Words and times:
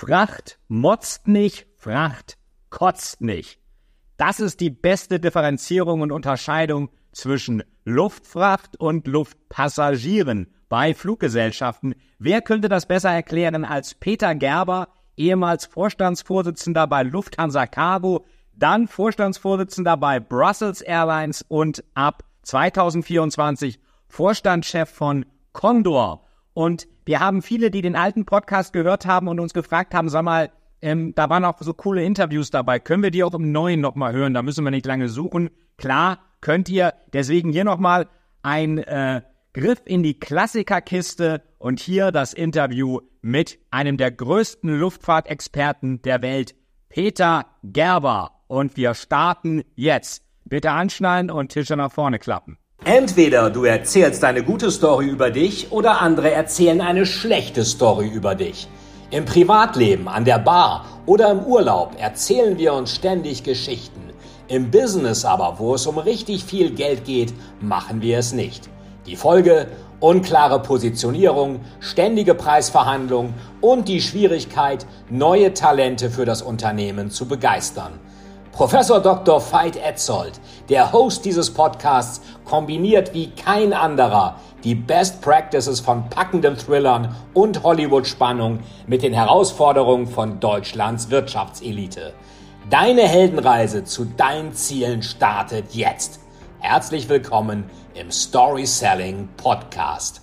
Fracht 0.00 0.58
motzt 0.66 1.28
nicht, 1.28 1.66
Fracht 1.76 2.38
kotzt 2.70 3.20
nicht. 3.20 3.60
Das 4.16 4.40
ist 4.40 4.60
die 4.60 4.70
beste 4.70 5.20
Differenzierung 5.20 6.00
und 6.00 6.10
Unterscheidung 6.10 6.88
zwischen 7.12 7.62
Luftfracht 7.84 8.80
und 8.80 9.06
Luftpassagieren 9.06 10.54
bei 10.70 10.94
Fluggesellschaften. 10.94 11.94
Wer 12.18 12.40
könnte 12.40 12.70
das 12.70 12.86
besser 12.86 13.10
erklären 13.10 13.66
als 13.66 13.92
Peter 13.94 14.34
Gerber, 14.34 14.88
ehemals 15.18 15.66
Vorstandsvorsitzender 15.66 16.86
bei 16.86 17.02
Lufthansa 17.02 17.66
Cargo, 17.66 18.24
dann 18.54 18.88
Vorstandsvorsitzender 18.88 19.98
bei 19.98 20.18
Brussels 20.18 20.80
Airlines 20.80 21.44
und 21.46 21.84
ab 21.92 22.24
2024 22.44 23.78
Vorstandschef 24.08 24.88
von 24.88 25.26
Condor. 25.52 26.24
Und 26.60 26.88
wir 27.06 27.20
haben 27.20 27.40
viele, 27.40 27.70
die 27.70 27.80
den 27.80 27.96
alten 27.96 28.26
Podcast 28.26 28.74
gehört 28.74 29.06
haben 29.06 29.28
und 29.28 29.40
uns 29.40 29.54
gefragt 29.54 29.94
haben, 29.94 30.10
sag 30.10 30.24
mal, 30.24 30.50
ähm, 30.82 31.14
da 31.14 31.30
waren 31.30 31.46
auch 31.46 31.56
so 31.58 31.72
coole 31.72 32.04
Interviews 32.04 32.50
dabei. 32.50 32.78
Können 32.78 33.02
wir 33.02 33.10
die 33.10 33.24
auch 33.24 33.32
im 33.32 33.50
neuen 33.50 33.80
nochmal 33.80 34.12
hören? 34.12 34.34
Da 34.34 34.42
müssen 34.42 34.62
wir 34.64 34.70
nicht 34.70 34.84
lange 34.84 35.08
suchen. 35.08 35.48
Klar, 35.78 36.18
könnt 36.42 36.68
ihr. 36.68 36.92
Deswegen 37.14 37.50
hier 37.50 37.64
nochmal 37.64 38.08
ein 38.42 38.76
äh, 38.76 39.22
Griff 39.54 39.80
in 39.86 40.02
die 40.02 40.20
Klassikerkiste 40.20 41.40
und 41.56 41.80
hier 41.80 42.12
das 42.12 42.34
Interview 42.34 43.00
mit 43.22 43.58
einem 43.70 43.96
der 43.96 44.10
größten 44.10 44.78
Luftfahrtexperten 44.78 46.02
der 46.02 46.20
Welt, 46.20 46.54
Peter 46.90 47.46
Gerber. 47.62 48.32
Und 48.48 48.76
wir 48.76 48.92
starten 48.92 49.62
jetzt. 49.76 50.26
Bitte 50.44 50.72
anschnallen 50.72 51.30
und 51.30 51.52
Tische 51.52 51.78
nach 51.78 51.90
vorne 51.90 52.18
klappen. 52.18 52.58
Entweder 52.84 53.50
du 53.50 53.64
erzählst 53.64 54.24
eine 54.24 54.42
gute 54.42 54.70
Story 54.70 55.06
über 55.06 55.30
dich 55.30 55.70
oder 55.70 56.00
andere 56.00 56.30
erzählen 56.30 56.80
eine 56.80 57.04
schlechte 57.04 57.62
Story 57.62 58.08
über 58.08 58.34
dich. 58.34 58.68
Im 59.10 59.26
Privatleben, 59.26 60.08
an 60.08 60.24
der 60.24 60.38
Bar 60.38 60.86
oder 61.04 61.30
im 61.30 61.40
Urlaub 61.40 61.96
erzählen 61.98 62.56
wir 62.56 62.72
uns 62.72 62.94
ständig 62.94 63.42
Geschichten. 63.42 64.00
Im 64.48 64.70
Business 64.70 65.26
aber, 65.26 65.56
wo 65.58 65.74
es 65.74 65.86
um 65.86 65.98
richtig 65.98 66.44
viel 66.44 66.70
Geld 66.70 67.04
geht, 67.04 67.34
machen 67.60 68.00
wir 68.00 68.18
es 68.18 68.32
nicht. 68.32 68.70
Die 69.06 69.16
Folge? 69.16 69.66
Unklare 70.00 70.62
Positionierung, 70.62 71.60
ständige 71.80 72.34
Preisverhandlungen 72.34 73.34
und 73.60 73.88
die 73.88 74.00
Schwierigkeit, 74.00 74.86
neue 75.10 75.52
Talente 75.52 76.08
für 76.08 76.24
das 76.24 76.40
Unternehmen 76.40 77.10
zu 77.10 77.28
begeistern. 77.28 77.92
Professor 78.60 79.00
Dr. 79.00 79.40
Veit 79.40 79.76
Etzold, 79.76 80.38
der 80.68 80.92
Host 80.92 81.24
dieses 81.24 81.48
Podcasts, 81.48 82.20
kombiniert 82.44 83.14
wie 83.14 83.30
kein 83.30 83.72
anderer 83.72 84.38
die 84.64 84.74
Best 84.74 85.22
Practices 85.22 85.80
von 85.80 86.10
packenden 86.10 86.58
Thrillern 86.58 87.16
und 87.32 87.62
Hollywood-Spannung 87.62 88.58
mit 88.86 89.02
den 89.02 89.14
Herausforderungen 89.14 90.06
von 90.06 90.40
Deutschlands 90.40 91.08
Wirtschaftselite. 91.08 92.12
Deine 92.68 93.08
Heldenreise 93.08 93.84
zu 93.84 94.04
deinen 94.04 94.52
Zielen 94.52 95.02
startet 95.02 95.74
jetzt. 95.74 96.20
Herzlich 96.58 97.08
willkommen 97.08 97.64
im 97.94 98.10
Story 98.10 98.66
Selling 98.66 99.30
Podcast. 99.38 100.20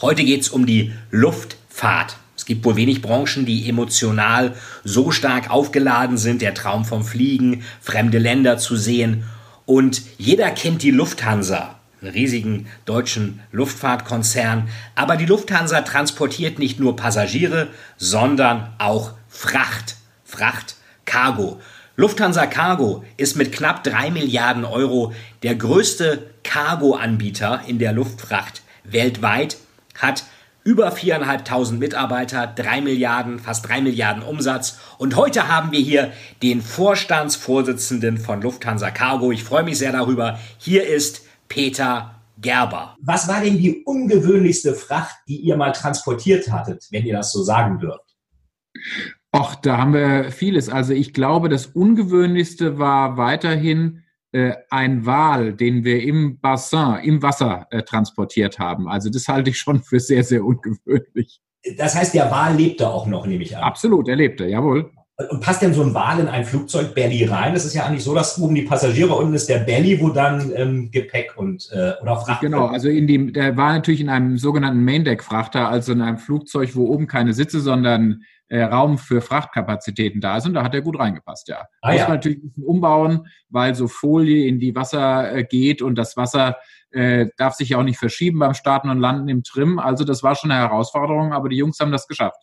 Heute 0.00 0.24
geht 0.24 0.40
es 0.40 0.48
um 0.48 0.64
die 0.64 0.94
Luftfahrt. 1.10 2.16
Es 2.44 2.48
gibt 2.48 2.66
wohl 2.66 2.76
wenig 2.76 3.00
Branchen, 3.00 3.46
die 3.46 3.70
emotional 3.70 4.52
so 4.84 5.10
stark 5.10 5.48
aufgeladen 5.48 6.18
sind. 6.18 6.42
Der 6.42 6.52
Traum 6.52 6.84
vom 6.84 7.02
Fliegen, 7.02 7.64
fremde 7.80 8.18
Länder 8.18 8.58
zu 8.58 8.76
sehen. 8.76 9.24
Und 9.64 10.02
jeder 10.18 10.50
kennt 10.50 10.82
die 10.82 10.90
Lufthansa, 10.90 11.76
einen 12.02 12.12
riesigen 12.12 12.66
deutschen 12.84 13.40
Luftfahrtkonzern. 13.50 14.68
Aber 14.94 15.16
die 15.16 15.24
Lufthansa 15.24 15.80
transportiert 15.80 16.58
nicht 16.58 16.78
nur 16.78 16.96
Passagiere, 16.96 17.68
sondern 17.96 18.74
auch 18.76 19.12
Fracht. 19.30 19.96
Fracht, 20.22 20.76
Cargo. 21.06 21.62
Lufthansa 21.96 22.44
Cargo 22.44 23.04
ist 23.16 23.36
mit 23.36 23.52
knapp 23.52 23.84
drei 23.84 24.10
Milliarden 24.10 24.66
Euro 24.66 25.14
der 25.42 25.54
größte 25.54 26.26
Cargo-Anbieter 26.42 27.62
in 27.66 27.78
der 27.78 27.94
Luftfracht 27.94 28.60
weltweit, 28.84 29.56
hat 29.98 30.24
über 30.64 30.90
viereinhalbtausend 30.90 31.78
Mitarbeiter, 31.78 32.46
drei 32.46 32.80
Milliarden, 32.80 33.38
fast 33.38 33.68
drei 33.68 33.82
Milliarden 33.82 34.22
Umsatz. 34.22 34.78
Und 34.98 35.14
heute 35.14 35.48
haben 35.48 35.72
wir 35.72 35.80
hier 35.80 36.12
den 36.42 36.62
Vorstandsvorsitzenden 36.62 38.16
von 38.16 38.40
Lufthansa 38.40 38.90
Cargo. 38.90 39.30
Ich 39.30 39.44
freue 39.44 39.62
mich 39.62 39.78
sehr 39.78 39.92
darüber. 39.92 40.38
Hier 40.58 40.88
ist 40.88 41.26
Peter 41.48 42.14
Gerber. 42.38 42.96
Was 43.00 43.28
war 43.28 43.42
denn 43.42 43.58
die 43.58 43.84
ungewöhnlichste 43.84 44.74
Fracht, 44.74 45.16
die 45.28 45.36
ihr 45.36 45.56
mal 45.56 45.72
transportiert 45.72 46.50
hattet, 46.50 46.86
wenn 46.90 47.04
ihr 47.04 47.14
das 47.14 47.30
so 47.30 47.42
sagen 47.42 47.78
dürft? 47.78 48.16
Ach, 49.32 49.54
da 49.56 49.78
haben 49.78 49.92
wir 49.92 50.30
vieles. 50.30 50.68
Also 50.68 50.94
ich 50.94 51.12
glaube, 51.12 51.48
das 51.48 51.66
Ungewöhnlichste 51.66 52.78
war 52.78 53.16
weiterhin 53.16 53.98
äh, 53.98 54.03
ein 54.70 55.06
Wal, 55.06 55.52
den 55.52 55.84
wir 55.84 56.02
im 56.02 56.40
Bassin, 56.40 56.96
im 57.02 57.22
Wasser 57.22 57.66
äh, 57.70 57.82
transportiert 57.82 58.58
haben. 58.58 58.88
Also 58.88 59.10
das 59.10 59.28
halte 59.28 59.50
ich 59.50 59.58
schon 59.58 59.82
für 59.82 60.00
sehr, 60.00 60.24
sehr 60.24 60.44
ungewöhnlich. 60.44 61.40
Das 61.78 61.94
heißt, 61.94 62.14
der 62.14 62.30
Wal 62.30 62.56
lebte 62.56 62.88
auch 62.88 63.06
noch, 63.06 63.26
nehme 63.26 63.42
ich 63.42 63.56
an. 63.56 63.62
Absolut, 63.62 64.08
er 64.08 64.16
lebte, 64.16 64.46
jawohl. 64.46 64.90
Und 65.30 65.40
passt 65.40 65.62
denn 65.62 65.72
so 65.72 65.82
ein 65.82 65.94
Wal 65.94 66.18
in 66.18 66.26
ein 66.26 66.44
Flugzeug 66.44 66.92
Belly 66.92 67.24
rein? 67.24 67.54
Das 67.54 67.64
ist 67.64 67.72
ja 67.74 67.86
eigentlich 67.86 68.02
so, 68.02 68.14
dass 68.14 68.36
oben 68.36 68.56
die 68.56 68.62
Passagiere 68.62 69.14
unten 69.14 69.34
ist 69.34 69.48
der 69.48 69.60
Belly, 69.60 70.00
wo 70.00 70.08
dann 70.08 70.50
ähm, 70.56 70.90
Gepäck 70.90 71.34
und 71.36 71.70
äh, 71.72 71.92
oder 72.02 72.16
Fracht. 72.16 72.40
Genau, 72.40 72.66
also 72.66 72.88
in 72.88 73.06
dem, 73.06 73.32
der 73.32 73.56
war 73.56 73.74
natürlich 73.74 74.00
in 74.00 74.08
einem 74.08 74.38
sogenannten 74.38 74.84
Maindeck-Frachter, 74.84 75.68
also 75.68 75.92
in 75.92 76.02
einem 76.02 76.18
Flugzeug, 76.18 76.74
wo 76.74 76.86
oben 76.86 77.06
keine 77.06 77.32
Sitze, 77.32 77.60
sondern 77.60 78.24
äh, 78.54 78.62
Raum 78.62 78.98
für 78.98 79.20
Frachtkapazitäten 79.20 80.20
da 80.20 80.36
ist 80.36 80.46
und 80.46 80.54
da 80.54 80.62
hat 80.62 80.74
er 80.74 80.80
gut 80.80 80.96
reingepasst, 80.96 81.48
ja. 81.48 81.66
Ah, 81.82 81.90
Muss 81.90 82.00
ja. 82.00 82.06
man 82.06 82.16
natürlich 82.18 82.38
ein 82.38 82.48
bisschen 82.48 82.64
umbauen, 82.64 83.26
weil 83.48 83.74
so 83.74 83.88
Folie 83.88 84.46
in 84.46 84.60
die 84.60 84.76
Wasser 84.76 85.32
äh, 85.34 85.42
geht 85.42 85.82
und 85.82 85.96
das 85.96 86.16
Wasser 86.16 86.56
äh, 86.92 87.26
darf 87.36 87.54
sich 87.54 87.70
ja 87.70 87.78
auch 87.78 87.82
nicht 87.82 87.98
verschieben 87.98 88.38
beim 88.38 88.54
Starten 88.54 88.90
und 88.90 89.00
Landen 89.00 89.28
im 89.28 89.42
Trim. 89.42 89.80
Also 89.80 90.04
das 90.04 90.22
war 90.22 90.36
schon 90.36 90.52
eine 90.52 90.60
Herausforderung, 90.60 91.32
aber 91.32 91.48
die 91.48 91.56
Jungs 91.56 91.80
haben 91.80 91.90
das 91.90 92.06
geschafft. 92.06 92.40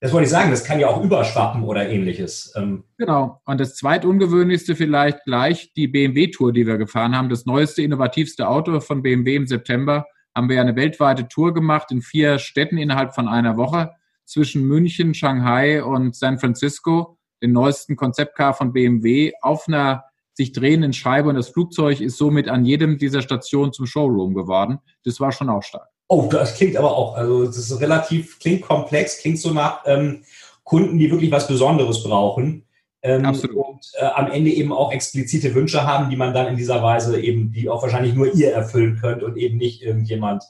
Das 0.00 0.12
wollte 0.12 0.24
ich 0.24 0.30
sagen, 0.30 0.50
das 0.50 0.64
kann 0.64 0.80
ja 0.80 0.88
auch 0.88 1.02
überschwappen 1.02 1.62
oder 1.62 1.88
ähnliches. 1.88 2.52
Ähm 2.56 2.82
genau. 2.98 3.40
Und 3.44 3.60
das 3.60 3.76
zweitungewöhnlichste 3.76 4.74
vielleicht 4.74 5.22
gleich 5.24 5.72
die 5.74 5.86
BMW-Tour, 5.86 6.52
die 6.52 6.66
wir 6.66 6.76
gefahren 6.76 7.16
haben. 7.16 7.28
Das 7.28 7.46
neueste, 7.46 7.82
innovativste 7.82 8.48
Auto 8.48 8.80
von 8.80 9.02
BMW 9.02 9.36
im 9.36 9.46
September 9.46 10.06
haben 10.34 10.48
wir 10.48 10.56
ja 10.56 10.62
eine 10.62 10.74
weltweite 10.74 11.28
Tour 11.28 11.54
gemacht 11.54 11.92
in 11.92 12.02
vier 12.02 12.40
Städten 12.40 12.78
innerhalb 12.78 13.14
von 13.14 13.28
einer 13.28 13.56
Woche 13.56 13.92
zwischen 14.26 14.64
München, 14.64 15.14
Shanghai 15.14 15.82
und 15.82 16.14
San 16.14 16.38
Francisco, 16.38 17.18
den 17.42 17.52
neuesten 17.52 17.96
Konzeptcar 17.96 18.54
von 18.54 18.72
BMW, 18.72 19.32
auf 19.40 19.68
einer 19.68 20.04
sich 20.34 20.52
drehenden 20.52 20.92
Scheibe 20.92 21.30
und 21.30 21.36
das 21.36 21.48
Flugzeug 21.48 22.00
ist 22.00 22.18
somit 22.18 22.48
an 22.48 22.66
jedem 22.66 22.98
dieser 22.98 23.22
Stationen 23.22 23.72
zum 23.72 23.86
Showroom 23.86 24.34
geworden. 24.34 24.78
Das 25.04 25.18
war 25.18 25.32
schon 25.32 25.48
auch 25.48 25.62
stark. 25.62 25.88
Oh, 26.08 26.28
das 26.30 26.54
klingt 26.56 26.76
aber 26.76 26.94
auch, 26.94 27.16
also 27.16 27.46
das 27.46 27.56
ist 27.56 27.80
relativ, 27.80 28.38
klingt 28.38 28.62
komplex, 28.62 29.18
klingt 29.18 29.38
so 29.38 29.52
nach 29.52 29.80
ähm, 29.86 30.24
Kunden, 30.62 30.98
die 30.98 31.10
wirklich 31.10 31.30
was 31.30 31.48
Besonderes 31.48 32.02
brauchen. 32.02 32.64
Ähm, 33.02 33.24
Absolut. 33.24 33.56
Und 33.56 33.92
äh, 33.94 34.04
am 34.04 34.30
Ende 34.30 34.50
eben 34.50 34.72
auch 34.72 34.92
explizite 34.92 35.54
Wünsche 35.54 35.86
haben, 35.86 36.10
die 36.10 36.16
man 36.16 36.34
dann 36.34 36.48
in 36.48 36.56
dieser 36.56 36.82
Weise 36.82 37.20
eben, 37.20 37.52
die 37.52 37.68
auch 37.68 37.82
wahrscheinlich 37.82 38.14
nur 38.14 38.32
ihr 38.34 38.52
erfüllen 38.52 38.98
könnt 39.00 39.22
und 39.22 39.36
eben 39.36 39.56
nicht 39.56 39.82
irgendjemand 39.82 40.44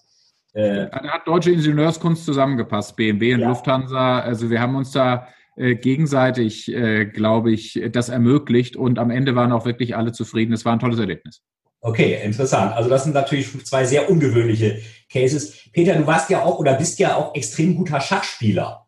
äh, 0.57 0.89
da 0.91 1.03
hat 1.09 1.29
deutsche 1.29 1.51
Ingenieurskunst 1.51 2.25
zusammengepasst, 2.25 2.97
BMW 2.97 3.35
und 3.35 3.41
ja. 3.41 3.49
Lufthansa. 3.49 4.21
Also 4.21 4.49
wir 4.49 4.59
haben 4.59 4.75
uns 4.75 4.91
da 4.91 5.29
äh, 5.57 5.75
gegenseitig, 5.75 6.73
äh, 6.73 7.05
glaube 7.05 7.53
ich, 7.53 7.79
das 7.93 8.09
ermöglicht 8.09 8.75
und 8.75 8.99
am 8.99 9.11
Ende 9.11 9.37
waren 9.37 9.53
auch 9.53 9.67
wirklich 9.67 9.97
alle 9.97 10.13
zufrieden. 10.13 10.55
Es 10.55 10.65
war 10.65 10.73
ein 10.73 10.79
tolles 10.79 10.99
Erlebnis. 10.99 11.43
Okay, 11.83 12.19
interessant. 12.25 12.73
Also 12.73 12.89
das 12.89 13.05
sind 13.05 13.13
natürlich 13.13 13.65
zwei 13.67 13.85
sehr 13.85 14.11
ungewöhnliche 14.11 14.81
Cases. 15.13 15.71
Peter, 15.73 15.95
du 15.95 16.07
warst 16.07 16.31
ja 16.31 16.43
auch 16.43 16.59
oder 16.59 16.73
bist 16.73 16.99
ja 16.99 17.17
auch 17.17 17.35
extrem 17.35 17.77
guter 17.77 18.01
Schachspieler. 18.01 18.87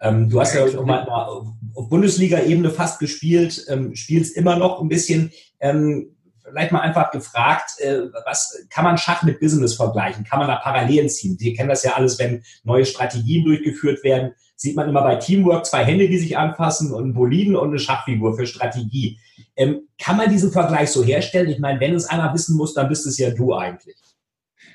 Ähm, 0.00 0.28
du 0.30 0.40
hast 0.40 0.54
ja, 0.54 0.68
ja 0.68 0.82
mal 0.82 1.04
auf 1.08 1.88
Bundesliga-Ebene 1.88 2.70
fast 2.70 3.00
gespielt, 3.00 3.66
ähm, 3.68 3.96
spielst 3.96 4.36
immer 4.36 4.54
noch 4.56 4.80
ein 4.80 4.88
bisschen. 4.88 5.32
Ähm, 5.58 6.15
vielleicht 6.48 6.72
mal 6.72 6.80
einfach 6.80 7.10
gefragt, 7.10 7.80
äh, 7.80 8.02
was 8.24 8.66
kann 8.70 8.84
man 8.84 8.98
Schach 8.98 9.22
mit 9.22 9.40
Business 9.40 9.74
vergleichen? 9.74 10.24
Kann 10.24 10.38
man 10.38 10.48
da 10.48 10.56
Parallelen 10.56 11.08
ziehen? 11.08 11.36
Wir 11.38 11.54
kennen 11.54 11.68
das 11.68 11.82
ja 11.82 11.94
alles, 11.94 12.18
wenn 12.18 12.42
neue 12.64 12.84
Strategien 12.84 13.44
durchgeführt 13.44 14.02
werden, 14.04 14.32
sieht 14.56 14.76
man 14.76 14.88
immer 14.88 15.02
bei 15.02 15.16
Teamwork 15.16 15.66
zwei 15.66 15.84
Hände, 15.84 16.08
die 16.08 16.18
sich 16.18 16.36
anfassen 16.36 16.92
und 16.92 17.12
Boliden 17.12 17.56
und 17.56 17.68
eine 17.68 17.78
Schachfigur 17.78 18.36
für 18.36 18.46
Strategie. 18.46 19.18
Ähm, 19.54 19.82
kann 19.98 20.16
man 20.16 20.30
diesen 20.30 20.50
Vergleich 20.50 20.90
so 20.90 21.04
herstellen? 21.04 21.50
Ich 21.50 21.58
meine, 21.58 21.78
wenn 21.80 21.94
es 21.94 22.06
einer 22.06 22.32
wissen 22.32 22.56
muss, 22.56 22.74
dann 22.74 22.88
bist 22.88 23.06
es 23.06 23.18
ja 23.18 23.30
du 23.30 23.54
eigentlich. 23.54 23.96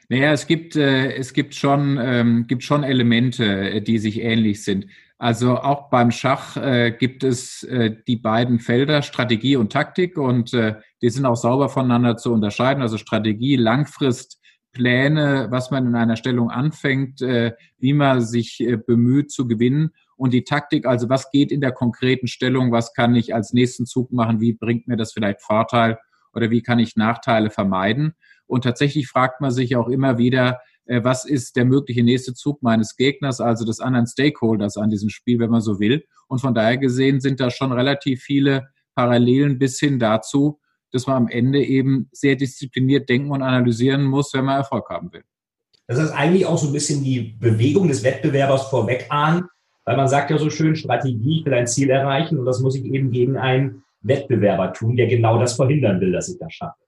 Naja, 0.10 0.34
es 0.34 0.46
gibt, 0.46 0.76
äh, 0.76 1.14
es 1.14 1.34
gibt 1.34 1.56
schon, 1.56 1.98
ähm, 2.02 2.46
gibt 2.48 2.64
schon 2.64 2.84
Elemente, 2.84 3.46
äh, 3.46 3.82
die 3.82 3.98
sich 3.98 4.20
ähnlich 4.20 4.64
sind. 4.64 4.88
Also 5.22 5.60
auch 5.60 5.92
beim 5.92 6.10
Schach 6.10 6.58
äh, 6.58 6.90
gibt 6.98 7.24
es 7.24 7.62
äh, 7.62 7.96
die 8.08 8.16
beiden 8.16 8.58
Felder 8.58 9.04
Strategie 9.04 9.56
und 9.56 9.72
Taktik 9.72 10.18
und 10.18 10.52
äh, 10.56 10.78
die 11.04 11.12
sind 11.12 11.28
auch 11.28 11.36
sauber 11.36 11.70
voneinander 11.70 12.18
zu 12.18 12.34
unterscheiden. 12.34 12.82
Also 12.82 12.98
Strategie, 12.98 13.56
Langfrist 13.56 14.42
Pläne, 14.72 15.46
was 15.52 15.70
man 15.70 15.86
in 15.86 15.94
einer 15.94 16.16
Stellung 16.16 16.50
anfängt, 16.50 17.22
äh, 17.22 17.54
wie 17.78 17.94
man 17.94 18.22
sich 18.22 18.62
äh, 18.62 18.78
bemüht 18.78 19.30
zu 19.32 19.48
gewinnen 19.48 19.92
und 20.16 20.34
die 20.34 20.44
Taktik, 20.44 20.88
also 20.88 21.08
was 21.08 21.30
geht 21.30 21.52
in 21.52 21.62
der 21.62 21.72
konkreten 21.72 22.26
Stellung, 22.26 22.72
was 22.72 22.96
kann 22.96 23.14
ich 23.14 23.36
als 23.36 23.54
nächsten 23.54 23.86
Zug 23.86 24.12
machen, 24.12 24.42
wie 24.42 24.54
bringt 24.54 24.88
mir 24.88 24.98
das 24.98 25.14
vielleicht 25.14 25.44
Vorteil 25.44 26.00
oder 26.34 26.50
wie 26.50 26.64
kann 26.64 26.80
ich 26.80 26.96
Nachteile 26.96 27.52
vermeiden. 27.52 28.16
Und 28.48 28.64
tatsächlich 28.64 29.08
fragt 29.08 29.40
man 29.40 29.52
sich 29.52 29.76
auch 29.76 29.88
immer 29.88 30.18
wieder, 30.18 30.62
äh, 30.92 31.06
was 31.06 31.24
ist 31.24 31.56
der 31.56 31.64
mögliche 31.64 32.04
nächste 32.04 32.34
Zug 32.34 32.62
meines 32.62 32.98
Gegners, 32.98 33.40
also 33.40 33.64
des 33.64 33.80
anderen 33.80 34.08
Stakeholders 34.08 34.76
an 34.76 34.90
diesem 34.90 35.10
Spiel, 35.10 35.40
wenn 35.40 35.50
man 35.50 35.62
so 35.62 35.80
will. 35.80 36.04
Und 36.28 36.40
von 36.40 36.54
daher 36.54 36.78
gesehen 36.78 37.22
sind 37.22 37.40
da 37.40 37.50
schon 37.50 37.72
relativ 37.72 38.22
viele 38.22 38.68
Parallelen 38.94 39.58
bis 39.58 39.80
hin 39.80 40.00
dazu, 40.00 40.60
dass 40.92 41.08
man 41.08 41.16
am 41.16 41.28
Ende 41.30 41.64
eben 41.64 42.10
sehr 42.12 42.36
diszipliniert 42.36 43.08
denken 43.08 43.32
und 43.32 43.42
analysieren 43.42 44.04
muss, 44.04 44.34
wenn 44.34 44.44
man 44.44 44.58
Erfolg 44.58 44.90
haben 44.90 45.14
will. 45.14 45.24
Das 45.88 45.98
ist 45.98 46.12
eigentlich 46.12 46.46
auch 46.46 46.58
so 46.58 46.68
ein 46.68 46.74
bisschen 46.74 47.06
die 47.06 47.38
Bewegung 47.40 47.88
des 47.88 48.04
Wettbewerbers 48.04 48.68
vorweg 48.68 49.06
ahnen, 49.10 49.46
weil 49.86 49.96
man 49.96 50.10
sagt 50.10 50.30
ja 50.30 50.38
so 50.38 50.50
schön, 50.50 50.76
Strategie, 50.76 51.40
ich 51.40 51.46
will 51.46 51.54
ein 51.54 51.68
Ziel 51.68 51.90
erreichen 51.90 52.38
und 52.38 52.46
das 52.46 52.60
muss 52.60 52.76
ich 52.76 52.84
eben 52.84 53.12
gegen 53.12 53.38
einen 53.38 53.84
Wettbewerber 54.02 54.74
tun, 54.74 54.98
der 54.98 55.08
genau 55.08 55.40
das 55.40 55.54
verhindern 55.54 56.02
will, 56.02 56.12
dass 56.12 56.28
ich 56.28 56.38
das 56.38 56.54
schaffe. 56.54 56.81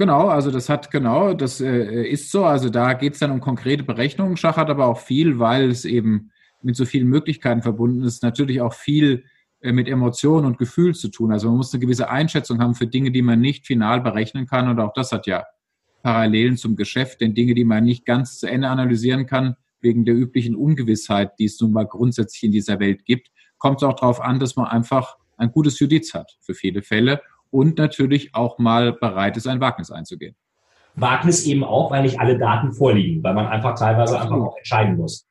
Genau, 0.00 0.28
also 0.28 0.50
das 0.50 0.70
hat 0.70 0.90
genau, 0.90 1.34
das 1.34 1.60
äh, 1.60 2.08
ist 2.08 2.30
so. 2.30 2.46
Also 2.46 2.70
da 2.70 2.94
geht 2.94 3.12
es 3.12 3.18
dann 3.18 3.32
um 3.32 3.40
konkrete 3.42 3.82
Berechnungen. 3.82 4.38
Schach 4.38 4.56
hat 4.56 4.70
aber 4.70 4.86
auch 4.86 4.98
viel, 4.98 5.38
weil 5.38 5.68
es 5.68 5.84
eben 5.84 6.30
mit 6.62 6.74
so 6.74 6.86
vielen 6.86 7.06
Möglichkeiten 7.06 7.60
verbunden 7.60 8.02
ist, 8.04 8.22
natürlich 8.22 8.62
auch 8.62 8.72
viel 8.72 9.24
äh, 9.60 9.72
mit 9.72 9.88
Emotionen 9.88 10.46
und 10.46 10.56
Gefühl 10.56 10.94
zu 10.94 11.08
tun. 11.08 11.32
Also 11.32 11.48
man 11.48 11.58
muss 11.58 11.74
eine 11.74 11.82
gewisse 11.82 12.08
Einschätzung 12.08 12.60
haben 12.60 12.74
für 12.74 12.86
Dinge, 12.86 13.10
die 13.10 13.20
man 13.20 13.42
nicht 13.42 13.66
final 13.66 14.00
berechnen 14.00 14.46
kann. 14.46 14.70
Und 14.70 14.80
auch 14.80 14.94
das 14.94 15.12
hat 15.12 15.26
ja 15.26 15.44
Parallelen 16.02 16.56
zum 16.56 16.76
Geschäft, 16.76 17.20
denn 17.20 17.34
Dinge, 17.34 17.52
die 17.52 17.66
man 17.66 17.84
nicht 17.84 18.06
ganz 18.06 18.38
zu 18.38 18.46
Ende 18.46 18.68
analysieren 18.68 19.26
kann, 19.26 19.56
wegen 19.82 20.06
der 20.06 20.14
üblichen 20.14 20.54
Ungewissheit, 20.54 21.38
die 21.38 21.44
es 21.44 21.60
nun 21.60 21.72
mal 21.72 21.84
grundsätzlich 21.84 22.44
in 22.44 22.52
dieser 22.52 22.80
Welt 22.80 23.04
gibt, 23.04 23.28
kommt 23.58 23.82
es 23.82 23.86
auch 23.86 23.96
darauf 23.96 24.22
an, 24.22 24.38
dass 24.38 24.56
man 24.56 24.64
einfach 24.64 25.18
ein 25.36 25.52
gutes 25.52 25.78
Judiz 25.78 26.14
hat 26.14 26.38
für 26.40 26.54
viele 26.54 26.80
Fälle 26.80 27.20
und 27.50 27.78
natürlich 27.78 28.34
auch 28.34 28.58
mal 28.58 28.92
bereit 28.92 29.36
ist, 29.36 29.46
ein 29.46 29.60
Wagnis 29.60 29.90
einzugehen. 29.90 30.34
Wagnis 30.94 31.46
eben 31.46 31.64
auch, 31.64 31.90
weil 31.90 32.02
nicht 32.02 32.20
alle 32.20 32.38
Daten 32.38 32.72
vorliegen, 32.72 33.22
weil 33.22 33.34
man 33.34 33.46
einfach 33.46 33.78
teilweise 33.78 34.20
einfach 34.20 34.36
auch 34.36 34.56
entscheiden 34.56 34.96
muss. 34.96 35.26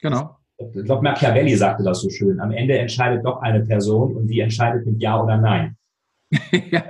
Genau. 0.00 0.36
Ich 0.58 0.84
glaube, 0.84 1.02
Machiavelli 1.02 1.54
sagte 1.54 1.82
das 1.82 2.00
so 2.00 2.08
schön. 2.08 2.40
Am 2.40 2.50
Ende 2.50 2.78
entscheidet 2.78 3.24
doch 3.24 3.42
eine 3.42 3.60
Person 3.60 4.16
und 4.16 4.26
die 4.26 4.40
entscheidet 4.40 4.86
mit 4.86 5.00
Ja 5.02 5.20
oder 5.22 5.36
Nein. 5.36 5.76
ja, 6.70 6.82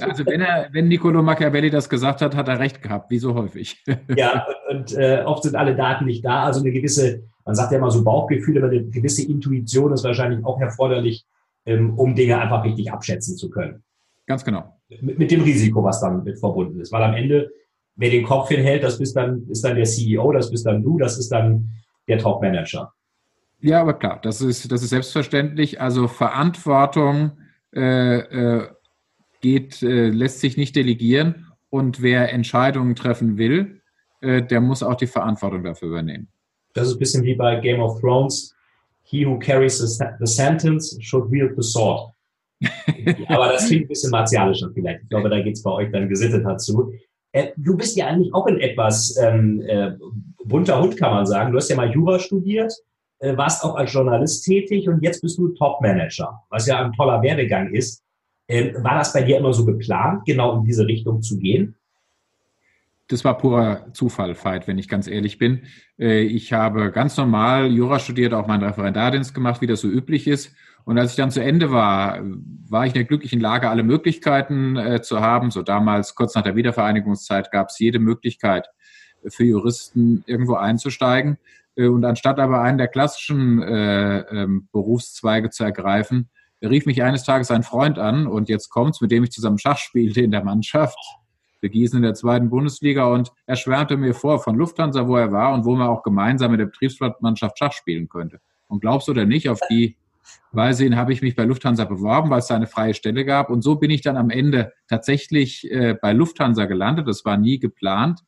also 0.00 0.24
wenn 0.26 0.42
er, 0.42 0.68
wenn 0.72 0.86
Niccolo 0.86 1.22
Machiavelli 1.22 1.70
das 1.70 1.88
gesagt 1.88 2.22
hat, 2.22 2.36
hat 2.36 2.46
er 2.46 2.60
recht 2.60 2.82
gehabt, 2.82 3.10
wie 3.10 3.18
so 3.18 3.34
häufig. 3.34 3.82
ja, 4.16 4.46
und, 4.70 4.96
äh, 4.96 5.22
oft 5.24 5.42
sind 5.42 5.56
alle 5.56 5.74
Daten 5.74 6.04
nicht 6.04 6.24
da. 6.24 6.44
Also 6.44 6.60
eine 6.60 6.70
gewisse, 6.70 7.24
man 7.44 7.54
sagt 7.56 7.72
ja 7.72 7.78
immer 7.78 7.90
so 7.90 8.04
Bauchgefühl, 8.04 8.58
aber 8.58 8.68
eine 8.68 8.84
gewisse 8.84 9.26
Intuition 9.26 9.92
ist 9.92 10.04
wahrscheinlich 10.04 10.44
auch 10.44 10.60
erforderlich, 10.60 11.26
ähm, 11.66 11.98
um 11.98 12.14
Dinge 12.14 12.38
einfach 12.38 12.64
richtig 12.64 12.92
abschätzen 12.92 13.36
zu 13.36 13.50
können. 13.50 13.82
Ganz 14.30 14.44
genau. 14.44 14.80
Mit, 15.00 15.18
mit 15.18 15.30
dem 15.32 15.42
Risiko, 15.42 15.82
was 15.82 16.00
damit 16.00 16.38
verbunden 16.38 16.80
ist. 16.80 16.92
Weil 16.92 17.02
am 17.02 17.14
Ende, 17.14 17.50
wer 17.96 18.10
den 18.10 18.24
Kopf 18.24 18.48
hinhält, 18.48 18.84
das 18.84 18.96
bist 18.96 19.16
dann, 19.16 19.44
ist 19.48 19.64
dann 19.64 19.74
der 19.74 19.86
CEO, 19.86 20.30
das 20.30 20.52
bist 20.52 20.64
dann 20.66 20.84
du, 20.84 20.98
das 20.98 21.18
ist 21.18 21.32
dann 21.32 21.68
der 22.06 22.18
Top-Manager. 22.18 22.92
Ja, 23.58 23.80
aber 23.80 23.94
klar, 23.94 24.20
das 24.22 24.40
ist, 24.40 24.70
das 24.70 24.84
ist 24.84 24.90
selbstverständlich. 24.90 25.80
Also 25.80 26.06
Verantwortung 26.06 27.38
äh, 27.74 28.18
äh, 28.18 28.68
geht, 29.40 29.82
äh, 29.82 30.10
lässt 30.10 30.38
sich 30.38 30.56
nicht 30.56 30.76
delegieren 30.76 31.48
und 31.68 32.00
wer 32.00 32.32
Entscheidungen 32.32 32.94
treffen 32.94 33.36
will, 33.36 33.80
äh, 34.20 34.42
der 34.42 34.60
muss 34.60 34.84
auch 34.84 34.94
die 34.94 35.08
Verantwortung 35.08 35.64
dafür 35.64 35.88
übernehmen. 35.88 36.28
Das 36.74 36.86
ist 36.86 36.94
ein 36.94 36.98
bisschen 37.00 37.24
wie 37.24 37.34
bei 37.34 37.56
Game 37.56 37.80
of 37.80 38.00
Thrones. 38.00 38.54
He 39.02 39.26
who 39.26 39.40
carries 39.40 39.78
the 39.78 40.26
sentence 40.26 40.96
should 41.00 41.28
wield 41.32 41.56
the 41.56 41.68
sword. 41.68 42.12
Aber 43.28 43.48
das 43.48 43.68
klingt 43.68 43.84
ein 43.84 43.88
bisschen 43.88 44.10
martialischer 44.10 44.70
vielleicht. 44.74 45.02
Ich 45.02 45.08
glaube, 45.08 45.30
da 45.30 45.40
geht 45.40 45.56
es 45.56 45.62
bei 45.62 45.70
euch 45.70 45.90
dann 45.90 46.08
gesittet 46.08 46.44
dazu. 46.44 46.92
Äh, 47.32 47.48
du 47.56 47.76
bist 47.76 47.96
ja 47.96 48.06
eigentlich 48.06 48.34
auch 48.34 48.46
in 48.46 48.58
etwas 48.58 49.16
ähm, 49.22 49.62
äh, 49.66 49.92
bunter 50.44 50.82
Hund, 50.82 50.96
kann 50.96 51.12
man 51.12 51.26
sagen. 51.26 51.52
Du 51.52 51.58
hast 51.58 51.68
ja 51.68 51.76
mal 51.76 51.90
Jura 51.90 52.18
studiert, 52.18 52.72
äh, 53.20 53.36
warst 53.36 53.64
auch 53.64 53.76
als 53.76 53.92
Journalist 53.92 54.44
tätig 54.44 54.88
und 54.88 55.02
jetzt 55.02 55.22
bist 55.22 55.38
du 55.38 55.48
Top-Manager, 55.48 56.42
was 56.50 56.66
ja 56.66 56.84
ein 56.84 56.92
toller 56.92 57.22
Werdegang 57.22 57.72
ist. 57.72 58.02
Ähm, 58.48 58.74
war 58.82 58.98
das 58.98 59.12
bei 59.12 59.22
dir 59.22 59.38
immer 59.38 59.52
so 59.52 59.64
geplant, 59.64 60.24
genau 60.26 60.58
in 60.58 60.64
diese 60.64 60.86
Richtung 60.86 61.22
zu 61.22 61.38
gehen? 61.38 61.76
Das 63.06 63.24
war 63.24 63.38
purer 63.38 63.92
Zufall, 63.92 64.36
Veit, 64.36 64.68
wenn 64.68 64.78
ich 64.78 64.88
ganz 64.88 65.08
ehrlich 65.08 65.38
bin. 65.38 65.62
Äh, 65.98 66.22
ich 66.22 66.52
habe 66.52 66.90
ganz 66.92 67.16
normal 67.16 67.70
Jura 67.70 67.98
studiert, 67.98 68.34
auch 68.34 68.46
meinen 68.46 68.64
Referendardienst 68.64 69.34
gemacht, 69.34 69.60
wie 69.60 69.66
das 69.66 69.80
so 69.80 69.88
üblich 69.88 70.26
ist. 70.26 70.54
Und 70.84 70.98
als 70.98 71.12
ich 71.12 71.16
dann 71.16 71.30
zu 71.30 71.42
Ende 71.42 71.70
war, 71.70 72.20
war 72.68 72.84
ich 72.84 72.90
in 72.90 73.00
der 73.00 73.04
glücklichen 73.04 73.40
Lage, 73.40 73.68
alle 73.68 73.82
Möglichkeiten 73.82 74.76
äh, 74.76 75.02
zu 75.02 75.20
haben. 75.20 75.50
So 75.50 75.62
damals, 75.62 76.14
kurz 76.14 76.34
nach 76.34 76.42
der 76.42 76.56
Wiedervereinigungszeit, 76.56 77.50
gab 77.50 77.68
es 77.68 77.78
jede 77.78 77.98
Möglichkeit 77.98 78.68
für 79.28 79.44
Juristen 79.44 80.24
irgendwo 80.26 80.54
einzusteigen. 80.54 81.38
Äh, 81.76 81.86
und 81.86 82.04
anstatt 82.04 82.38
aber 82.38 82.60
einen 82.62 82.78
der 82.78 82.88
klassischen 82.88 83.62
äh, 83.62 84.20
ähm, 84.20 84.68
Berufszweige 84.72 85.50
zu 85.50 85.64
ergreifen, 85.64 86.30
rief 86.62 86.86
mich 86.86 87.02
eines 87.02 87.24
Tages 87.24 87.50
ein 87.50 87.62
Freund 87.62 87.98
an 87.98 88.26
und 88.26 88.48
jetzt 88.48 88.68
kommt's, 88.68 89.00
mit 89.00 89.10
dem 89.10 89.24
ich 89.24 89.30
zusammen 89.30 89.58
Schach 89.58 89.78
spielte 89.78 90.20
in 90.20 90.30
der 90.30 90.44
Mannschaft. 90.44 90.98
Wir 91.60 91.70
Gießen 91.70 91.96
in 91.98 92.02
der 92.02 92.14
zweiten 92.14 92.50
Bundesliga 92.50 93.06
und 93.06 93.32
er 93.46 93.56
schwärmte 93.56 93.96
mir 93.96 94.14
vor 94.14 94.42
von 94.42 94.56
Lufthansa, 94.56 95.06
wo 95.06 95.16
er 95.16 95.30
war 95.32 95.52
und 95.52 95.64
wo 95.64 95.74
man 95.74 95.88
auch 95.88 96.02
gemeinsam 96.02 96.50
mit 96.52 96.60
der 96.60 96.66
Betriebsmannschaft 96.66 97.58
Schach 97.58 97.72
spielen 97.72 98.08
könnte. 98.08 98.40
Und 98.66 98.80
glaubst 98.80 99.08
du 99.08 99.12
oder 99.12 99.26
nicht, 99.26 99.48
auf 99.48 99.60
die 99.70 99.96
Weise 100.52 100.96
habe 100.96 101.12
ich 101.12 101.22
mich 101.22 101.36
bei 101.36 101.44
Lufthansa 101.44 101.84
beworben, 101.84 102.30
weil 102.30 102.40
es 102.40 102.48
da 102.48 102.56
eine 102.56 102.66
freie 102.66 102.94
Stelle 102.94 103.24
gab. 103.24 103.50
Und 103.50 103.62
so 103.62 103.76
bin 103.76 103.90
ich 103.90 104.02
dann 104.02 104.16
am 104.16 104.30
Ende 104.30 104.72
tatsächlich 104.88 105.70
äh, 105.70 105.94
bei 106.00 106.12
Lufthansa 106.12 106.66
gelandet. 106.66 107.06
Das 107.06 107.24
war 107.24 107.36
nie 107.36 107.58
geplant, 107.58 108.20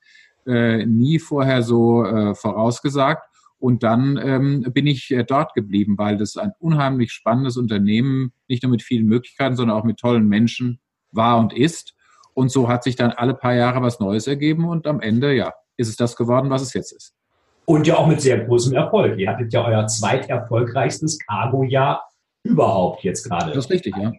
äh, 0.46 0.86
nie 0.86 1.18
vorher 1.18 1.62
so 1.62 2.04
äh, 2.04 2.34
vorausgesagt. 2.34 3.28
Und 3.58 3.82
dann 3.84 4.18
ähm, 4.20 4.66
bin 4.72 4.86
ich 4.86 5.10
äh, 5.12 5.24
dort 5.24 5.54
geblieben, 5.54 5.96
weil 5.96 6.16
das 6.16 6.36
ein 6.36 6.52
unheimlich 6.58 7.12
spannendes 7.12 7.56
Unternehmen, 7.56 8.32
nicht 8.48 8.62
nur 8.62 8.70
mit 8.70 8.82
vielen 8.82 9.06
Möglichkeiten, 9.06 9.56
sondern 9.56 9.76
auch 9.76 9.84
mit 9.84 9.98
tollen 9.98 10.28
Menschen 10.28 10.80
war 11.12 11.38
und 11.38 11.52
ist. 11.52 11.94
Und 12.34 12.50
so 12.50 12.68
hat 12.68 12.82
sich 12.82 12.96
dann 12.96 13.10
alle 13.10 13.34
paar 13.34 13.54
Jahre 13.54 13.82
was 13.82 14.00
Neues 14.00 14.26
ergeben 14.26 14.64
und 14.64 14.86
am 14.86 15.00
Ende, 15.00 15.34
ja, 15.34 15.52
ist 15.76 15.88
es 15.88 15.96
das 15.96 16.16
geworden, 16.16 16.50
was 16.50 16.62
es 16.62 16.74
jetzt 16.74 16.92
ist. 16.92 17.14
Und 17.64 17.86
ja 17.86 17.96
auch 17.96 18.06
mit 18.06 18.20
sehr 18.20 18.44
großem 18.44 18.74
Erfolg. 18.74 19.18
Ihr 19.18 19.30
hattet 19.30 19.52
ja 19.52 19.64
euer 19.64 19.86
zweiterfolgreichstes 19.86 21.18
Cargo-Jahr 21.20 22.08
überhaupt 22.42 23.04
jetzt 23.04 23.24
gerade. 23.28 23.52
Das 23.52 23.66
ist 23.66 23.70
richtig, 23.70 23.96
ja. 23.96 24.12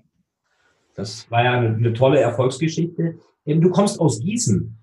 Das 0.95 1.29
war 1.29 1.43
ja 1.43 1.53
eine, 1.53 1.75
eine 1.75 1.93
tolle 1.93 2.19
Erfolgsgeschichte. 2.19 3.19
Du 3.45 3.69
kommst 3.69 4.00
aus 4.00 4.19
Gießen. 4.19 4.77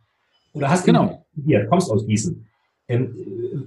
Oder 0.52 0.68
hast 0.68 0.84
genau. 0.84 1.24
Hier, 1.44 1.66
kommst 1.66 1.90
aus 1.90 2.06
Gießen. 2.06 2.46
Ähm, 2.88 3.14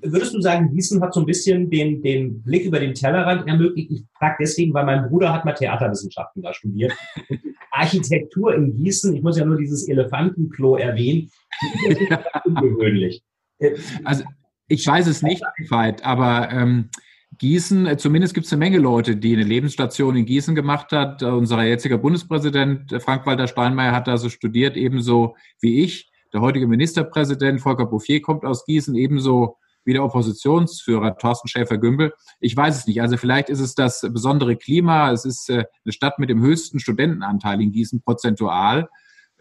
würdest 0.02 0.34
du 0.34 0.42
sagen, 0.42 0.70
Gießen 0.74 1.02
hat 1.02 1.14
so 1.14 1.22
ein 1.22 1.26
bisschen 1.26 1.70
den, 1.70 2.02
den 2.02 2.44
Blick 2.44 2.66
über 2.66 2.80
den 2.80 2.94
Tellerrand 2.94 3.48
ermöglicht? 3.48 3.90
Ich 3.90 4.04
frage 4.20 4.36
deswegen, 4.42 4.74
weil 4.74 4.86
mein 4.86 5.08
Bruder 5.08 5.32
hat 5.32 5.46
mal 5.46 5.54
Theaterwissenschaften 5.54 6.42
da 6.42 6.54
studiert. 6.54 6.92
Architektur 7.72 8.54
in 8.54 8.76
Gießen, 8.76 9.16
ich 9.16 9.24
muss 9.24 9.38
ja 9.38 9.46
nur 9.46 9.58
dieses 9.58 9.88
Elefantenklo 9.88 10.76
erwähnen, 10.76 11.32
ist 11.88 12.02
ungewöhnlich. 12.46 13.24
Äh, 13.60 13.78
also 14.04 14.26
ich 14.68 14.86
weiß 14.86 15.08
es 15.08 15.22
nicht, 15.22 15.44
aber 16.04 16.50
ähm, 16.52 16.90
Gießen, 17.38 17.86
äh, 17.86 17.98
zumindest 17.98 18.34
gibt 18.34 18.46
es 18.46 18.54
eine 18.54 18.60
Menge 18.60 18.78
Leute, 18.78 19.16
die 19.16 19.34
eine 19.34 19.44
Lebensstation 19.44 20.16
in 20.16 20.26
Gießen 20.26 20.56
gemacht 20.56 20.92
hat. 20.92 21.22
Äh, 21.22 21.26
unser 21.26 21.64
jetziger 21.64 21.98
Bundespräsident 21.98 22.92
äh, 22.92 23.00
Frank-Walter 23.00 23.48
Steinmeier 23.48 23.92
hat 23.92 24.08
da 24.08 24.18
so 24.18 24.30
studiert, 24.30 24.78
ebenso 24.78 25.36
wie 25.60 25.84
ich. 25.84 26.12
Der 26.34 26.42
heutige 26.42 26.68
Ministerpräsident 26.68 27.62
Volker 27.62 27.86
Bouffier 27.86 28.22
kommt 28.22 28.46
aus 28.46 28.66
Gießen, 28.66 28.96
ebenso 28.96 29.58
wie 29.86 29.94
der 29.94 30.04
Oppositionsführer 30.04 31.18
Thorsten 31.18 31.48
Schäfer-Gümbel. 31.48 32.14
Ich 32.40 32.56
weiß 32.56 32.80
es 32.80 32.88
nicht. 32.88 33.02
Also 33.02 33.18
vielleicht 33.18 33.50
ist 33.50 33.60
es 33.60 33.76
das 33.76 34.02
besondere 34.12 34.56
Klima. 34.56 35.12
Es 35.12 35.26
ist 35.26 35.50
eine 35.50 35.68
Stadt 35.90 36.20
mit 36.20 36.30
dem 36.30 36.42
höchsten 36.42 36.80
Studentenanteil 36.80 37.62
in 37.62 37.72
Gießen 37.72 38.02
prozentual 38.02 38.88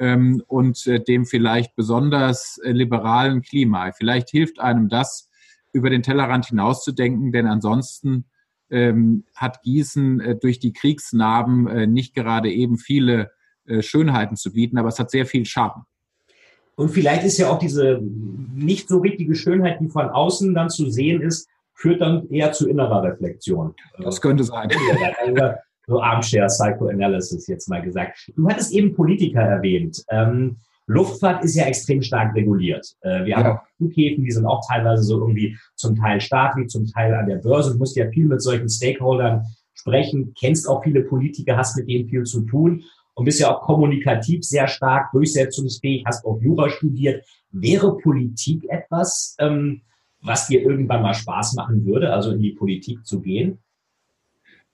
ähm, 0.03 0.43
und 0.47 0.87
dem 1.09 1.25
vielleicht 1.25 1.77
besonders 1.77 2.61
liberalen 2.65 3.41
Klima. 3.41 3.93
Vielleicht 3.93 4.31
hilft 4.31 4.61
einem 4.61 4.89
das, 4.89 5.31
über 5.73 5.91
den 5.91 6.03
Tellerrand 6.03 6.47
hinauszudenken, 6.47 7.33
denn 7.33 7.47
ansonsten 7.47 8.27
ähm, 8.71 9.25
hat 9.35 9.63
Gießen 9.63 10.21
äh, 10.21 10.37
durch 10.37 10.59
die 10.59 10.73
Kriegsnarben 10.73 11.67
äh, 11.69 11.87
nicht 11.87 12.15
gerade 12.15 12.51
eben 12.51 12.79
viele 12.79 13.31
äh, 13.67 13.83
Schönheiten 13.83 14.37
zu 14.37 14.53
bieten, 14.53 14.79
aber 14.79 14.89
es 14.89 14.99
hat 14.99 15.11
sehr 15.11 15.27
viel 15.27 15.45
Schaden. 15.45 15.83
Und 16.75 16.89
vielleicht 16.89 17.25
ist 17.25 17.39
ja 17.39 17.51
auch 17.51 17.59
diese 17.59 18.01
nicht 18.03 18.89
so 18.89 18.99
richtige 18.99 19.35
Schönheit, 19.35 19.81
die 19.81 19.89
von 19.89 20.09
außen 20.09 20.55
dann 20.55 20.71
zu 20.71 20.91
sehen 20.91 21.21
ist, 21.21 21.49
führt 21.75 22.01
dann 22.01 22.29
eher 22.31 22.53
zu 22.53 22.69
innerer 22.69 23.03
Reflexion. 23.03 23.75
Das 23.99 24.21
könnte 24.21 24.45
sein. 24.45 24.71
So 25.87 26.01
Armchair 26.01 26.47
Psychoanalysis 26.47 27.47
jetzt 27.47 27.69
mal 27.69 27.83
gesagt. 27.83 28.31
Du 28.37 28.49
hattest 28.49 28.73
eben 28.73 28.95
Politiker 28.95 29.41
erwähnt. 29.41 30.03
Ähm, 30.11 30.57
Luftfahrt 30.87 31.45
ist 31.45 31.55
ja 31.55 31.65
extrem 31.65 32.03
stark 32.03 32.35
reguliert. 32.35 32.95
Äh, 33.01 33.25
wir 33.25 33.37
haben 33.37 33.57
auch 33.57 33.63
Flughäfen, 33.77 34.25
die 34.25 34.31
sind 34.31 34.47
auch 34.47 34.67
teilweise 34.69 35.03
so 35.03 35.21
irgendwie 35.21 35.57
zum 35.75 35.97
Teil 35.97 36.21
staatlich, 36.21 36.69
zum 36.69 36.87
Teil 36.87 37.15
an 37.15 37.27
der 37.27 37.37
Börse. 37.37 37.73
Du 37.73 37.79
musst 37.79 37.97
ja 37.97 38.09
viel 38.11 38.27
mit 38.27 38.43
solchen 38.43 38.69
Stakeholdern 38.69 39.45
sprechen, 39.75 40.35
kennst 40.39 40.69
auch 40.69 40.83
viele 40.83 41.03
Politiker, 41.03 41.57
hast 41.57 41.77
mit 41.77 41.89
denen 41.89 42.09
viel 42.09 42.25
zu 42.25 42.43
tun 42.43 42.85
und 43.15 43.25
bist 43.25 43.41
ja 43.41 43.55
auch 43.55 43.63
kommunikativ 43.63 44.45
sehr 44.45 44.69
stark, 44.69 45.13
durchsetzungsfähig, 45.13 46.05
hast 46.07 46.25
auch 46.25 46.41
Jura 46.41 46.69
studiert. 46.69 47.25
Wäre 47.51 47.97
Politik 47.99 48.65
etwas, 48.69 49.37
ähm, 49.39 49.83
was 50.23 50.47
dir 50.47 50.63
irgendwann 50.63 51.03
mal 51.03 51.15
Spaß 51.15 51.55
machen 51.55 51.85
würde, 51.85 52.13
also 52.13 52.31
in 52.31 52.41
die 52.41 52.53
Politik 52.53 53.05
zu 53.05 53.21
gehen? 53.21 53.59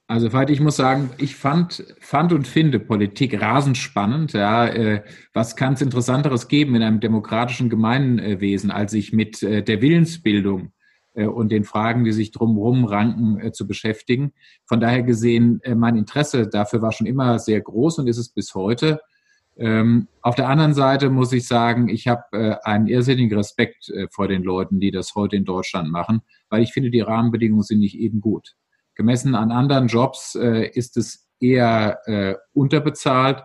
Also, 0.09 0.33
Veit, 0.33 0.49
ich 0.49 0.59
muss 0.59 0.75
sagen, 0.75 1.11
ich 1.19 1.35
fand, 1.35 1.85
fand 1.99 2.33
und 2.33 2.47
finde 2.47 2.79
Politik 2.79 3.39
rasend 3.39 3.77
spannend. 3.77 4.33
Ja, 4.33 4.65
äh, 4.65 5.03
was 5.35 5.55
kann 5.55 5.73
es 5.73 5.83
Interessanteres 5.83 6.47
geben 6.47 6.73
in 6.73 6.81
einem 6.81 6.99
demokratischen 6.99 7.69
Gemeinwesen, 7.69 8.71
als 8.71 8.91
sich 8.91 9.13
mit 9.13 9.43
äh, 9.43 9.61
der 9.61 9.83
Willensbildung 9.83 10.71
äh, 11.13 11.27
und 11.27 11.51
den 11.51 11.63
Fragen, 11.63 12.05
die 12.05 12.11
sich 12.11 12.31
drumherum 12.31 12.85
ranken, 12.85 13.39
äh, 13.39 13.51
zu 13.51 13.67
beschäftigen. 13.67 14.33
Von 14.65 14.79
daher 14.79 15.03
gesehen, 15.03 15.59
äh, 15.61 15.75
mein 15.75 15.95
Interesse 15.95 16.47
dafür 16.47 16.81
war 16.81 16.91
schon 16.91 17.05
immer 17.05 17.37
sehr 17.37 17.61
groß 17.61 17.99
und 17.99 18.07
ist 18.07 18.17
es 18.17 18.29
bis 18.29 18.55
heute. 18.55 19.01
Ähm, 19.57 20.07
auf 20.23 20.33
der 20.33 20.49
anderen 20.49 20.73
Seite 20.73 21.11
muss 21.11 21.31
ich 21.33 21.45
sagen, 21.47 21.87
ich 21.87 22.07
habe 22.07 22.65
einen 22.65 22.87
irrsinnigen 22.87 23.37
Respekt 23.37 23.93
vor 24.09 24.27
den 24.27 24.41
Leuten, 24.41 24.79
die 24.79 24.89
das 24.89 25.13
heute 25.13 25.35
in 25.35 25.45
Deutschland 25.45 25.91
machen, 25.91 26.21
weil 26.49 26.63
ich 26.63 26.71
finde, 26.71 26.89
die 26.89 27.01
Rahmenbedingungen 27.01 27.61
sind 27.61 27.79
nicht 27.79 27.99
eben 27.99 28.21
gut. 28.21 28.55
Gemessen 28.99 29.33
an 29.33 29.53
anderen 29.53 29.87
Jobs 29.87 30.35
äh, 30.35 30.67
ist 30.73 30.97
es 30.97 31.25
eher 31.39 31.99
äh, 32.05 32.35
unterbezahlt. 32.51 33.41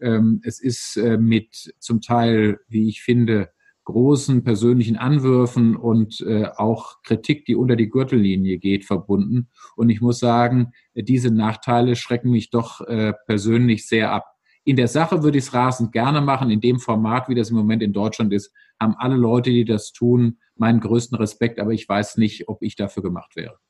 Ähm, 0.00 0.40
es 0.42 0.58
ist 0.60 0.96
äh, 0.96 1.16
mit 1.16 1.72
zum 1.78 2.00
Teil, 2.00 2.58
wie 2.66 2.88
ich 2.88 3.02
finde, 3.02 3.50
großen 3.84 4.42
persönlichen 4.42 4.96
Anwürfen 4.96 5.76
und 5.76 6.20
äh, 6.22 6.46
auch 6.56 7.04
Kritik, 7.04 7.44
die 7.44 7.54
unter 7.54 7.76
die 7.76 7.88
Gürtellinie 7.88 8.58
geht, 8.58 8.84
verbunden. 8.84 9.48
Und 9.76 9.90
ich 9.90 10.00
muss 10.00 10.18
sagen, 10.18 10.72
diese 10.96 11.30
Nachteile 11.30 11.94
schrecken 11.94 12.32
mich 12.32 12.50
doch 12.50 12.80
äh, 12.80 13.12
persönlich 13.26 13.86
sehr 13.86 14.10
ab. 14.10 14.24
In 14.64 14.74
der 14.74 14.88
Sache 14.88 15.22
würde 15.22 15.38
ich 15.38 15.44
es 15.44 15.54
rasend 15.54 15.92
gerne 15.92 16.20
machen. 16.20 16.50
In 16.50 16.60
dem 16.60 16.80
Format, 16.80 17.28
wie 17.28 17.36
das 17.36 17.50
im 17.50 17.56
Moment 17.56 17.80
in 17.80 17.92
Deutschland 17.92 18.32
ist, 18.32 18.52
haben 18.80 18.96
alle 18.98 19.14
Leute, 19.14 19.50
die 19.50 19.64
das 19.64 19.92
tun, 19.92 20.38
meinen 20.56 20.80
größten 20.80 21.16
Respekt. 21.16 21.60
Aber 21.60 21.70
ich 21.70 21.88
weiß 21.88 22.16
nicht, 22.16 22.48
ob 22.48 22.62
ich 22.62 22.74
dafür 22.74 23.04
gemacht 23.04 23.36
wäre. 23.36 23.60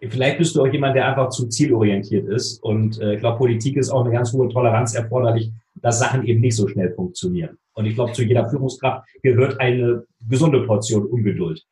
Vielleicht 0.00 0.38
bist 0.38 0.54
du 0.54 0.62
auch 0.62 0.72
jemand, 0.72 0.94
der 0.94 1.08
einfach 1.08 1.30
zu 1.30 1.48
zielorientiert 1.48 2.28
ist. 2.28 2.62
Und 2.62 3.00
äh, 3.00 3.14
ich 3.14 3.20
glaube, 3.20 3.38
Politik 3.38 3.76
ist 3.76 3.90
auch 3.90 4.04
eine 4.04 4.12
ganz 4.12 4.32
hohe 4.32 4.48
Toleranz 4.48 4.94
erforderlich, 4.94 5.50
dass 5.76 5.98
Sachen 5.98 6.24
eben 6.24 6.40
nicht 6.40 6.56
so 6.56 6.68
schnell 6.68 6.92
funktionieren. 6.92 7.58
Und 7.74 7.86
ich 7.86 7.94
glaube, 7.94 8.12
zu 8.12 8.22
jeder 8.22 8.48
Führungskraft 8.48 9.06
gehört 9.22 9.60
eine 9.60 10.04
gesunde 10.28 10.62
Portion 10.62 11.06
Ungeduld. 11.06 11.64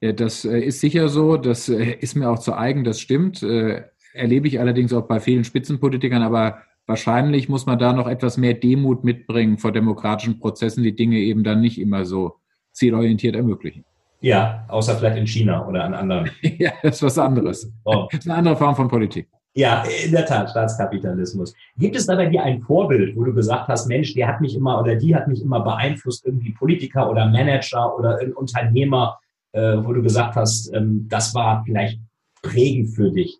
Das 0.00 0.44
äh, 0.44 0.60
ist 0.60 0.80
sicher 0.80 1.08
so. 1.08 1.36
Das 1.36 1.68
äh, 1.68 1.96
ist 2.00 2.14
mir 2.14 2.30
auch 2.30 2.38
zu 2.38 2.56
eigen, 2.56 2.84
das 2.84 3.00
stimmt. 3.00 3.42
Äh, 3.42 3.82
erlebe 4.12 4.46
ich 4.46 4.60
allerdings 4.60 4.92
auch 4.92 5.06
bei 5.06 5.20
vielen 5.20 5.44
Spitzenpolitikern. 5.44 6.22
Aber 6.22 6.58
wahrscheinlich 6.86 7.48
muss 7.48 7.66
man 7.66 7.78
da 7.78 7.92
noch 7.92 8.06
etwas 8.06 8.36
mehr 8.36 8.54
Demut 8.54 9.04
mitbringen 9.04 9.58
vor 9.58 9.72
demokratischen 9.72 10.38
Prozessen, 10.38 10.84
die 10.84 10.94
Dinge 10.94 11.18
eben 11.18 11.44
dann 11.44 11.60
nicht 11.60 11.80
immer 11.80 12.04
so 12.04 12.36
zielorientiert 12.72 13.36
ermöglichen. 13.36 13.84
Ja, 14.24 14.64
außer 14.68 14.96
vielleicht 14.96 15.18
in 15.18 15.26
China 15.26 15.68
oder 15.68 15.84
an 15.84 15.92
anderen. 15.92 16.30
ja, 16.40 16.72
das 16.82 16.96
ist 16.96 17.02
was 17.02 17.18
anderes. 17.18 17.70
Oh. 17.84 18.08
Das 18.10 18.20
ist 18.20 18.26
eine 18.26 18.38
andere 18.38 18.56
Form 18.56 18.74
von 18.74 18.88
Politik. 18.88 19.28
Ja, 19.52 19.84
in 20.02 20.12
der 20.12 20.24
Tat, 20.24 20.48
Staatskapitalismus. 20.48 21.54
Gibt 21.76 21.94
es 21.94 22.06
da 22.06 22.16
bei 22.16 22.24
dir 22.24 22.42
ein 22.42 22.62
Vorbild, 22.62 23.14
wo 23.16 23.24
du 23.24 23.34
gesagt 23.34 23.68
hast, 23.68 23.86
Mensch, 23.86 24.14
der 24.14 24.26
hat 24.28 24.40
mich 24.40 24.56
immer 24.56 24.80
oder 24.80 24.96
die 24.96 25.14
hat 25.14 25.28
mich 25.28 25.42
immer 25.42 25.60
beeinflusst, 25.60 26.24
irgendwie 26.24 26.52
Politiker 26.52 27.10
oder 27.10 27.26
Manager 27.28 27.98
oder 27.98 28.18
ein 28.18 28.32
Unternehmer, 28.32 29.18
äh, 29.52 29.76
wo 29.76 29.92
du 29.92 30.00
gesagt 30.00 30.36
hast, 30.36 30.72
ähm, 30.72 31.06
das 31.10 31.34
war 31.34 31.62
vielleicht 31.66 32.00
prägend 32.40 32.94
für 32.94 33.10
dich? 33.10 33.38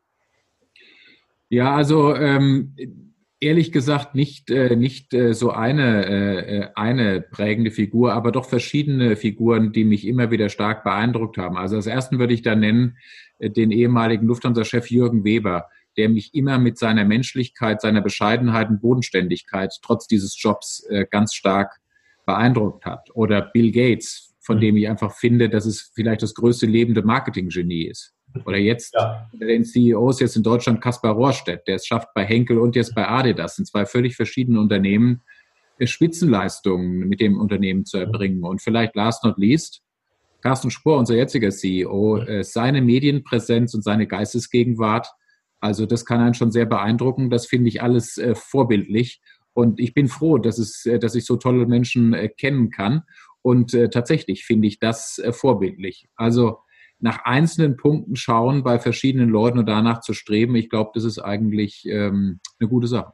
Ja, 1.48 1.74
also 1.74 2.14
ähm, 2.14 2.74
ehrlich 3.40 3.72
gesagt 3.72 4.14
nicht, 4.14 4.50
äh, 4.50 4.76
nicht 4.76 5.12
äh, 5.14 5.34
so 5.34 5.50
eine, 5.50 6.06
äh, 6.06 6.58
äh, 6.58 6.68
eine 6.74 7.20
prägende 7.20 7.70
Figur, 7.70 8.12
aber 8.12 8.32
doch 8.32 8.46
verschiedene 8.46 9.16
Figuren, 9.16 9.72
die 9.72 9.84
mich 9.84 10.06
immer 10.06 10.30
wieder 10.30 10.48
stark 10.48 10.84
beeindruckt 10.84 11.36
haben. 11.38 11.56
Also 11.56 11.76
als 11.76 11.86
ersten 11.86 12.18
würde 12.18 12.34
ich 12.34 12.42
da 12.42 12.54
nennen 12.54 12.96
äh, 13.38 13.50
den 13.50 13.70
ehemaligen 13.70 14.26
Lufthansa-Chef 14.26 14.90
Jürgen 14.90 15.24
Weber, 15.24 15.68
der 15.96 16.08
mich 16.08 16.34
immer 16.34 16.58
mit 16.58 16.78
seiner 16.78 17.04
Menschlichkeit, 17.04 17.80
seiner 17.80 18.00
Bescheidenheit 18.00 18.68
und 18.68 18.80
Bodenständigkeit 18.80 19.72
trotz 19.82 20.06
dieses 20.06 20.40
Jobs 20.40 20.84
äh, 20.88 21.06
ganz 21.10 21.34
stark 21.34 21.80
beeindruckt 22.26 22.86
hat. 22.86 23.10
Oder 23.14 23.42
Bill 23.42 23.70
Gates, 23.70 24.34
von 24.40 24.56
mhm. 24.56 24.60
dem 24.60 24.76
ich 24.76 24.88
einfach 24.88 25.14
finde, 25.14 25.48
dass 25.48 25.66
es 25.66 25.92
vielleicht 25.94 26.22
das 26.22 26.34
größte 26.34 26.66
lebende 26.66 27.02
Marketing-Genie 27.02 27.84
ist. 27.88 28.13
Oder 28.44 28.58
jetzt 28.58 28.94
ja. 28.94 29.28
den 29.32 29.64
CEOs 29.64 30.20
jetzt 30.20 30.36
in 30.36 30.42
Deutschland 30.42 30.80
Kaspar 30.80 31.12
Rohrstedt, 31.12 31.66
der 31.66 31.76
es 31.76 31.86
schafft 31.86 32.08
bei 32.14 32.24
Henkel 32.24 32.58
und 32.58 32.74
jetzt 32.74 32.94
bei 32.94 33.08
Adidas, 33.08 33.58
in 33.58 33.64
zwei 33.64 33.86
völlig 33.86 34.16
verschiedenen 34.16 34.58
Unternehmen, 34.58 35.22
äh, 35.78 35.86
Spitzenleistungen 35.86 37.00
mit 37.08 37.20
dem 37.20 37.38
Unternehmen 37.38 37.84
zu 37.84 37.98
erbringen. 37.98 38.42
Und 38.44 38.62
vielleicht 38.62 38.96
last 38.96 39.24
not 39.24 39.38
least, 39.38 39.82
Carsten 40.40 40.70
Spohr, 40.70 40.98
unser 40.98 41.14
jetziger 41.14 41.50
CEO, 41.50 42.18
äh, 42.18 42.44
seine 42.44 42.82
Medienpräsenz 42.82 43.74
und 43.74 43.82
seine 43.82 44.06
Geistesgegenwart, 44.06 45.08
also 45.60 45.86
das 45.86 46.04
kann 46.04 46.20
einen 46.20 46.34
schon 46.34 46.52
sehr 46.52 46.66
beeindrucken. 46.66 47.30
Das 47.30 47.46
finde 47.46 47.68
ich 47.68 47.82
alles 47.82 48.18
äh, 48.18 48.34
vorbildlich. 48.34 49.22
Und 49.54 49.80
ich 49.80 49.94
bin 49.94 50.08
froh, 50.08 50.36
dass, 50.36 50.58
es, 50.58 50.86
dass 51.00 51.14
ich 51.14 51.24
so 51.24 51.36
tolle 51.36 51.64
Menschen 51.66 52.14
kennen 52.36 52.70
kann. 52.70 53.02
Und 53.40 53.70
tatsächlich 53.92 54.44
finde 54.44 54.66
ich 54.66 54.80
das 54.80 55.22
vorbildlich. 55.30 56.08
Also 56.16 56.58
nach 57.04 57.26
einzelnen 57.26 57.76
Punkten 57.76 58.16
schauen 58.16 58.64
bei 58.64 58.78
verschiedenen 58.78 59.28
Leuten 59.28 59.58
und 59.58 59.68
danach 59.68 60.00
zu 60.00 60.14
streben, 60.14 60.56
ich 60.56 60.70
glaube, 60.70 60.92
das 60.94 61.04
ist 61.04 61.18
eigentlich 61.18 61.84
ähm, 61.86 62.40
eine 62.58 62.68
gute 62.70 62.86
Sache. 62.86 63.12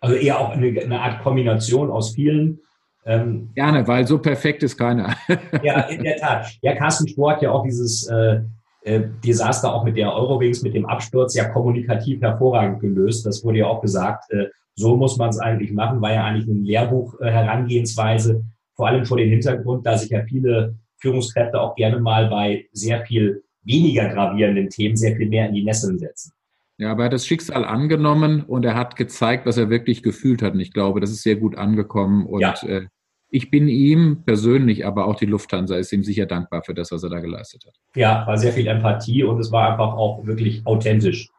Also 0.00 0.16
eher 0.16 0.40
auch 0.40 0.52
eine, 0.52 0.68
eine 0.80 0.98
Art 0.98 1.22
Kombination 1.22 1.90
aus 1.90 2.14
vielen. 2.14 2.60
Ähm, 3.04 3.50
Gerne, 3.54 3.86
weil 3.86 4.06
so 4.06 4.18
perfekt 4.18 4.62
ist 4.62 4.78
keiner. 4.78 5.14
ja, 5.62 5.80
in 5.82 6.02
der 6.02 6.16
Tat. 6.16 6.46
Ja, 6.62 6.74
Carsten 6.76 7.06
Spohr 7.08 7.32
hat 7.32 7.42
ja 7.42 7.50
auch 7.50 7.62
dieses 7.62 8.06
äh, 8.06 8.40
äh, 8.84 9.02
Desaster 9.22 9.74
auch 9.74 9.84
mit 9.84 9.98
der 9.98 10.14
Eurowings, 10.14 10.62
mit 10.62 10.74
dem 10.74 10.86
Absturz 10.86 11.34
ja 11.34 11.44
kommunikativ 11.44 12.22
hervorragend 12.22 12.80
gelöst. 12.80 13.26
Das 13.26 13.44
wurde 13.44 13.58
ja 13.58 13.66
auch 13.66 13.82
gesagt, 13.82 14.32
äh, 14.32 14.46
so 14.76 14.96
muss 14.96 15.18
man 15.18 15.28
es 15.28 15.38
eigentlich 15.38 15.72
machen, 15.72 16.00
war 16.00 16.14
ja 16.14 16.24
eigentlich 16.24 16.48
eine 16.48 16.60
Lehrbuch-Herangehensweise, 16.60 18.44
vor 18.74 18.86
allem 18.88 19.04
vor 19.04 19.18
dem 19.18 19.28
Hintergrund, 19.28 19.84
da 19.84 19.98
sich 19.98 20.08
ja 20.08 20.22
viele 20.24 20.74
Führungskräfte 20.98 21.60
auch 21.60 21.74
gerne 21.74 22.00
mal 22.00 22.28
bei 22.28 22.66
sehr 22.72 23.04
viel 23.04 23.42
weniger 23.62 24.08
gravierenden 24.08 24.70
Themen 24.70 24.96
sehr 24.96 25.16
viel 25.16 25.28
mehr 25.28 25.48
in 25.48 25.54
die 25.54 25.64
Nesseln 25.64 25.98
setzen. 25.98 26.32
Ja, 26.78 26.92
aber 26.92 27.02
er 27.02 27.06
hat 27.06 27.12
das 27.12 27.26
Schicksal 27.26 27.64
angenommen 27.64 28.42
und 28.42 28.64
er 28.64 28.74
hat 28.74 28.96
gezeigt, 28.96 29.46
was 29.46 29.56
er 29.56 29.70
wirklich 29.70 30.02
gefühlt 30.02 30.42
hat. 30.42 30.54
Und 30.54 30.60
ich 30.60 30.72
glaube, 30.72 31.00
das 31.00 31.10
ist 31.10 31.22
sehr 31.22 31.36
gut 31.36 31.56
angekommen. 31.56 32.26
Und 32.26 32.40
ja. 32.40 32.54
äh, 32.66 32.86
ich 33.30 33.50
bin 33.50 33.68
ihm 33.68 34.22
persönlich, 34.24 34.86
aber 34.86 35.06
auch 35.06 35.16
die 35.16 35.26
Lufthansa 35.26 35.76
ist 35.76 35.92
ihm 35.92 36.04
sicher 36.04 36.26
dankbar 36.26 36.62
für 36.62 36.74
das, 36.74 36.92
was 36.92 37.02
er 37.02 37.10
da 37.10 37.20
geleistet 37.20 37.64
hat. 37.66 37.74
Ja, 37.94 38.26
war 38.26 38.36
sehr 38.36 38.52
viel 38.52 38.66
Empathie 38.66 39.24
und 39.24 39.40
es 39.40 39.50
war 39.50 39.70
einfach 39.70 39.94
auch 39.94 40.26
wirklich 40.26 40.66
authentisch. 40.66 41.30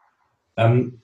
Ähm, 0.58 1.02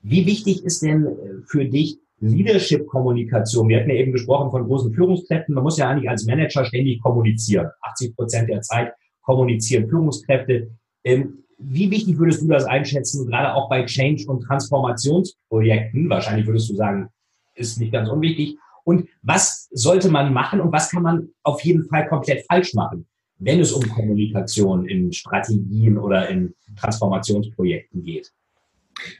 wie 0.00 0.26
wichtig 0.26 0.64
ist 0.64 0.82
denn 0.82 1.44
für 1.46 1.66
dich 1.66 1.98
Leadership-Kommunikation. 2.24 3.68
Wir 3.68 3.80
hatten 3.80 3.90
ja 3.90 3.96
eben 3.96 4.12
gesprochen 4.12 4.50
von 4.50 4.64
großen 4.64 4.92
Führungskräften. 4.92 5.54
Man 5.54 5.64
muss 5.64 5.78
ja 5.78 5.88
eigentlich 5.88 6.08
als 6.08 6.26
Manager 6.26 6.64
ständig 6.64 7.02
kommunizieren. 7.02 7.68
80 7.82 8.16
Prozent 8.16 8.48
der 8.48 8.62
Zeit 8.62 8.92
kommunizieren 9.22 9.88
Führungskräfte. 9.88 10.70
Ähm, 11.04 11.44
wie 11.58 11.90
wichtig 11.90 12.18
würdest 12.18 12.42
du 12.42 12.48
das 12.48 12.64
einschätzen, 12.64 13.26
gerade 13.26 13.54
auch 13.54 13.68
bei 13.68 13.84
Change- 13.84 14.26
und 14.26 14.42
Transformationsprojekten? 14.42 16.08
Wahrscheinlich 16.10 16.46
würdest 16.46 16.70
du 16.70 16.74
sagen, 16.74 17.08
ist 17.54 17.78
nicht 17.78 17.92
ganz 17.92 18.08
unwichtig. 18.08 18.56
Und 18.84 19.08
was 19.22 19.68
sollte 19.72 20.10
man 20.10 20.32
machen 20.32 20.60
und 20.60 20.72
was 20.72 20.90
kann 20.90 21.02
man 21.02 21.28
auf 21.42 21.62
jeden 21.62 21.84
Fall 21.88 22.06
komplett 22.06 22.44
falsch 22.50 22.74
machen, 22.74 23.06
wenn 23.38 23.60
es 23.60 23.72
um 23.72 23.82
Kommunikation 23.88 24.86
in 24.86 25.12
Strategien 25.12 25.96
oder 25.96 26.28
in 26.28 26.54
Transformationsprojekten 26.76 28.02
geht? 28.02 28.30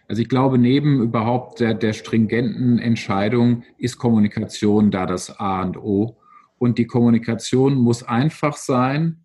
Also 0.08 0.22
ich 0.22 0.28
glaube, 0.28 0.58
neben 0.58 1.02
überhaupt 1.02 1.60
der, 1.60 1.74
der 1.74 1.92
stringenten 1.92 2.78
Entscheidung 2.78 3.64
ist 3.78 3.98
Kommunikation 3.98 4.90
da 4.90 5.06
das 5.06 5.38
A 5.38 5.62
und 5.62 5.76
O. 5.76 6.16
Und 6.58 6.78
die 6.78 6.86
Kommunikation 6.86 7.74
muss 7.74 8.02
einfach 8.02 8.56
sein 8.56 9.24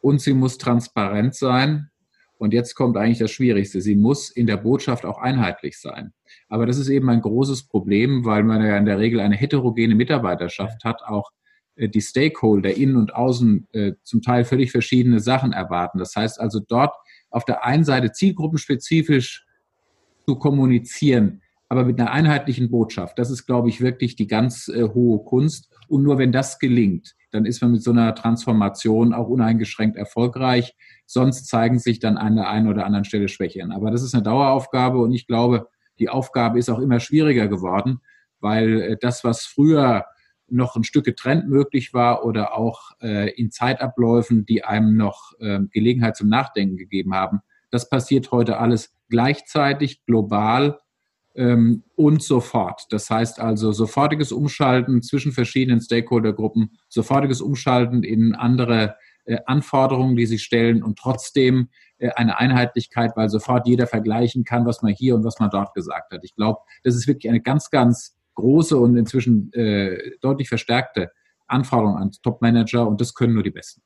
und 0.00 0.20
sie 0.20 0.34
muss 0.34 0.58
transparent 0.58 1.34
sein. 1.34 1.90
Und 2.38 2.52
jetzt 2.52 2.74
kommt 2.74 2.96
eigentlich 2.96 3.18
das 3.18 3.30
Schwierigste. 3.30 3.80
Sie 3.80 3.96
muss 3.96 4.30
in 4.30 4.46
der 4.46 4.58
Botschaft 4.58 5.06
auch 5.06 5.18
einheitlich 5.18 5.80
sein. 5.80 6.12
Aber 6.48 6.66
das 6.66 6.76
ist 6.76 6.88
eben 6.88 7.08
ein 7.08 7.22
großes 7.22 7.66
Problem, 7.66 8.24
weil 8.24 8.42
man 8.42 8.64
ja 8.64 8.76
in 8.76 8.84
der 8.84 8.98
Regel 8.98 9.20
eine 9.20 9.36
heterogene 9.36 9.94
Mitarbeiterschaft 9.94 10.84
hat, 10.84 11.02
auch 11.02 11.30
äh, 11.76 11.88
die 11.88 12.02
Stakeholder 12.02 12.74
innen 12.76 12.96
und 12.96 13.14
außen 13.14 13.68
äh, 13.72 13.92
zum 14.02 14.22
Teil 14.22 14.44
völlig 14.44 14.70
verschiedene 14.70 15.20
Sachen 15.20 15.52
erwarten. 15.52 15.98
Das 15.98 16.14
heißt 16.14 16.40
also 16.40 16.60
dort 16.60 16.94
auf 17.30 17.44
der 17.44 17.64
einen 17.64 17.84
Seite 17.84 18.12
zielgruppenspezifisch 18.12 19.45
zu 20.26 20.36
kommunizieren, 20.36 21.42
aber 21.68 21.84
mit 21.84 22.00
einer 22.00 22.10
einheitlichen 22.10 22.70
Botschaft. 22.70 23.18
Das 23.18 23.30
ist, 23.30 23.46
glaube 23.46 23.68
ich, 23.68 23.80
wirklich 23.80 24.16
die 24.16 24.26
ganz 24.26 24.68
äh, 24.68 24.88
hohe 24.88 25.24
Kunst. 25.24 25.72
Und 25.88 26.02
nur 26.02 26.18
wenn 26.18 26.32
das 26.32 26.58
gelingt, 26.58 27.14
dann 27.30 27.44
ist 27.44 27.60
man 27.60 27.72
mit 27.72 27.82
so 27.82 27.90
einer 27.90 28.14
Transformation 28.14 29.12
auch 29.12 29.28
uneingeschränkt 29.28 29.96
erfolgreich. 29.96 30.74
Sonst 31.06 31.46
zeigen 31.46 31.78
sich 31.78 32.00
dann 32.00 32.16
an 32.16 32.36
der 32.36 32.48
einen 32.48 32.68
oder 32.68 32.86
anderen 32.86 33.04
Stelle 33.04 33.28
Schwächen. 33.28 33.72
Aber 33.72 33.90
das 33.90 34.02
ist 34.02 34.14
eine 34.14 34.22
Daueraufgabe 34.22 34.98
und 34.98 35.12
ich 35.12 35.26
glaube, 35.26 35.68
die 35.98 36.08
Aufgabe 36.08 36.58
ist 36.58 36.68
auch 36.68 36.78
immer 36.78 37.00
schwieriger 37.00 37.48
geworden, 37.48 38.00
weil 38.40 38.80
äh, 38.80 38.96
das, 39.00 39.24
was 39.24 39.44
früher 39.44 40.04
noch 40.48 40.76
ein 40.76 40.84
Stück 40.84 41.04
getrennt 41.04 41.48
möglich 41.48 41.92
war 41.92 42.24
oder 42.24 42.56
auch 42.56 42.92
äh, 43.00 43.30
in 43.30 43.50
Zeitabläufen, 43.50 44.46
die 44.46 44.64
einem 44.64 44.96
noch 44.96 45.32
äh, 45.40 45.60
Gelegenheit 45.72 46.16
zum 46.16 46.28
Nachdenken 46.28 46.76
gegeben 46.76 47.14
haben, 47.14 47.40
das 47.70 47.88
passiert 47.88 48.30
heute 48.32 48.58
alles 48.58 48.94
gleichzeitig, 49.08 50.04
global 50.04 50.80
ähm, 51.34 51.84
und 51.94 52.22
sofort. 52.22 52.86
Das 52.90 53.10
heißt 53.10 53.40
also 53.40 53.72
sofortiges 53.72 54.32
Umschalten 54.32 55.02
zwischen 55.02 55.32
verschiedenen 55.32 55.80
Stakeholdergruppen, 55.80 56.78
sofortiges 56.88 57.40
Umschalten 57.40 58.02
in 58.02 58.34
andere 58.34 58.96
äh, 59.24 59.38
Anforderungen, 59.46 60.16
die 60.16 60.26
sich 60.26 60.42
stellen 60.42 60.82
und 60.82 60.98
trotzdem 60.98 61.68
äh, 61.98 62.10
eine 62.10 62.38
Einheitlichkeit, 62.38 63.12
weil 63.16 63.28
sofort 63.28 63.66
jeder 63.66 63.86
vergleichen 63.86 64.44
kann, 64.44 64.66
was 64.66 64.82
man 64.82 64.92
hier 64.92 65.14
und 65.14 65.24
was 65.24 65.38
man 65.38 65.50
dort 65.50 65.74
gesagt 65.74 66.12
hat. 66.12 66.20
Ich 66.22 66.34
glaube, 66.34 66.60
das 66.84 66.94
ist 66.94 67.06
wirklich 67.06 67.28
eine 67.28 67.40
ganz, 67.40 67.70
ganz 67.70 68.16
große 68.34 68.76
und 68.76 68.96
inzwischen 68.96 69.52
äh, 69.52 70.12
deutlich 70.20 70.48
verstärkte 70.48 71.10
Anforderung 71.46 71.96
an 71.96 72.10
Top-Manager 72.22 72.86
und 72.86 73.00
das 73.00 73.14
können 73.14 73.34
nur 73.34 73.42
die 73.42 73.50
Besten. 73.50 73.82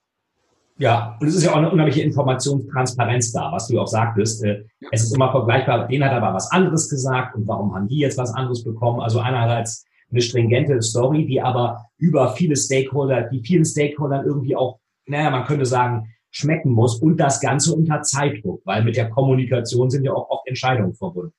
Ja, 0.81 1.19
und 1.21 1.29
es 1.29 1.35
ist 1.35 1.45
ja 1.45 1.53
auch 1.53 1.57
eine 1.57 1.71
unheimliche 1.71 2.01
Informationstransparenz 2.01 3.33
da, 3.33 3.53
was 3.53 3.69
du 3.69 3.79
auch 3.79 3.87
sagtest. 3.87 4.43
Äh, 4.43 4.65
es 4.91 5.03
ist 5.03 5.15
immer 5.15 5.31
vergleichbar, 5.31 5.87
den 5.87 6.03
hat 6.03 6.13
aber 6.13 6.33
was 6.33 6.51
anderes 6.51 6.89
gesagt 6.89 7.37
und 7.37 7.47
warum 7.47 7.75
haben 7.75 7.87
die 7.87 7.99
jetzt 7.99 8.17
was 8.17 8.33
anderes 8.33 8.65
bekommen? 8.65 8.99
Also 9.01 9.21
einerseits 9.21 9.85
eine 10.11 10.23
stringente 10.23 10.81
Story, 10.81 11.27
die 11.27 11.43
aber 11.43 11.85
über 11.99 12.31
viele 12.31 12.57
Stakeholder, 12.57 13.29
die 13.29 13.41
vielen 13.41 13.67
Stakeholdern 13.67 14.25
irgendwie 14.25 14.57
auch, 14.57 14.81
naja, 15.07 15.29
man 15.29 15.45
könnte 15.45 15.67
sagen, 15.67 16.15
schmecken 16.31 16.71
muss 16.71 16.97
und 17.03 17.19
das 17.19 17.43
Ganze 17.43 17.75
unter 17.75 18.01
Zeitdruck, 18.01 18.63
weil 18.65 18.83
mit 18.83 18.97
der 18.97 19.11
Kommunikation 19.11 19.91
sind 19.91 20.05
ja 20.05 20.15
auch 20.15 20.31
oft 20.31 20.49
Entscheidungen 20.49 20.95
verbunden. 20.95 21.35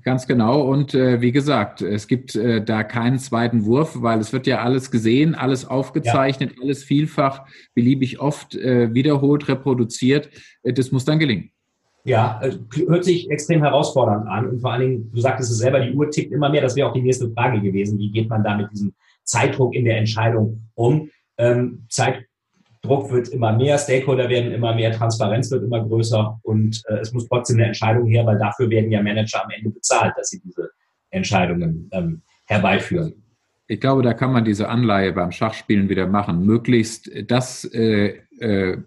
Ganz 0.00 0.26
genau. 0.26 0.62
Und 0.62 0.94
äh, 0.94 1.20
wie 1.20 1.32
gesagt, 1.32 1.82
es 1.82 2.08
gibt 2.08 2.34
äh, 2.34 2.64
da 2.64 2.82
keinen 2.82 3.18
zweiten 3.18 3.66
Wurf, 3.66 4.00
weil 4.00 4.20
es 4.20 4.32
wird 4.32 4.46
ja 4.46 4.62
alles 4.62 4.90
gesehen, 4.90 5.34
alles 5.34 5.66
aufgezeichnet, 5.66 6.54
ja. 6.56 6.62
alles 6.62 6.82
vielfach, 6.82 7.46
beliebig 7.74 8.18
oft 8.18 8.54
äh, 8.54 8.94
wiederholt, 8.94 9.48
reproduziert. 9.48 10.30
Äh, 10.62 10.72
das 10.72 10.92
muss 10.92 11.04
dann 11.04 11.18
gelingen. 11.18 11.50
Ja, 12.04 12.40
äh, 12.42 12.56
hört 12.88 13.04
sich 13.04 13.30
extrem 13.30 13.62
herausfordernd 13.62 14.26
an. 14.26 14.48
Und 14.48 14.60
vor 14.60 14.72
allen 14.72 14.80
Dingen, 14.80 15.12
du 15.12 15.20
sagtest 15.20 15.52
es 15.52 15.58
selber, 15.58 15.80
die 15.80 15.92
Uhr 15.92 16.10
tickt 16.10 16.32
immer 16.32 16.48
mehr. 16.48 16.62
Das 16.62 16.74
wäre 16.74 16.88
auch 16.88 16.94
die 16.94 17.02
nächste 17.02 17.30
Frage 17.30 17.60
gewesen. 17.60 17.98
Wie 17.98 18.10
geht 18.10 18.30
man 18.30 18.42
da 18.42 18.56
mit 18.56 18.72
diesem 18.72 18.94
Zeitdruck 19.24 19.74
in 19.74 19.84
der 19.84 19.98
Entscheidung 19.98 20.68
um? 20.74 21.10
Ähm, 21.36 21.84
Zeit 21.90 22.24
Druck 22.82 23.12
wird 23.12 23.28
immer 23.28 23.52
mehr, 23.52 23.78
Stakeholder 23.78 24.28
werden 24.28 24.50
immer 24.52 24.74
mehr, 24.74 24.90
Transparenz 24.90 25.50
wird 25.50 25.62
immer 25.62 25.84
größer 25.84 26.38
und 26.42 26.82
äh, 26.88 26.98
es 26.98 27.12
muss 27.12 27.28
trotzdem 27.28 27.56
eine 27.58 27.66
Entscheidung 27.66 28.08
her, 28.08 28.26
weil 28.26 28.38
dafür 28.38 28.68
werden 28.70 28.90
ja 28.90 29.02
Manager 29.02 29.44
am 29.44 29.50
Ende 29.50 29.70
bezahlt, 29.70 30.12
dass 30.16 30.30
sie 30.30 30.40
diese 30.40 30.70
Entscheidungen 31.10 31.88
ähm, 31.92 32.22
herbeiführen. 32.46 33.14
Ich 33.68 33.80
glaube, 33.80 34.02
da 34.02 34.12
kann 34.14 34.32
man 34.32 34.44
diese 34.44 34.68
Anleihe 34.68 35.12
beim 35.12 35.30
Schachspielen 35.30 35.88
wieder 35.88 36.06
machen. 36.06 36.44
Möglichst 36.44 37.08
das 37.30 37.64
äh, 37.72 38.18
äh, 38.40 38.78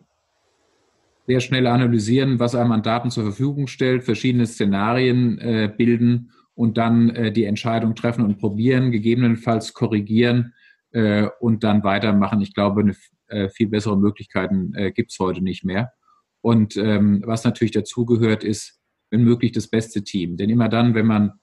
sehr 1.25 1.39
schnell 1.39 1.65
analysieren, 1.65 2.39
was 2.39 2.53
einem 2.53 2.73
an 2.73 2.83
Daten 2.83 3.09
zur 3.09 3.23
Verfügung 3.23 3.67
stellt, 3.67 4.03
verschiedene 4.03 4.45
Szenarien 4.45 5.39
äh, 5.39 5.73
bilden 5.75 6.31
und 6.53 6.77
dann 6.77 7.09
äh, 7.11 7.31
die 7.31 7.45
Entscheidung 7.45 7.95
treffen 7.95 8.23
und 8.23 8.37
probieren, 8.37 8.91
gegebenenfalls 8.91 9.73
korrigieren 9.73 10.53
äh, 10.91 11.27
und 11.39 11.63
dann 11.63 11.83
weitermachen. 11.83 12.41
Ich 12.41 12.53
glaube, 12.53 12.81
eine 12.81 12.95
äh, 13.27 13.49
viel 13.49 13.67
bessere 13.67 13.97
Möglichkeiten 13.97 14.73
äh, 14.75 14.91
gibt 14.91 15.11
es 15.11 15.19
heute 15.19 15.41
nicht 15.41 15.63
mehr. 15.63 15.91
Und 16.41 16.77
ähm, 16.77 17.23
was 17.25 17.43
natürlich 17.43 17.71
dazugehört, 17.71 18.43
ist, 18.43 18.79
wenn 19.09 19.23
möglich, 19.23 19.51
das 19.51 19.67
beste 19.67 20.03
Team. 20.03 20.37
Denn 20.37 20.49
immer 20.49 20.69
dann, 20.69 20.93
wenn 20.93 21.05
man 21.05 21.33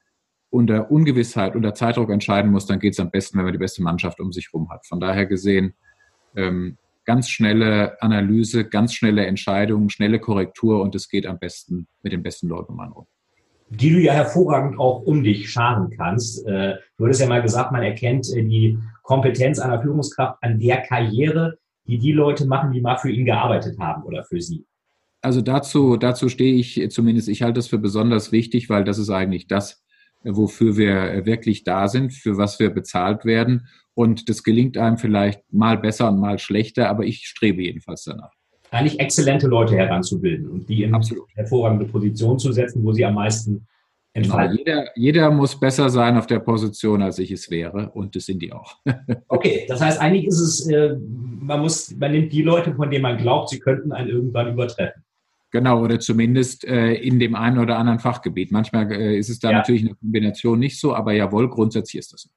unter 0.51 0.91
Ungewissheit, 0.91 1.57
unter 1.57 1.75
Zeitdruck 1.75 2.11
entscheiden 2.11 2.51
muss, 2.51 2.67
dann 2.67 2.79
geht 2.79 2.93
es 2.93 3.01
am 3.01 3.11
besten, 3.11 3.39
wenn 3.39 3.45
man 3.45 3.53
die 3.53 3.59
beste 3.59 3.83
Mannschaft 3.83 4.21
um 4.21 4.33
sich 4.33 4.51
herum 4.53 4.71
hat. 4.71 4.87
Von 4.87 5.01
daher 5.01 5.27
gesehen, 5.27 5.75
ähm, 6.37 6.77
ganz 7.05 7.29
schnelle 7.29 8.01
Analyse, 8.01 8.65
ganz 8.69 8.95
schnelle 8.95 9.27
Entscheidungen, 9.27 9.91
schnelle 9.91 10.21
Korrektur 10.21 10.83
und 10.83 10.95
es 10.95 11.09
geht 11.09 11.27
am 11.27 11.39
besten 11.39 11.89
mit 12.03 12.13
den 12.13 12.23
besten 12.23 12.49
Leuten 12.49 12.73
um 12.73 12.81
einen 12.81 12.93
rum 12.93 13.07
die 13.75 13.91
du 13.91 13.99
ja 13.99 14.13
hervorragend 14.13 14.79
auch 14.79 15.01
um 15.01 15.23
dich 15.23 15.51
scharen 15.51 15.91
kannst. 15.97 16.47
Äh, 16.47 16.75
du 16.97 17.05
hattest 17.05 17.23
ja 17.23 17.27
mal 17.27 17.43
gesagt, 17.43 17.73
man 17.73 17.83
erkennt 17.83 18.31
äh, 18.35 18.43
die 18.43 18.79
Kompetenz 19.03 19.59
einer 19.59 19.81
Führungskraft 19.81 20.39
an 20.43 20.59
der 20.59 20.83
Karriere, 20.83 21.59
die 21.93 21.99
die 21.99 22.13
Leute 22.13 22.47
machen, 22.47 22.73
die 22.73 22.81
mal 22.81 22.97
für 22.97 23.11
ihn 23.11 23.27
gearbeitet 23.27 23.79
haben 23.79 24.03
oder 24.05 24.25
für 24.25 24.41
sie? 24.41 24.65
Also 25.21 25.43
dazu, 25.43 25.99
dazu 25.99 26.31
stehe 26.31 26.55
ich 26.55 26.91
zumindest, 26.91 27.29
ich 27.29 27.43
halte 27.43 27.59
das 27.59 27.69
für 27.69 27.79
besonders 27.79 28.33
wichtig, 28.33 28.71
weil 28.71 28.83
das 28.83 28.99
ist 28.99 29.11
eigentlich 29.11 29.47
das, 29.47 29.85
wofür 30.25 30.79
wir 30.79 31.27
wirklich 31.27 31.65
da 31.65 31.89
sind, 31.89 32.15
für 32.15 32.39
was 32.39 32.59
wir 32.59 32.71
bezahlt 32.71 33.27
werden. 33.27 33.69
Und 33.95 34.31
das 34.31 34.43
gelingt 34.43 34.79
einem 34.79 34.97
vielleicht 34.97 35.43
mal 35.53 35.77
besser 35.77 36.09
und 36.09 36.19
mal 36.19 36.39
schlechter, 36.39 36.89
aber 36.89 37.05
ich 37.05 37.27
strebe 37.27 37.63
jedenfalls 37.63 38.05
danach. 38.05 38.33
Eigentlich 38.71 38.99
exzellente 38.99 39.49
Leute 39.49 39.77
heranzubilden 39.77 40.49
und 40.49 40.69
die 40.71 40.85
in 40.85 40.95
Absolut. 40.95 41.29
hervorragende 41.35 41.85
Position 41.85 42.39
zu 42.39 42.53
setzen, 42.53 42.83
wo 42.83 42.93
sie 42.93 43.05
am 43.05 43.15
meisten 43.15 43.67
Genau, 44.15 44.41
jeder, 44.53 44.85
jeder 44.95 45.31
muss 45.31 45.59
besser 45.59 45.89
sein 45.89 46.19
auf 46.19 46.27
der 46.27 46.39
Position, 46.39 47.01
als 47.01 47.19
ich 47.19 47.31
es 47.31 47.51
wäre. 47.51 47.91
Und 47.93 48.15
das 48.15 48.27
sind 48.27 48.43
die 48.43 48.53
auch. 48.53 48.77
okay, 49.29 49.65
das 49.69 49.81
heißt, 49.81 50.01
eigentlich 50.01 50.27
ist 50.27 50.41
es, 50.41 50.69
äh, 50.69 50.97
man 51.41 51.61
muss, 51.61 51.95
man 51.97 52.13
nimmt 52.13 52.33
die 52.33 52.43
Leute, 52.43 52.75
von 52.75 52.91
denen 52.91 53.03
man 53.03 53.17
glaubt, 53.17 53.49
sie 53.49 53.59
könnten 53.59 53.91
einen 53.93 54.11
irgendwann 54.11 54.53
übertreffen. 54.53 55.03
Genau, 55.51 55.83
oder 55.83 55.99
zumindest 55.99 56.65
äh, 56.65 56.95
in 56.95 57.19
dem 57.21 57.35
einen 57.35 57.59
oder 57.59 57.79
anderen 57.79 58.01
Fachgebiet. 58.01 58.53
Manchmal 58.53 58.91
äh, 58.93 59.17
ist 59.17 59.31
es 59.31 59.39
da 59.39 59.51
ja. 59.51 59.59
natürlich 59.59 59.83
eine 59.83 59.95
Kombination 59.95 60.59
nicht 60.59 60.79
so, 60.79 60.95
aber 60.95 61.13
jawohl, 61.13 61.49
grundsätzlich 61.49 62.01
ist 62.01 62.13
das 62.13 62.23
so. 62.23 62.31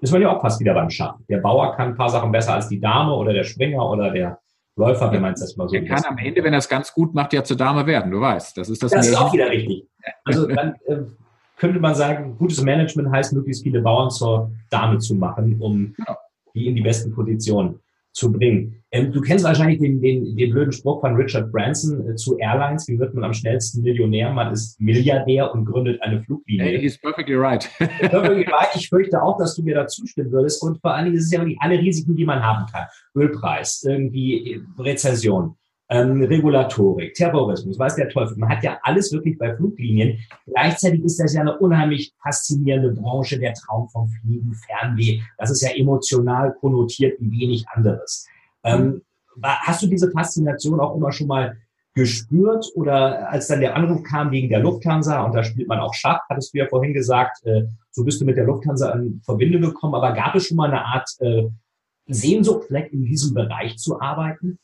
Das 0.00 0.10
war 0.12 0.20
ja 0.20 0.34
auch 0.34 0.40
fast 0.40 0.60
wieder 0.60 0.74
beim 0.74 0.90
Schach. 0.90 1.16
Der 1.28 1.38
Bauer 1.38 1.76
kann 1.76 1.90
ein 1.90 1.96
paar 1.96 2.08
Sachen 2.08 2.32
besser 2.32 2.54
als 2.54 2.68
die 2.68 2.80
Dame 2.80 3.14
oder 3.14 3.32
der 3.32 3.44
Springer 3.44 3.88
oder 3.88 4.10
der 4.10 4.38
Läufer, 4.76 5.12
wenn 5.12 5.20
man 5.20 5.34
es 5.34 5.40
das 5.40 5.56
mal 5.56 5.68
so 5.68 5.76
Er 5.76 5.84
kann 5.84 6.02
am 6.04 6.18
Ende, 6.18 6.42
wenn 6.42 6.54
er 6.54 6.58
es 6.58 6.68
ganz 6.68 6.92
gut 6.92 7.14
macht, 7.14 7.32
ja 7.34 7.44
zur 7.44 7.56
Dame 7.56 7.86
werden, 7.86 8.10
du 8.10 8.20
weißt. 8.20 8.56
Das 8.56 8.70
ist 8.70 8.82
das. 8.82 8.90
Das 8.90 9.06
ist 9.06 9.16
auch 9.16 9.32
wieder 9.32 9.50
richtig. 9.50 9.86
Also 10.24 10.46
dann 10.54 10.74
äh, 10.86 10.96
könnte 11.62 11.78
man 11.78 11.94
sagen, 11.94 12.36
gutes 12.38 12.60
Management 12.60 13.12
heißt, 13.12 13.32
möglichst 13.32 13.62
viele 13.62 13.82
Bauern 13.82 14.10
zur 14.10 14.50
Dame 14.68 14.98
zu 14.98 15.14
machen, 15.14 15.60
um 15.60 15.94
ja. 15.96 16.18
die 16.56 16.66
in 16.66 16.74
die 16.74 16.82
besten 16.82 17.12
Positionen 17.12 17.78
zu 18.12 18.32
bringen. 18.32 18.82
Ähm, 18.90 19.12
du 19.12 19.20
kennst 19.20 19.44
wahrscheinlich 19.44 19.78
den, 19.78 20.00
den, 20.00 20.36
den 20.36 20.50
blöden 20.50 20.72
Spruch 20.72 21.00
von 21.00 21.14
Richard 21.14 21.52
Branson 21.52 22.10
äh, 22.10 22.16
zu 22.16 22.36
Airlines. 22.36 22.88
Wie 22.88 22.98
wird 22.98 23.14
man 23.14 23.22
am 23.22 23.32
schnellsten 23.32 23.82
Millionär? 23.82 24.32
Man 24.32 24.52
ist 24.52 24.80
Milliardär 24.80 25.54
und 25.54 25.64
gründet 25.64 26.02
eine 26.02 26.20
Fluglinie. 26.24 26.64
Hey, 26.64 26.80
he's 26.80 27.00
perfectly 27.00 27.36
right. 27.36 27.70
perfectly 27.78 28.44
right. 28.50 28.68
Ich 28.74 28.88
fürchte 28.88 29.22
auch, 29.22 29.38
dass 29.38 29.54
du 29.54 29.62
mir 29.62 29.76
da 29.76 29.86
zustimmen 29.86 30.32
würdest. 30.32 30.64
Und 30.64 30.80
vor 30.80 30.92
allen 30.92 31.04
Dingen 31.04 31.16
ist 31.16 31.26
es 31.26 31.30
ja 31.30 31.38
irgendwie 31.38 31.58
alle 31.60 31.78
Risiken, 31.78 32.16
die 32.16 32.24
man 32.24 32.42
haben 32.42 32.66
kann. 32.72 32.86
Ölpreis, 33.14 33.84
irgendwie 33.86 34.60
Rezession 34.80 35.54
ähm, 35.92 36.22
Regulatorik, 36.22 37.14
Terrorismus, 37.14 37.78
weiß 37.78 37.96
der 37.96 38.08
Teufel. 38.08 38.36
Man 38.38 38.48
hat 38.48 38.64
ja 38.64 38.78
alles 38.82 39.12
wirklich 39.12 39.38
bei 39.38 39.54
Fluglinien. 39.54 40.18
Gleichzeitig 40.46 41.04
ist 41.04 41.20
das 41.20 41.34
ja 41.34 41.42
eine 41.42 41.58
unheimlich 41.58 42.14
faszinierende 42.22 42.92
Branche, 42.92 43.38
der 43.38 43.52
Traum 43.54 43.88
vom 43.88 44.08
Fliegen, 44.08 44.54
Fernweh. 44.54 45.20
Das 45.38 45.50
ist 45.50 45.60
ja 45.60 45.70
emotional 45.76 46.54
konnotiert 46.60 47.20
wie 47.20 47.30
wenig 47.30 47.66
anderes. 47.68 48.26
Ähm, 48.64 49.02
hast 49.42 49.82
du 49.82 49.86
diese 49.86 50.10
Faszination 50.10 50.80
auch 50.80 50.96
immer 50.96 51.12
schon 51.12 51.26
mal 51.26 51.56
gespürt 51.94 52.66
oder 52.74 53.28
als 53.30 53.48
dann 53.48 53.60
der 53.60 53.76
Anruf 53.76 54.02
kam 54.02 54.30
wegen 54.30 54.48
der 54.48 54.60
Lufthansa 54.60 55.22
und 55.24 55.34
da 55.34 55.44
spielt 55.44 55.68
man 55.68 55.78
auch 55.78 55.92
Schach, 55.92 56.20
hattest 56.30 56.54
du 56.54 56.58
ja 56.58 56.66
vorhin 56.66 56.94
gesagt, 56.94 57.44
äh, 57.44 57.64
so 57.90 58.02
bist 58.02 58.18
du 58.18 58.24
mit 58.24 58.38
der 58.38 58.44
Lufthansa 58.44 58.92
in 58.92 59.20
Verbindung 59.22 59.60
gekommen, 59.60 59.94
aber 59.94 60.12
gab 60.12 60.34
es 60.34 60.46
schon 60.46 60.56
mal 60.56 60.70
eine 60.70 60.86
Art 60.86 61.10
äh, 61.20 61.48
Sehnsucht, 62.06 62.64
vielleicht 62.66 62.94
in 62.94 63.04
diesem 63.04 63.34
Bereich 63.34 63.76
zu 63.76 64.00
arbeiten? 64.00 64.58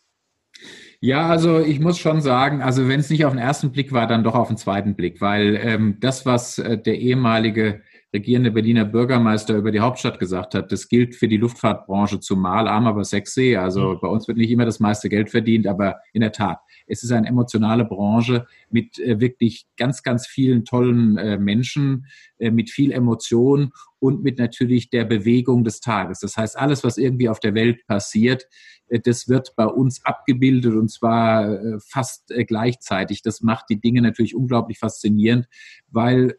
Ja, 1.01 1.29
also 1.29 1.61
ich 1.61 1.79
muss 1.79 1.99
schon 1.99 2.21
sagen, 2.21 2.61
also 2.61 2.89
wenn 2.89 2.99
es 2.99 3.09
nicht 3.09 3.25
auf 3.25 3.33
den 3.33 3.39
ersten 3.39 3.71
Blick 3.71 3.93
war, 3.93 4.09
dann 4.09 4.25
doch 4.25 4.35
auf 4.35 4.49
den 4.49 4.57
zweiten 4.57 4.97
Blick, 4.97 5.21
weil 5.21 5.55
ähm, 5.63 5.99
das, 6.01 6.27
was 6.27 6.59
äh, 6.59 6.77
der 6.77 6.99
ehemalige 6.99 7.83
regierende 8.12 8.51
Berliner 8.51 8.87
Bürgermeister 8.87 9.55
über 9.57 9.71
die 9.71 9.81
Hauptstadt 9.81 10.18
gesagt 10.18 10.55
hat, 10.55 10.73
das 10.73 10.88
gilt 10.88 11.14
für 11.14 11.29
die 11.29 11.37
Luftfahrtbranche 11.37 12.21
zumal, 12.21 12.66
arm 12.66 12.87
aber 12.87 13.05
sexy. 13.05 13.57
Also 13.57 13.94
mhm. 13.94 13.99
bei 14.01 14.09
uns 14.09 14.27
wird 14.27 14.38
nicht 14.38 14.51
immer 14.51 14.64
das 14.64 14.81
meiste 14.81 15.11
Geld 15.11 15.29
verdient, 15.29 15.66
aber 15.66 16.01
in 16.14 16.23
der 16.23 16.33
Tat, 16.33 16.61
es 16.87 17.03
ist 17.03 17.12
eine 17.12 17.29
emotionale 17.29 17.85
Branche 17.85 18.47
mit 18.71 18.99
äh, 18.99 19.21
wirklich 19.21 19.66
ganz, 19.77 20.03
ganz 20.03 20.27
vielen 20.27 20.64
tollen 20.64 21.18
äh, 21.18 21.38
Menschen, 21.38 22.07
äh, 22.38 22.51
mit 22.51 22.71
viel 22.71 22.92
Emotion 22.92 23.73
und 23.99 24.23
mit 24.23 24.38
natürlich 24.38 24.88
der 24.88 25.05
Bewegung 25.05 25.64
des 25.64 25.81
Tages. 25.81 26.21
Das 26.21 26.37
heißt, 26.37 26.59
alles, 26.59 26.85
was 26.85 26.97
irgendwie 26.97 27.29
auf 27.29 27.40
der 27.40 27.55
Welt 27.55 27.87
passiert, 27.87 28.47
äh, 28.88 29.01
das 29.01 29.29
wird 29.29 29.55
bei 29.55 29.66
uns 29.66 30.05
abgebildet 30.07 30.75
und 30.75 30.90
zwar 30.90 31.51
äh, 31.51 31.79
fast 31.81 32.31
äh, 32.31 32.44
gleichzeitig. 32.44 33.21
Das 33.21 33.42
macht 33.42 33.66
die 33.68 33.81
Dinge 33.81 34.01
natürlich 34.01 34.35
unglaublich 34.35 34.79
faszinierend, 34.79 35.47
weil 35.88 36.38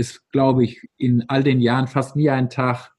es, 0.00 0.26
glaube 0.30 0.64
ich, 0.64 0.82
in 0.96 1.24
all 1.28 1.42
den 1.42 1.60
Jahren 1.60 1.86
fast 1.86 2.16
nie 2.16 2.30
einen 2.30 2.50
Tag 2.50 2.92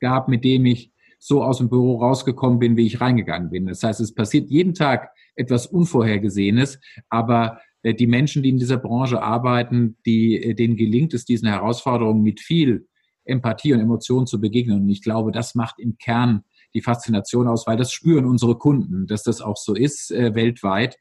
gab, 0.00 0.28
mit 0.28 0.44
dem 0.44 0.66
ich 0.66 0.92
so 1.18 1.42
aus 1.42 1.58
dem 1.58 1.68
Büro 1.68 1.96
rausgekommen 1.96 2.58
bin, 2.58 2.76
wie 2.76 2.86
ich 2.86 3.00
reingegangen 3.00 3.50
bin. 3.50 3.66
Das 3.66 3.82
heißt, 3.82 4.00
es 4.00 4.14
passiert 4.14 4.50
jeden 4.50 4.74
Tag 4.74 5.10
etwas 5.34 5.66
Unvorhergesehenes, 5.66 6.78
aber 7.08 7.60
äh, 7.82 7.94
die 7.94 8.06
Menschen, 8.06 8.42
die 8.42 8.50
in 8.50 8.58
dieser 8.58 8.78
Branche 8.78 9.22
arbeiten, 9.22 9.96
die, 10.06 10.42
äh, 10.42 10.54
denen 10.54 10.76
gelingt 10.76 11.14
es, 11.14 11.24
diesen 11.24 11.48
Herausforderungen 11.48 12.22
mit 12.22 12.40
viel 12.40 12.86
Empathie 13.24 13.74
und 13.74 13.80
Emotionen 13.80 14.26
zu 14.26 14.40
begegnen. 14.40 14.82
Und 14.82 14.88
ich 14.88 15.02
glaube, 15.02 15.32
das 15.32 15.54
macht 15.54 15.78
im 15.78 15.98
Kern 15.98 16.44
die 16.74 16.80
Faszination 16.80 17.48
aus, 17.48 17.66
weil 17.66 17.76
das 17.76 17.92
spüren 17.92 18.24
unsere 18.24 18.56
Kunden, 18.56 19.06
dass 19.06 19.22
das 19.22 19.40
auch 19.40 19.56
so 19.56 19.74
ist 19.74 20.10
äh, 20.10 20.34
weltweit. 20.34 20.96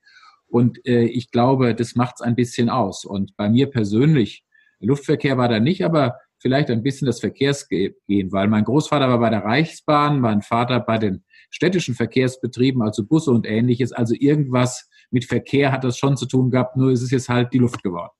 Und 0.47 0.85
äh, 0.85 1.03
ich 1.03 1.31
glaube, 1.31 1.75
das 1.75 1.95
macht 1.95 2.15
es 2.17 2.21
ein 2.21 2.35
bisschen 2.35 2.69
aus. 2.69 3.05
Und 3.05 3.35
bei 3.37 3.49
mir 3.49 3.69
persönlich, 3.69 4.43
Luftverkehr 4.79 5.37
war 5.37 5.49
da 5.49 5.59
nicht, 5.59 5.83
aber 5.83 6.17
vielleicht 6.39 6.69
ein 6.69 6.83
bisschen 6.83 7.07
das 7.07 7.19
Verkehrsgehen, 7.19 8.31
weil 8.31 8.47
mein 8.47 8.63
Großvater 8.63 9.09
war 9.09 9.19
bei 9.19 9.29
der 9.29 9.43
Reichsbahn, 9.43 10.19
mein 10.19 10.41
Vater 10.41 10.79
bei 10.79 10.97
den 10.97 11.23
städtischen 11.49 11.95
Verkehrsbetrieben, 11.95 12.81
also 12.81 13.05
Busse 13.05 13.31
und 13.31 13.47
ähnliches. 13.47 13.91
Also 13.91 14.13
irgendwas 14.17 14.89
mit 15.11 15.25
Verkehr 15.25 15.71
hat 15.71 15.83
das 15.83 15.97
schon 15.97 16.17
zu 16.17 16.25
tun 16.25 16.51
gehabt, 16.51 16.77
nur 16.77 16.91
ist 16.91 17.01
es 17.01 17.11
jetzt 17.11 17.29
halt 17.29 17.53
die 17.53 17.59
Luft 17.59 17.81
geworden. 17.83 18.11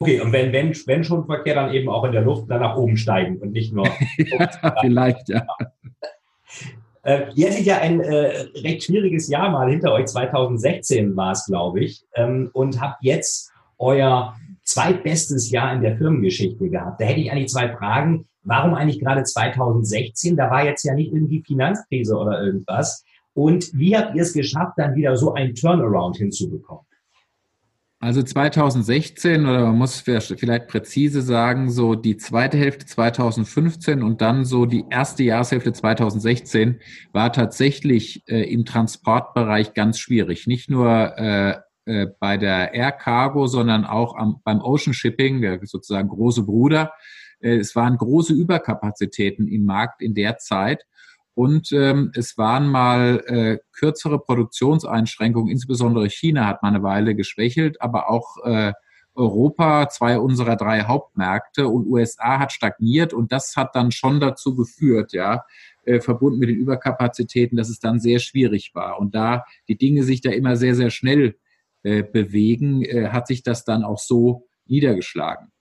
Okay, 0.00 0.20
und 0.20 0.32
wenn, 0.32 0.52
wenn, 0.52 0.72
wenn 0.86 1.04
schon 1.04 1.24
Verkehr, 1.24 1.54
dann 1.54 1.72
eben 1.72 1.88
auch 1.88 2.04
in 2.04 2.12
der 2.12 2.22
Luft 2.22 2.50
dann 2.50 2.60
nach 2.60 2.76
oben 2.76 2.96
steigen 2.96 3.38
und 3.38 3.52
nicht 3.52 3.72
nur. 3.72 3.86
ja, 4.18 4.76
vielleicht, 4.80 5.28
ja. 5.28 5.46
Äh, 7.02 7.26
ihr 7.34 7.50
hattet 7.50 7.66
ja 7.66 7.78
ein 7.78 8.00
äh, 8.00 8.46
recht 8.62 8.84
schwieriges 8.84 9.28
Jahr 9.28 9.50
mal 9.50 9.70
hinter 9.70 9.92
euch, 9.92 10.06
2016 10.06 11.16
war 11.16 11.32
es, 11.32 11.46
glaube 11.46 11.80
ich, 11.80 12.04
ähm, 12.14 12.50
und 12.52 12.80
habt 12.80 13.02
jetzt 13.02 13.52
euer 13.78 14.34
zweitbestes 14.74 15.50
Jahr 15.50 15.74
in 15.74 15.82
der 15.82 15.96
Firmengeschichte 15.96 16.68
gehabt. 16.68 17.00
Da 17.00 17.06
hätte 17.06 17.20
ich 17.20 17.30
eigentlich 17.30 17.48
zwei 17.48 17.74
Fragen. 17.76 18.26
Warum 18.42 18.74
eigentlich 18.74 19.00
gerade 19.00 19.22
2016? 19.22 20.36
Da 20.36 20.50
war 20.50 20.64
jetzt 20.64 20.84
ja 20.84 20.94
nicht 20.94 21.12
irgendwie 21.12 21.42
Finanzkrise 21.42 22.16
oder 22.16 22.42
irgendwas. 22.42 23.04
Und 23.32 23.70
wie 23.72 23.96
habt 23.96 24.14
ihr 24.14 24.22
es 24.22 24.32
geschafft, 24.32 24.74
dann 24.76 24.94
wieder 24.94 25.16
so 25.16 25.34
ein 25.34 25.54
Turnaround 25.54 26.16
hinzubekommen? 26.16 26.84
Also 28.04 28.22
2016 28.22 29.46
oder 29.46 29.64
man 29.64 29.78
muss 29.78 30.00
vielleicht 30.00 30.68
präzise 30.68 31.22
sagen, 31.22 31.70
so 31.70 31.94
die 31.94 32.18
zweite 32.18 32.58
Hälfte 32.58 32.84
2015 32.84 34.02
und 34.02 34.20
dann 34.20 34.44
so 34.44 34.66
die 34.66 34.84
erste 34.90 35.22
Jahreshälfte 35.22 35.72
2016 35.72 36.80
war 37.12 37.32
tatsächlich 37.32 38.22
äh, 38.28 38.42
im 38.52 38.66
Transportbereich 38.66 39.72
ganz 39.72 39.98
schwierig. 39.98 40.46
Nicht 40.46 40.68
nur 40.68 41.16
äh, 41.16 41.56
äh, 41.86 42.06
bei 42.18 42.36
der 42.36 42.74
Air 42.74 42.92
Cargo, 42.92 43.46
sondern 43.46 43.84
auch 43.84 44.16
am, 44.16 44.40
beim 44.44 44.60
Ocean 44.60 44.94
Shipping, 44.94 45.40
der 45.40 45.60
sozusagen 45.64 46.08
große 46.08 46.42
Bruder. 46.44 46.92
Äh, 47.40 47.56
es 47.56 47.76
waren 47.76 47.96
große 47.96 48.32
Überkapazitäten 48.32 49.48
im 49.48 49.64
Markt 49.64 50.02
in 50.02 50.14
der 50.14 50.38
Zeit. 50.38 50.84
Und 51.34 51.72
ähm, 51.72 52.12
es 52.14 52.38
waren 52.38 52.68
mal 52.68 53.22
äh, 53.26 53.58
kürzere 53.72 54.20
Produktionseinschränkungen, 54.20 55.50
insbesondere 55.50 56.08
China 56.08 56.46
hat 56.46 56.62
mal 56.62 56.68
eine 56.68 56.84
Weile 56.84 57.16
geschwächelt, 57.16 57.82
aber 57.82 58.08
auch 58.08 58.36
äh, 58.44 58.72
Europa, 59.16 59.88
zwei 59.88 60.18
unserer 60.18 60.56
drei 60.56 60.82
Hauptmärkte 60.82 61.68
und 61.68 61.86
USA 61.86 62.38
hat 62.38 62.52
stagniert 62.52 63.12
und 63.12 63.32
das 63.32 63.56
hat 63.56 63.74
dann 63.74 63.90
schon 63.90 64.20
dazu 64.20 64.54
geführt, 64.54 65.12
ja, 65.12 65.44
äh, 65.84 66.00
verbunden 66.00 66.38
mit 66.38 66.48
den 66.48 66.56
Überkapazitäten, 66.56 67.56
dass 67.56 67.68
es 67.68 67.78
dann 67.78 68.00
sehr 68.00 68.18
schwierig 68.18 68.72
war. 68.74 68.98
Und 68.98 69.14
da 69.14 69.44
die 69.68 69.76
Dinge 69.76 70.02
sich 70.02 70.20
da 70.20 70.30
immer 70.30 70.56
sehr, 70.56 70.74
sehr 70.74 70.90
schnell 70.90 71.36
bewegen, 71.84 72.82
äh, 72.82 73.08
hat 73.08 73.26
sich 73.26 73.42
das 73.42 73.64
dann 73.64 73.84
auch 73.84 73.98
so 73.98 74.46
niedergeschlagen. 74.66 75.52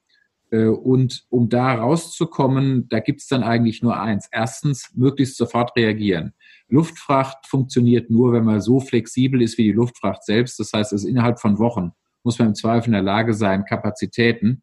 Äh, 0.54 0.68
und 0.68 1.26
um 1.30 1.50
da 1.50 1.74
rauszukommen, 1.74 2.88
da 2.88 3.00
gibt 3.00 3.22
es 3.22 3.28
dann 3.28 3.44
eigentlich 3.44 3.82
nur 3.82 4.00
eins. 4.00 4.30
Erstens, 4.32 4.92
möglichst 4.96 5.36
sofort 5.36 5.76
reagieren. 5.76 6.34
Luftfracht 6.70 7.48
funktioniert 7.48 8.10
nur, 8.10 8.34
wenn 8.34 8.46
man 8.46 8.62
so 8.62 8.80
flexibel 8.80 9.42
ist 9.42 9.58
wie 9.58 9.64
die 9.64 9.72
Luftfracht 9.72 10.24
selbst. 10.24 10.60
Das 10.60 10.72
heißt, 10.74 10.94
es 10.94 11.04
innerhalb 11.04 11.40
von 11.40 11.60
Wochen 11.60 11.92
muss 12.24 12.40
man 12.40 12.50
im 12.50 12.56
Zweifel 12.56 12.88
in 12.88 12.94
der 12.94 13.02
Lage 13.02 13.34
sein, 13.34 13.66
Kapazitäten 13.66 14.62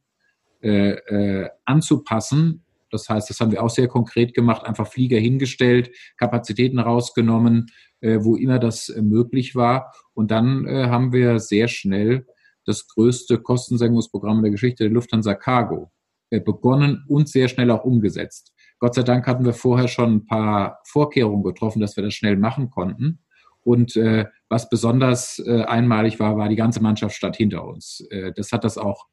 äh, 0.63 0.93
äh, 0.93 1.51
anzupassen. 1.65 2.65
Das 2.91 3.09
heißt, 3.09 3.31
das 3.31 3.41
haben 3.41 3.53
wir 3.53 3.63
auch 3.63 3.71
sehr 3.71 3.89
konkret 3.89 4.35
gemacht, 4.35 4.67
einfach 4.67 4.87
Flieger 4.87 5.19
hingestellt, 5.19 5.91
Kapazitäten 6.17 6.79
rausgenommen, 6.79 7.67
äh, 8.01 8.19
wo 8.21 8.37
immer 8.37 8.59
das 8.59 8.89
äh, 8.89 9.03
möglich 9.03 9.55
war. 9.55 9.93
Und 10.15 10.31
dann 10.31 10.67
äh, 10.67 10.87
haben 10.89 11.13
wir 11.13 11.39
sehr 11.39 11.69
schnell 11.69 12.27
das 12.65 12.87
größte 12.89 13.39
Kostensenkungsprogramm 13.39 14.39
in 14.39 14.43
der 14.43 14.53
Geschichte 14.53 14.85
der 14.85 14.93
Lufthansa 14.93 15.35
Cargo 15.35 15.91
äh, 16.31 16.41
begonnen 16.41 17.05
und 17.09 17.29
sehr 17.29 17.49
schnell 17.49 17.71
auch 17.71 17.85
umgesetzt. 17.85 18.53
Gott 18.79 18.95
sei 18.95 19.03
Dank 19.03 19.27
hatten 19.27 19.45
wir 19.45 19.53
vorher 19.53 19.89
schon 19.89 20.15
ein 20.15 20.27
paar 20.27 20.81
Vorkehrungen 20.85 21.43
getroffen, 21.43 21.81
dass 21.81 21.97
wir 21.97 22.05
das 22.05 22.15
schnell 22.15 22.37
machen 22.37 22.71
konnten. 22.71 23.21
Und 23.63 23.97
äh, 23.97 24.27
was 24.49 24.71
besonders 24.71 25.39
äh, 25.39 25.63
einmalig 25.65 26.19
war, 26.19 26.37
war 26.37 26.49
die 26.49 26.57
ganze 26.57 26.83
Mannschaft 26.83 27.15
stand 27.15 27.37
hinter 27.37 27.65
uns. 27.67 28.07
Äh, 28.11 28.33
das 28.35 28.53
hat 28.53 28.65
das 28.65 28.79
auch 28.79 29.07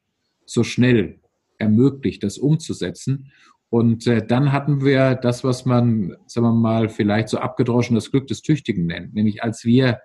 so 0.46 0.64
schnell 0.64 1.20
ermöglicht, 1.58 2.22
das 2.22 2.38
umzusetzen. 2.38 3.30
Und 3.70 4.06
äh, 4.06 4.26
dann 4.26 4.52
hatten 4.52 4.84
wir 4.84 5.14
das, 5.14 5.44
was 5.44 5.66
man, 5.66 6.16
sagen 6.26 6.46
wir 6.46 6.52
mal, 6.52 6.88
vielleicht 6.88 7.28
so 7.28 7.38
abgedroschen 7.38 7.94
das 7.94 8.10
Glück 8.10 8.26
des 8.26 8.42
Tüchtigen 8.42 8.86
nennt. 8.86 9.14
Nämlich 9.14 9.42
als 9.42 9.64
wir 9.64 10.00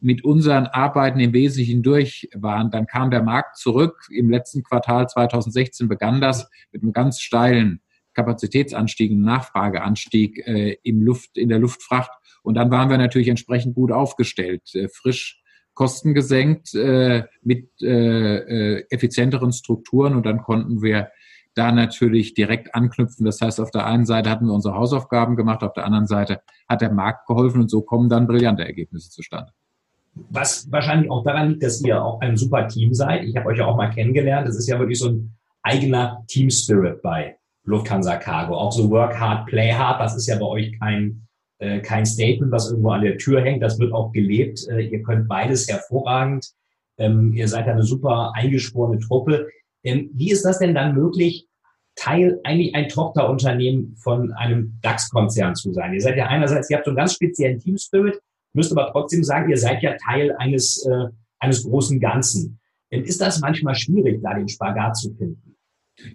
mit 0.00 0.24
unseren 0.24 0.66
Arbeiten 0.66 1.20
im 1.20 1.32
Wesentlichen 1.32 1.82
durch 1.82 2.28
waren. 2.34 2.70
Dann 2.70 2.86
kam 2.86 3.10
der 3.10 3.22
Markt 3.22 3.58
zurück. 3.58 4.08
Im 4.10 4.30
letzten 4.30 4.62
Quartal 4.62 5.08
2016 5.08 5.88
begann 5.88 6.20
das 6.20 6.48
mit 6.72 6.82
einem 6.82 6.92
ganz 6.92 7.20
steilen 7.20 7.80
Kapazitätsanstieg, 8.14 9.10
einem 9.10 9.22
Nachfrageanstieg 9.22 10.46
äh, 10.46 10.76
im 10.82 11.02
Luft, 11.02 11.36
in 11.36 11.48
der 11.48 11.58
Luftfracht. 11.58 12.10
Und 12.42 12.54
dann 12.54 12.70
waren 12.70 12.90
wir 12.90 12.98
natürlich 12.98 13.28
entsprechend 13.28 13.74
gut 13.74 13.92
aufgestellt, 13.92 14.74
äh, 14.74 14.88
frisch 14.88 15.42
Kosten 15.74 16.14
gesenkt, 16.14 16.74
äh, 16.74 17.24
mit 17.42 17.70
äh, 17.80 18.36
äh, 18.76 18.86
effizienteren 18.90 19.52
Strukturen 19.52 20.14
und 20.14 20.26
dann 20.26 20.42
konnten 20.42 20.82
wir 20.82 21.10
da 21.54 21.72
natürlich 21.72 22.34
direkt 22.34 22.74
anknüpfen. 22.74 23.24
Das 23.24 23.40
heißt, 23.40 23.60
auf 23.60 23.70
der 23.70 23.86
einen 23.86 24.06
Seite 24.06 24.30
hatten 24.30 24.46
wir 24.46 24.54
unsere 24.54 24.74
Hausaufgaben 24.74 25.36
gemacht, 25.36 25.62
auf 25.62 25.72
der 25.72 25.84
anderen 25.84 26.06
Seite 26.06 26.40
hat 26.68 26.80
der 26.80 26.92
Markt 26.92 27.26
geholfen 27.26 27.60
und 27.60 27.70
so 27.70 27.82
kommen 27.82 28.08
dann 28.08 28.26
brillante 28.26 28.64
Ergebnisse 28.64 29.10
zustande 29.10 29.52
was 30.28 30.70
wahrscheinlich 30.70 31.10
auch 31.10 31.24
daran 31.24 31.50
liegt, 31.50 31.62
dass 31.62 31.82
ihr 31.82 32.02
auch 32.02 32.20
ein 32.20 32.36
super 32.36 32.66
Team 32.68 32.94
seid. 32.94 33.24
Ich 33.24 33.36
habe 33.36 33.46
euch 33.48 33.58
ja 33.58 33.66
auch 33.66 33.76
mal 33.76 33.90
kennengelernt. 33.90 34.48
Das 34.48 34.56
ist 34.56 34.68
ja 34.68 34.78
wirklich 34.78 34.98
so 34.98 35.10
ein 35.10 35.32
eigener 35.62 36.24
Team 36.26 36.50
Spirit 36.50 37.02
bei 37.02 37.36
Lufthansa 37.64 38.16
Cargo. 38.16 38.54
Auch 38.54 38.72
so 38.72 38.90
Work 38.90 39.18
Hard, 39.18 39.46
Play 39.46 39.72
Hard, 39.72 40.00
das 40.00 40.16
ist 40.16 40.26
ja 40.26 40.36
bei 40.36 40.46
euch 40.46 40.78
kein, 40.78 41.26
äh, 41.58 41.80
kein 41.80 42.06
Statement, 42.06 42.52
was 42.52 42.70
irgendwo 42.70 42.90
an 42.90 43.02
der 43.02 43.18
Tür 43.18 43.42
hängt. 43.42 43.62
Das 43.62 43.78
wird 43.78 43.92
auch 43.92 44.12
gelebt. 44.12 44.66
Äh, 44.68 44.82
ihr 44.82 45.02
könnt 45.02 45.28
beides 45.28 45.68
hervorragend. 45.68 46.50
Ähm, 46.98 47.32
ihr 47.32 47.48
seid 47.48 47.68
eine 47.68 47.82
super 47.82 48.32
eingeschworene 48.34 48.98
Truppe. 48.98 49.48
Ähm, 49.84 50.10
wie 50.14 50.30
ist 50.30 50.44
das 50.44 50.58
denn 50.58 50.74
dann 50.74 50.94
möglich, 50.94 51.46
Teil, 51.96 52.40
eigentlich 52.44 52.74
ein 52.74 52.88
Tochterunternehmen 52.88 53.96
von 53.96 54.32
einem 54.32 54.78
DAX-Konzern 54.82 55.54
zu 55.54 55.72
sein? 55.72 55.92
Ihr 55.92 56.00
seid 56.00 56.16
ja 56.16 56.26
einerseits, 56.26 56.70
ihr 56.70 56.76
habt 56.76 56.86
so 56.86 56.90
einen 56.90 56.96
ganz 56.96 57.14
speziellen 57.14 57.58
Team 57.58 57.76
Spirit, 57.76 58.20
müsst 58.52 58.72
aber 58.72 58.90
trotzdem 58.90 59.22
sagen, 59.22 59.50
ihr 59.50 59.58
seid 59.58 59.82
ja 59.82 59.96
Teil 59.96 60.34
eines, 60.38 60.86
äh, 60.86 61.06
eines 61.38 61.64
großen 61.64 62.00
Ganzen. 62.00 62.58
Denn 62.92 63.04
ist 63.04 63.20
das 63.20 63.40
manchmal 63.40 63.74
schwierig, 63.74 64.20
da 64.22 64.34
den 64.34 64.48
Spagat 64.48 64.96
zu 64.96 65.14
finden? 65.14 65.56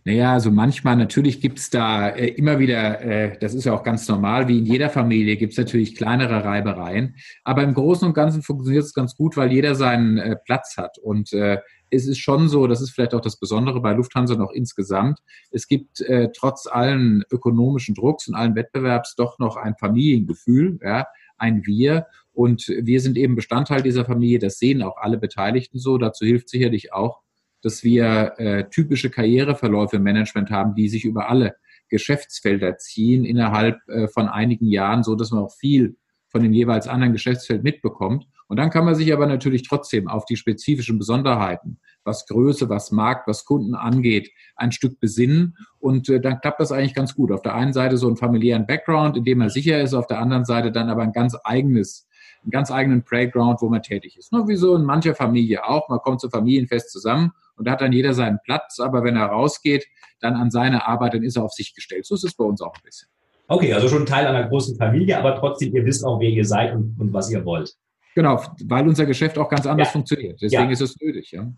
Naja, 0.03 0.33
also 0.33 0.51
manchmal 0.51 0.95
natürlich 0.95 1.41
gibt's 1.41 1.69
da 1.69 2.09
äh, 2.09 2.27
immer 2.29 2.59
wieder, 2.59 3.01
äh, 3.01 3.37
das 3.39 3.53
ist 3.53 3.65
ja 3.65 3.73
auch 3.73 3.83
ganz 3.83 4.07
normal, 4.07 4.47
wie 4.47 4.59
in 4.59 4.65
jeder 4.65 4.89
Familie 4.89 5.37
gibt's 5.37 5.57
natürlich 5.57 5.95
kleinere 5.95 6.43
Reibereien. 6.43 7.15
Aber 7.43 7.63
im 7.63 7.73
Großen 7.73 8.07
und 8.07 8.13
Ganzen 8.13 8.41
funktioniert 8.41 8.83
es 8.83 8.93
ganz 8.93 9.15
gut, 9.15 9.37
weil 9.37 9.51
jeder 9.51 9.75
seinen 9.75 10.17
äh, 10.17 10.35
Platz 10.45 10.75
hat. 10.77 10.97
Und 10.97 11.33
äh, 11.33 11.59
es 11.95 12.07
ist 12.07 12.19
schon 12.19 12.49
so, 12.49 12.67
das 12.67 12.81
ist 12.81 12.91
vielleicht 12.91 13.13
auch 13.13 13.21
das 13.21 13.37
Besondere 13.39 13.81
bei 13.81 13.93
Lufthansa 13.93 14.35
noch 14.35 14.51
insgesamt, 14.51 15.19
es 15.51 15.67
gibt 15.67 16.01
äh, 16.01 16.29
trotz 16.35 16.67
allen 16.67 17.23
ökonomischen 17.31 17.95
Drucks 17.95 18.27
und 18.27 18.35
allen 18.35 18.55
Wettbewerbs 18.55 19.15
doch 19.15 19.39
noch 19.39 19.55
ein 19.55 19.75
Familiengefühl, 19.75 20.79
ja, 20.83 21.05
ein 21.37 21.65
Wir. 21.65 22.07
Und 22.33 22.67
wir 22.67 23.01
sind 23.01 23.17
eben 23.17 23.35
Bestandteil 23.35 23.81
dieser 23.81 24.05
Familie. 24.05 24.39
Das 24.39 24.57
sehen 24.57 24.81
auch 24.81 24.97
alle 24.97 25.17
Beteiligten 25.17 25.79
so. 25.79 25.97
Dazu 25.97 26.25
hilft 26.25 26.49
sicherlich 26.49 26.93
auch, 26.93 27.21
dass 27.61 27.83
wir 27.83 28.33
äh, 28.37 28.69
typische 28.69 29.09
Karriereverläufe 29.09 29.97
im 29.97 30.03
Management 30.03 30.51
haben, 30.51 30.75
die 30.75 30.89
sich 30.89 31.05
über 31.05 31.29
alle 31.29 31.55
Geschäftsfelder 31.89 32.77
ziehen 32.77 33.25
innerhalb 33.25 33.77
äh, 33.87 34.07
von 34.07 34.27
einigen 34.27 34.67
Jahren, 34.67 35.03
so 35.03 35.15
dass 35.15 35.31
man 35.31 35.43
auch 35.43 35.53
viel 35.53 35.97
von 36.29 36.43
dem 36.43 36.53
jeweils 36.53 36.87
anderen 36.87 37.13
Geschäftsfeld 37.13 37.63
mitbekommt. 37.63 38.27
Und 38.47 38.57
dann 38.57 38.69
kann 38.69 38.85
man 38.85 38.95
sich 38.95 39.13
aber 39.13 39.25
natürlich 39.25 39.67
trotzdem 39.67 40.07
auf 40.07 40.25
die 40.25 40.35
spezifischen 40.35 40.99
Besonderheiten, 40.99 41.79
was 42.05 42.27
Größe, 42.27 42.69
was 42.69 42.91
Markt, 42.91 43.27
was 43.27 43.45
Kunden 43.45 43.75
angeht, 43.75 44.31
ein 44.55 44.71
Stück 44.71 44.99
besinnen. 44.99 45.57
Und 45.79 46.09
äh, 46.09 46.21
dann 46.21 46.39
klappt 46.39 46.59
das 46.59 46.71
eigentlich 46.71 46.93
ganz 46.93 47.15
gut. 47.15 47.31
Auf 47.31 47.41
der 47.41 47.55
einen 47.55 47.73
Seite 47.73 47.97
so 47.97 48.07
einen 48.07 48.17
familiären 48.17 48.65
Background, 48.67 49.17
in 49.17 49.23
dem 49.23 49.39
man 49.39 49.49
sicher 49.49 49.81
ist, 49.81 49.93
auf 49.93 50.07
der 50.07 50.19
anderen 50.19 50.45
Seite 50.45 50.71
dann 50.71 50.89
aber 50.89 51.03
ein 51.03 51.13
ganz 51.13 51.35
eigenes 51.43 52.07
einen 52.45 52.51
ganz 52.51 52.71
eigenen 52.71 53.03
Playground, 53.03 53.61
wo 53.61 53.69
man 53.69 53.81
tätig 53.81 54.17
ist. 54.17 54.31
Nur 54.31 54.47
wie 54.47 54.55
so 54.55 54.75
in 54.75 54.83
mancher 54.83 55.15
Familie 55.15 55.65
auch. 55.67 55.89
Man 55.89 55.99
kommt 55.99 56.21
zum 56.21 56.29
Familienfest 56.29 56.91
zusammen 56.91 57.31
und 57.57 57.65
da 57.67 57.71
hat 57.71 57.81
dann 57.81 57.91
jeder 57.91 58.13
seinen 58.13 58.39
Platz, 58.43 58.79
aber 58.79 59.03
wenn 59.03 59.15
er 59.15 59.25
rausgeht, 59.25 59.87
dann 60.19 60.35
an 60.35 60.51
seine 60.51 60.87
Arbeit, 60.87 61.15
dann 61.15 61.23
ist 61.23 61.37
er 61.37 61.43
auf 61.43 61.53
sich 61.53 61.73
gestellt. 61.73 62.05
So 62.05 62.15
ist 62.15 62.23
es 62.23 62.35
bei 62.35 62.45
uns 62.45 62.61
auch 62.61 62.75
ein 62.75 62.81
bisschen. 62.83 63.09
Okay, 63.47 63.73
also 63.73 63.87
schon 63.87 64.05
Teil 64.05 64.25
einer 64.25 64.47
großen 64.47 64.75
Familie, 64.77 65.17
aber 65.17 65.35
trotzdem, 65.35 65.75
ihr 65.75 65.85
wisst 65.85 66.03
auch, 66.05 66.19
wer 66.19 66.29
ihr 66.29 66.45
seid 66.45 66.73
und, 66.73 66.95
und 66.99 67.13
was 67.13 67.29
ihr 67.29 67.43
wollt. 67.45 67.75
Genau, 68.15 68.41
weil 68.65 68.87
unser 68.87 69.05
Geschäft 69.05 69.37
auch 69.37 69.49
ganz 69.49 69.67
anders 69.67 69.89
ja. 69.89 69.91
funktioniert. 69.91 70.41
Deswegen 70.41 70.63
ja. 70.63 70.69
ist 70.69 70.81
es 70.81 70.95
nötig. 71.01 71.31
Ja. 71.31 71.51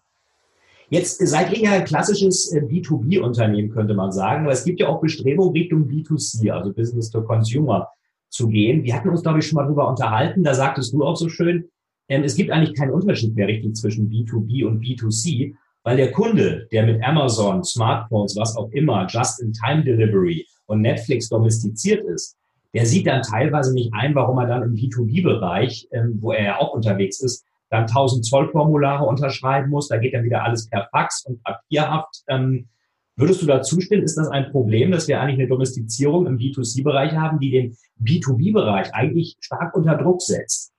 Jetzt 0.90 1.26
seid 1.28 1.52
ihr 1.52 1.64
ja 1.64 1.72
ein 1.72 1.84
klassisches 1.84 2.52
äh, 2.54 2.62
B2B-Unternehmen, 2.62 3.70
könnte 3.70 3.94
man 3.94 4.12
sagen, 4.12 4.44
aber 4.44 4.54
es 4.54 4.64
gibt 4.64 4.80
ja 4.80 4.88
auch 4.88 5.02
Bestrebungen 5.02 5.52
Richtung 5.52 5.88
B2C, 5.88 6.50
also 6.50 6.72
Business 6.72 7.10
to 7.10 7.22
Consumer 7.24 7.90
zu 8.30 8.48
gehen. 8.48 8.84
Wir 8.84 8.96
hatten 8.96 9.10
uns, 9.10 9.22
glaube 9.22 9.40
ich, 9.40 9.48
schon 9.48 9.58
mal 9.58 9.64
darüber 9.64 9.90
unterhalten, 9.90 10.44
da 10.44 10.54
sagtest 10.54 10.94
du 10.94 11.04
auch 11.04 11.18
so 11.18 11.28
schön, 11.28 11.66
ähm, 12.08 12.24
es 12.24 12.36
gibt 12.36 12.52
eigentlich 12.52 12.74
keinen 12.74 12.92
Unterschied 12.92 13.36
mehr 13.36 13.48
richtig 13.48 13.76
zwischen 13.76 14.10
B2B 14.10 14.66
und 14.66 14.82
B2C, 14.82 15.56
weil 15.84 15.98
der 15.98 16.12
Kunde, 16.12 16.68
der 16.72 16.86
mit 16.86 17.04
Amazon, 17.04 17.64
Smartphones, 17.64 18.38
was 18.38 18.56
auch 18.56 18.70
immer, 18.72 19.08
Just-in-Time-Delivery 19.08 20.46
und 20.68 20.82
Netflix 20.82 21.28
domestiziert 21.28 22.06
ist, 22.06 22.38
der 22.74 22.86
sieht 22.86 23.08
dann 23.08 23.22
teilweise 23.24 23.74
nicht 23.74 23.94
ein, 23.94 24.16
warum 24.16 24.38
er 24.38 24.48
dann 24.48 24.64
im 24.64 24.76
B2B-Bereich, 24.76 25.90
ähm, 25.92 26.18
wo 26.22 26.32
er 26.32 26.44
ja 26.44 26.58
auch 26.60 26.74
unterwegs 26.74 27.22
ist, 27.22 27.46
dann 27.70 27.84
1000 27.84 28.26
Zollformulare 28.26 29.06
unterschreiben 29.06 29.70
muss. 29.70 29.88
Da 29.88 29.98
geht 29.98 30.14
dann 30.14 30.24
wieder 30.24 30.44
alles 30.44 30.70
per 30.70 30.88
Fax 30.92 31.26
und 31.26 31.44
papierhaft. 31.44 32.24
Ähm, 32.28 32.68
würdest 33.16 33.42
du 33.42 33.46
da 33.46 33.62
zustimmen? 33.62 34.04
Ist 34.04 34.18
das 34.18 34.30
ein 34.30 34.52
Problem, 34.52 34.92
dass 34.92 35.08
wir 35.08 35.20
eigentlich 35.20 35.40
eine 35.40 35.48
Domestizierung 35.48 36.28
im 36.28 36.38
B2C-Bereich 36.38 37.14
haben, 37.14 37.40
die 37.40 37.52
den 37.52 37.78
B2B-Bereich 38.02 38.94
eigentlich 38.94 39.38
stark 39.40 39.76
unter 39.76 39.96
Druck 39.96 40.22
setzt? 40.22 40.74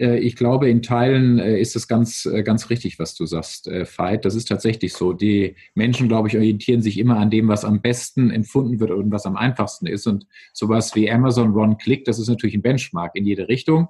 Äh, 0.00 0.18
ich 0.18 0.36
glaube, 0.36 0.68
in 0.68 0.82
Teilen 0.82 1.38
äh, 1.38 1.60
ist 1.60 1.76
es 1.76 1.86
ganz, 1.86 2.26
äh, 2.26 2.42
ganz 2.42 2.70
richtig, 2.70 2.98
was 2.98 3.14
du 3.14 3.26
sagst, 3.26 3.68
Veit. 3.68 4.24
Das 4.24 4.34
ist 4.34 4.48
tatsächlich 4.48 4.94
so. 4.94 5.12
Die 5.12 5.54
Menschen, 5.74 6.08
glaube 6.08 6.28
ich, 6.28 6.36
orientieren 6.36 6.82
sich 6.82 6.98
immer 6.98 7.18
an 7.18 7.30
dem, 7.30 7.48
was 7.48 7.64
am 7.64 7.80
besten 7.82 8.30
empfunden 8.30 8.80
wird 8.80 8.90
und 8.90 9.12
was 9.12 9.26
am 9.26 9.36
einfachsten 9.36 9.86
ist. 9.86 10.06
Und 10.06 10.26
sowas 10.52 10.94
wie 10.94 11.10
Amazon 11.10 11.54
One-Click, 11.54 12.04
das 12.04 12.18
ist 12.18 12.28
natürlich 12.28 12.54
ein 12.54 12.62
Benchmark 12.62 13.14
in 13.14 13.26
jede 13.26 13.48
Richtung. 13.48 13.88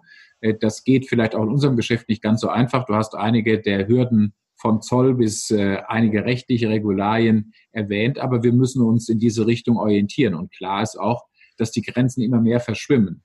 Das 0.61 0.85
geht 0.85 1.09
vielleicht 1.09 1.35
auch 1.35 1.42
in 1.42 1.50
unserem 1.50 1.76
Geschäft 1.76 2.09
nicht 2.09 2.22
ganz 2.22 2.40
so 2.40 2.48
einfach. 2.48 2.87
Du 2.87 2.94
hast 2.94 3.14
einige 3.14 3.61
der 3.61 3.87
Hürden 3.88 4.35
von 4.57 4.83
Zoll 4.83 5.14
bis 5.14 5.50
einige 5.50 6.24
rechtliche 6.24 6.68
Regularien 6.68 7.53
erwähnt, 7.72 8.18
aber 8.18 8.42
wir 8.42 8.53
müssen 8.53 8.83
uns 8.83 9.09
in 9.09 9.18
diese 9.18 9.46
Richtung 9.46 9.76
orientieren. 9.79 10.35
Und 10.35 10.53
klar 10.53 10.83
ist 10.83 10.98
auch, 10.98 11.24
dass 11.57 11.70
die 11.72 11.83
Grenzen 11.83 12.22
immer 12.22 12.40
mehr 12.40 12.61
verschwimmen. 12.61 13.22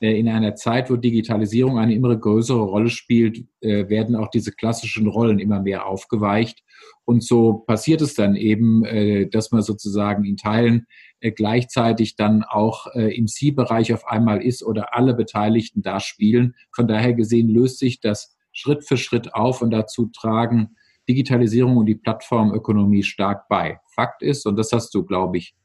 Äh, 0.00 0.18
in 0.18 0.28
einer 0.28 0.54
Zeit, 0.54 0.90
wo 0.90 0.96
Digitalisierung 0.96 1.78
eine 1.78 1.94
immer 1.94 2.14
größere 2.16 2.60
Rolle 2.60 2.90
spielt, 2.90 3.44
äh, 3.60 3.88
werden 3.88 4.16
auch 4.16 4.28
diese 4.28 4.52
klassischen 4.52 5.06
Rollen 5.06 5.38
immer 5.38 5.60
mehr 5.60 5.86
aufgeweicht. 5.86 6.62
Und 7.04 7.24
so 7.24 7.54
passiert 7.54 8.00
es 8.02 8.14
dann 8.14 8.36
eben, 8.36 8.84
äh, 8.84 9.28
dass 9.28 9.50
man 9.50 9.62
sozusagen 9.62 10.24
in 10.24 10.36
Teilen 10.36 10.86
gleichzeitig 11.34 12.14
dann 12.14 12.44
auch 12.44 12.86
im 12.94 13.26
C-Bereich 13.26 13.92
auf 13.92 14.06
einmal 14.06 14.40
ist 14.40 14.62
oder 14.62 14.94
alle 14.94 15.14
Beteiligten 15.14 15.82
da 15.82 15.98
spielen. 15.98 16.54
Von 16.72 16.86
daher 16.86 17.12
gesehen 17.12 17.48
löst 17.48 17.80
sich 17.80 17.98
das 17.98 18.36
Schritt 18.52 18.84
für 18.86 18.96
Schritt 18.96 19.34
auf 19.34 19.60
und 19.60 19.72
dazu 19.72 20.12
tragen 20.16 20.76
Digitalisierung 21.08 21.76
und 21.76 21.86
die 21.86 21.96
Plattformökonomie 21.96 23.02
stark 23.02 23.48
bei. 23.48 23.80
Fakt 23.96 24.22
ist, 24.22 24.46
und 24.46 24.54
das 24.54 24.70
hast 24.70 24.94
du, 24.94 25.04
glaube 25.04 25.38
ich, 25.38 25.56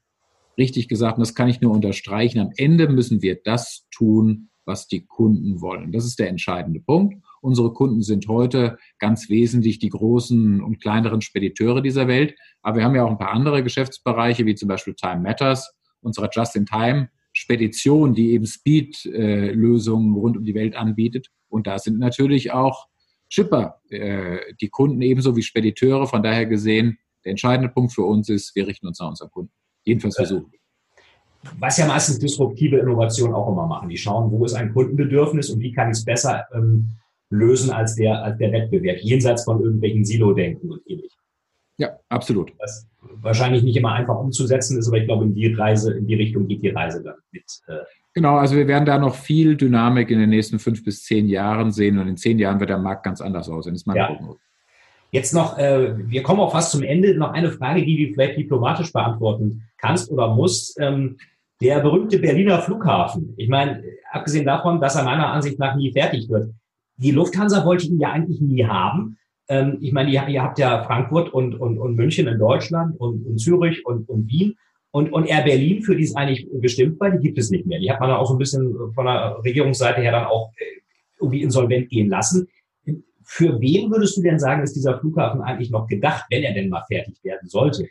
richtig 0.57 0.87
gesagt, 0.87 1.17
und 1.17 1.21
das 1.21 1.35
kann 1.35 1.49
ich 1.49 1.61
nur 1.61 1.71
unterstreichen, 1.71 2.39
am 2.39 2.51
Ende 2.57 2.87
müssen 2.87 3.21
wir 3.21 3.39
das 3.43 3.87
tun, 3.91 4.49
was 4.65 4.87
die 4.87 5.05
Kunden 5.05 5.61
wollen. 5.61 5.91
Das 5.91 6.05
ist 6.05 6.19
der 6.19 6.29
entscheidende 6.29 6.79
Punkt. 6.79 7.23
Unsere 7.41 7.73
Kunden 7.73 8.01
sind 8.01 8.27
heute 8.27 8.77
ganz 8.97 9.29
wesentlich 9.29 9.79
die 9.79 9.89
großen 9.89 10.61
und 10.61 10.81
kleineren 10.81 11.21
Spediteure 11.21 11.81
dieser 11.81 12.07
Welt. 12.07 12.35
Aber 12.61 12.77
wir 12.77 12.85
haben 12.85 12.95
ja 12.95 13.03
auch 13.03 13.11
ein 13.11 13.17
paar 13.17 13.33
andere 13.33 13.63
Geschäftsbereiche, 13.63 14.45
wie 14.45 14.55
zum 14.55 14.69
Beispiel 14.69 14.93
Time 14.93 15.19
Matters, 15.21 15.73
unsere 16.01 16.29
Just-in-Time-Spedition, 16.31 18.13
die 18.13 18.31
eben 18.31 18.45
Speed-Lösungen 18.45 20.13
rund 20.15 20.37
um 20.37 20.45
die 20.45 20.55
Welt 20.55 20.75
anbietet. 20.75 21.27
Und 21.49 21.67
da 21.67 21.79
sind 21.79 21.99
natürlich 21.99 22.51
auch 22.53 22.87
Shipper, 23.29 23.81
äh, 23.89 24.39
die 24.61 24.69
Kunden 24.69 25.01
ebenso 25.01 25.35
wie 25.35 25.41
Spediteure. 25.41 26.07
Von 26.07 26.23
daher 26.23 26.45
gesehen, 26.45 26.99
der 27.25 27.31
entscheidende 27.31 27.69
Punkt 27.69 27.93
für 27.93 28.03
uns 28.03 28.29
ist, 28.29 28.55
wir 28.55 28.67
richten 28.67 28.87
uns 28.87 28.99
nach 28.99 29.09
unseren 29.09 29.31
Kunden. 29.31 29.51
Jedenfalls 29.83 30.15
versuchen. 30.15 30.51
Was 31.59 31.77
ja 31.77 31.85
meistens 31.85 32.19
disruptive 32.19 32.77
Innovationen 32.77 33.35
auch 33.35 33.51
immer 33.51 33.67
machen. 33.67 33.89
Die 33.89 33.97
schauen, 33.97 34.31
wo 34.31 34.45
ist 34.45 34.53
ein 34.53 34.73
Kundenbedürfnis 34.73 35.49
und 35.49 35.59
wie 35.59 35.73
kann 35.73 35.89
ich 35.89 35.97
es 35.97 36.05
besser 36.05 36.45
ähm, 36.53 36.89
lösen 37.29 37.71
als 37.71 37.95
der, 37.95 38.23
als 38.23 38.37
der 38.37 38.51
Wettbewerb, 38.51 38.99
jenseits 39.01 39.43
von 39.43 39.61
irgendwelchen 39.61 40.05
Silo-Denken 40.05 40.71
und 40.71 40.81
ähnlich. 40.87 41.11
Ja, 41.77 41.97
absolut. 42.09 42.53
Was 42.59 42.87
wahrscheinlich 43.01 43.63
nicht 43.63 43.75
immer 43.75 43.93
einfach 43.93 44.17
umzusetzen 44.17 44.77
ist, 44.77 44.87
aber 44.87 44.97
ich 44.97 45.05
glaube, 45.05 45.25
in 45.25 45.33
die 45.33 45.53
Reise, 45.53 45.93
in 45.93 46.07
die 46.07 46.15
Richtung 46.15 46.47
geht 46.47 46.61
die 46.61 46.69
Reise 46.69 47.03
dann 47.03 47.15
mit. 47.31 47.43
Äh 47.67 47.79
genau, 48.13 48.37
also 48.37 48.55
wir 48.55 48.67
werden 48.67 48.85
da 48.85 48.97
noch 48.97 49.15
viel 49.15 49.57
Dynamik 49.57 50.11
in 50.11 50.19
den 50.19 50.29
nächsten 50.29 50.59
fünf 50.59 50.83
bis 50.83 51.03
zehn 51.03 51.27
Jahren 51.27 51.71
sehen 51.71 51.97
und 51.97 52.07
in 52.07 52.17
zehn 52.17 52.37
Jahren 52.37 52.59
wird 52.59 52.69
der 52.69 52.77
Markt 52.77 53.03
ganz 53.03 53.21
anders 53.21 53.49
aussehen. 53.49 53.73
Das 53.73 53.81
ist 53.81 53.87
meine 53.87 53.99
ja. 53.99 54.07
Prognose. 54.07 54.39
Jetzt 55.13 55.31
noch, 55.31 55.59
äh, 55.59 55.93
wir 56.09 56.23
kommen 56.23 56.39
auch 56.39 56.53
fast 56.53 56.71
zum 56.71 56.81
Ende, 56.81 57.15
noch 57.15 57.33
eine 57.33 57.51
Frage, 57.51 57.85
die 57.85 58.07
du 58.07 58.13
vielleicht 58.15 58.35
diplomatisch 58.35 58.91
beantworten 58.91 59.61
kannst 59.77 60.09
oder 60.09 60.33
musst. 60.33 60.75
Ähm, 60.79 61.17
der 61.61 61.81
berühmte 61.81 62.17
Berliner 62.17 62.63
Flughafen. 62.63 63.35
Ich 63.37 63.47
meine, 63.47 63.83
abgesehen 64.11 64.43
davon, 64.43 64.81
dass 64.81 64.95
er 64.95 65.03
meiner 65.03 65.27
Ansicht 65.27 65.59
nach 65.59 65.75
nie 65.75 65.91
fertig 65.91 66.29
wird. 66.29 66.51
Die 66.97 67.11
Lufthansa 67.11 67.63
wollte 67.63 67.85
ihn 67.85 67.99
ja 67.99 68.11
eigentlich 68.11 68.41
nie 68.41 68.65
haben. 68.65 69.19
Ähm, 69.49 69.77
ich 69.81 69.91
meine, 69.91 70.09
ihr, 70.09 70.27
ihr, 70.27 70.41
habt 70.41 70.57
ja 70.57 70.83
Frankfurt 70.83 71.31
und, 71.31 71.61
und, 71.61 71.77
und 71.77 71.95
München 71.95 72.27
in 72.27 72.39
Deutschland 72.39 72.99
und, 72.99 73.23
und 73.23 73.37
Zürich 73.37 73.85
und, 73.85 74.09
und 74.09 74.27
Wien. 74.27 74.55
Und, 74.89 75.13
und 75.13 75.27
Air 75.27 75.43
Berlin, 75.43 75.83
für 75.83 75.95
die 75.95 76.05
es 76.05 76.15
eigentlich 76.15 76.47
bestimmt 76.53 76.99
war, 76.99 77.11
die 77.11 77.19
gibt 77.19 77.37
es 77.37 77.51
nicht 77.51 77.67
mehr. 77.67 77.79
Die 77.79 77.91
hat 77.91 77.99
man 77.99 78.09
auch 78.09 78.27
so 78.27 78.33
ein 78.33 78.39
bisschen 78.39 78.75
von 78.95 79.05
der 79.05 79.37
Regierungsseite 79.45 80.01
her 80.01 80.11
dann 80.11 80.25
auch 80.25 80.51
äh, 80.57 80.81
irgendwie 81.21 81.43
insolvent 81.43 81.89
gehen 81.89 82.09
lassen. 82.09 82.47
Für 83.25 83.59
wen 83.59 83.91
würdest 83.91 84.17
du 84.17 84.21
denn 84.21 84.39
sagen, 84.39 84.63
ist 84.63 84.75
dieser 84.75 84.99
Flughafen 84.99 85.41
eigentlich 85.41 85.71
noch 85.71 85.87
gedacht, 85.87 86.25
wenn 86.29 86.43
er 86.43 86.53
denn 86.53 86.69
mal 86.69 86.83
fertig 86.87 87.23
werden 87.23 87.47
sollte? 87.47 87.87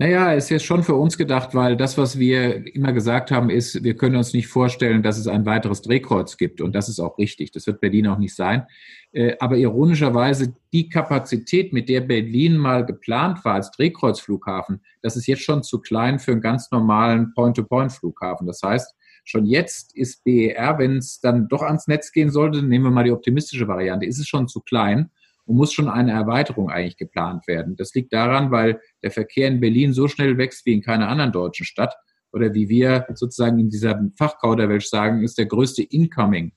Naja, 0.00 0.32
es 0.32 0.44
ist 0.44 0.50
jetzt 0.50 0.64
schon 0.64 0.82
für 0.82 0.94
uns 0.94 1.18
gedacht, 1.18 1.54
weil 1.54 1.76
das, 1.76 1.98
was 1.98 2.18
wir 2.18 2.74
immer 2.74 2.94
gesagt 2.94 3.30
haben, 3.30 3.50
ist, 3.50 3.84
wir 3.84 3.94
können 3.98 4.16
uns 4.16 4.32
nicht 4.32 4.46
vorstellen, 4.46 5.02
dass 5.02 5.18
es 5.18 5.26
ein 5.26 5.44
weiteres 5.44 5.82
Drehkreuz 5.82 6.38
gibt. 6.38 6.62
Und 6.62 6.74
das 6.74 6.88
ist 6.88 7.00
auch 7.00 7.18
richtig. 7.18 7.50
Das 7.50 7.66
wird 7.66 7.82
Berlin 7.82 8.06
auch 8.06 8.16
nicht 8.16 8.34
sein. 8.34 8.66
Äh, 9.12 9.36
aber 9.40 9.58
ironischerweise, 9.58 10.54
die 10.72 10.88
Kapazität, 10.88 11.74
mit 11.74 11.90
der 11.90 12.00
Berlin 12.00 12.56
mal 12.56 12.86
geplant 12.86 13.44
war 13.44 13.56
als 13.56 13.72
Drehkreuzflughafen, 13.72 14.80
das 15.02 15.16
ist 15.16 15.26
jetzt 15.26 15.42
schon 15.42 15.62
zu 15.62 15.82
klein 15.82 16.18
für 16.18 16.32
einen 16.32 16.40
ganz 16.40 16.70
normalen 16.70 17.34
Point-to-Point-Flughafen. 17.34 18.46
Das 18.46 18.62
heißt, 18.62 18.94
Schon 19.24 19.46
jetzt 19.46 19.94
ist 19.96 20.24
BER, 20.24 20.78
wenn 20.78 20.96
es 20.98 21.20
dann 21.20 21.48
doch 21.48 21.62
ans 21.62 21.86
Netz 21.86 22.12
gehen 22.12 22.30
sollte, 22.30 22.62
nehmen 22.62 22.84
wir 22.84 22.90
mal 22.90 23.04
die 23.04 23.12
optimistische 23.12 23.68
Variante, 23.68 24.06
ist 24.06 24.18
es 24.18 24.28
schon 24.28 24.48
zu 24.48 24.60
klein 24.60 25.10
und 25.46 25.56
muss 25.56 25.72
schon 25.72 25.88
eine 25.88 26.12
Erweiterung 26.12 26.70
eigentlich 26.70 26.96
geplant 26.96 27.46
werden. 27.46 27.76
Das 27.76 27.94
liegt 27.94 28.12
daran, 28.12 28.50
weil 28.50 28.80
der 29.02 29.10
Verkehr 29.10 29.48
in 29.48 29.60
Berlin 29.60 29.92
so 29.92 30.08
schnell 30.08 30.38
wächst 30.38 30.64
wie 30.66 30.74
in 30.74 30.82
keiner 30.82 31.08
anderen 31.08 31.32
deutschen 31.32 31.66
Stadt 31.66 31.94
oder 32.32 32.54
wie 32.54 32.68
wir 32.68 33.06
sozusagen 33.14 33.58
in 33.58 33.70
dieser 33.70 34.00
Fachkauderwelsch 34.16 34.86
sagen, 34.86 35.22
ist 35.22 35.38
der 35.38 35.46
größte 35.46 35.82
Incoming 35.82 36.52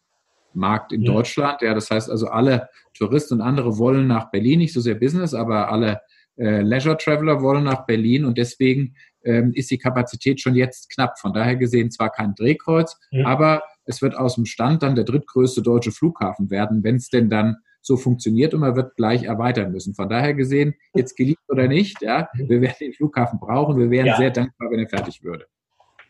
Markt 0.54 0.94
in 0.94 1.02
ja. 1.02 1.12
Deutschland. 1.12 1.62
Ja, 1.62 1.74
das 1.74 1.90
heißt 1.90 2.10
also 2.10 2.28
alle 2.28 2.70
Touristen 2.94 3.36
und 3.36 3.42
andere 3.42 3.78
wollen 3.78 4.08
nach 4.08 4.30
Berlin, 4.30 4.60
nicht 4.60 4.74
so 4.74 4.82
sehr 4.82 4.96
Business, 4.96 5.34
aber 5.34 5.72
alle 5.72 6.02
äh, 6.38 6.62
Leisure 6.62 6.98
Traveler 6.98 7.42
wollen 7.42 7.64
nach 7.64 7.86
Berlin 7.86 8.26
und 8.26 8.38
deswegen 8.38 8.96
ähm, 9.24 9.52
ist 9.54 9.72
die 9.72 9.78
Kapazität 9.78 10.42
schon 10.42 10.56
jetzt 10.56 10.90
knapp. 10.90 11.20
Von 11.20 11.34
daher 11.34 11.56
gesehen 11.56 11.92
zwar 11.92 12.10
kein 12.10 12.36
Drehkreuz, 12.36 12.98
ja. 13.12 13.26
aber 13.26 13.64
es 13.86 14.02
wird 14.02 14.16
aus 14.16 14.36
dem 14.36 14.46
Stand 14.46 14.84
dann 14.84 14.96
der 14.96 15.04
drittgrößte 15.04 15.62
deutsche 15.62 15.92
Flughafen 15.92 16.50
werden, 16.50 16.84
wenn 16.84 16.96
es 16.96 17.10
denn 17.10 17.30
dann 17.30 17.58
so 17.82 17.98
funktioniert 17.98 18.54
und 18.54 18.62
man 18.62 18.76
wird 18.76 18.96
gleich 18.96 19.24
erweitern 19.24 19.72
müssen. 19.72 19.94
Von 19.94 20.08
daher 20.08 20.34
gesehen, 20.34 20.74
jetzt 20.94 21.18
geliebt 21.18 21.42
oder 21.50 21.68
nicht, 21.68 22.02
ja, 22.02 22.30
wir 22.34 22.62
werden 22.62 22.76
den 22.80 22.94
Flughafen 22.94 23.40
brauchen. 23.40 23.78
Wir 23.78 23.90
wären 23.90 24.06
ja. 24.06 24.18
sehr 24.18 24.32
dankbar, 24.32 24.72
wenn 24.72 24.80
er 24.80 24.88
fertig 24.88 25.22
würde. 25.24 25.46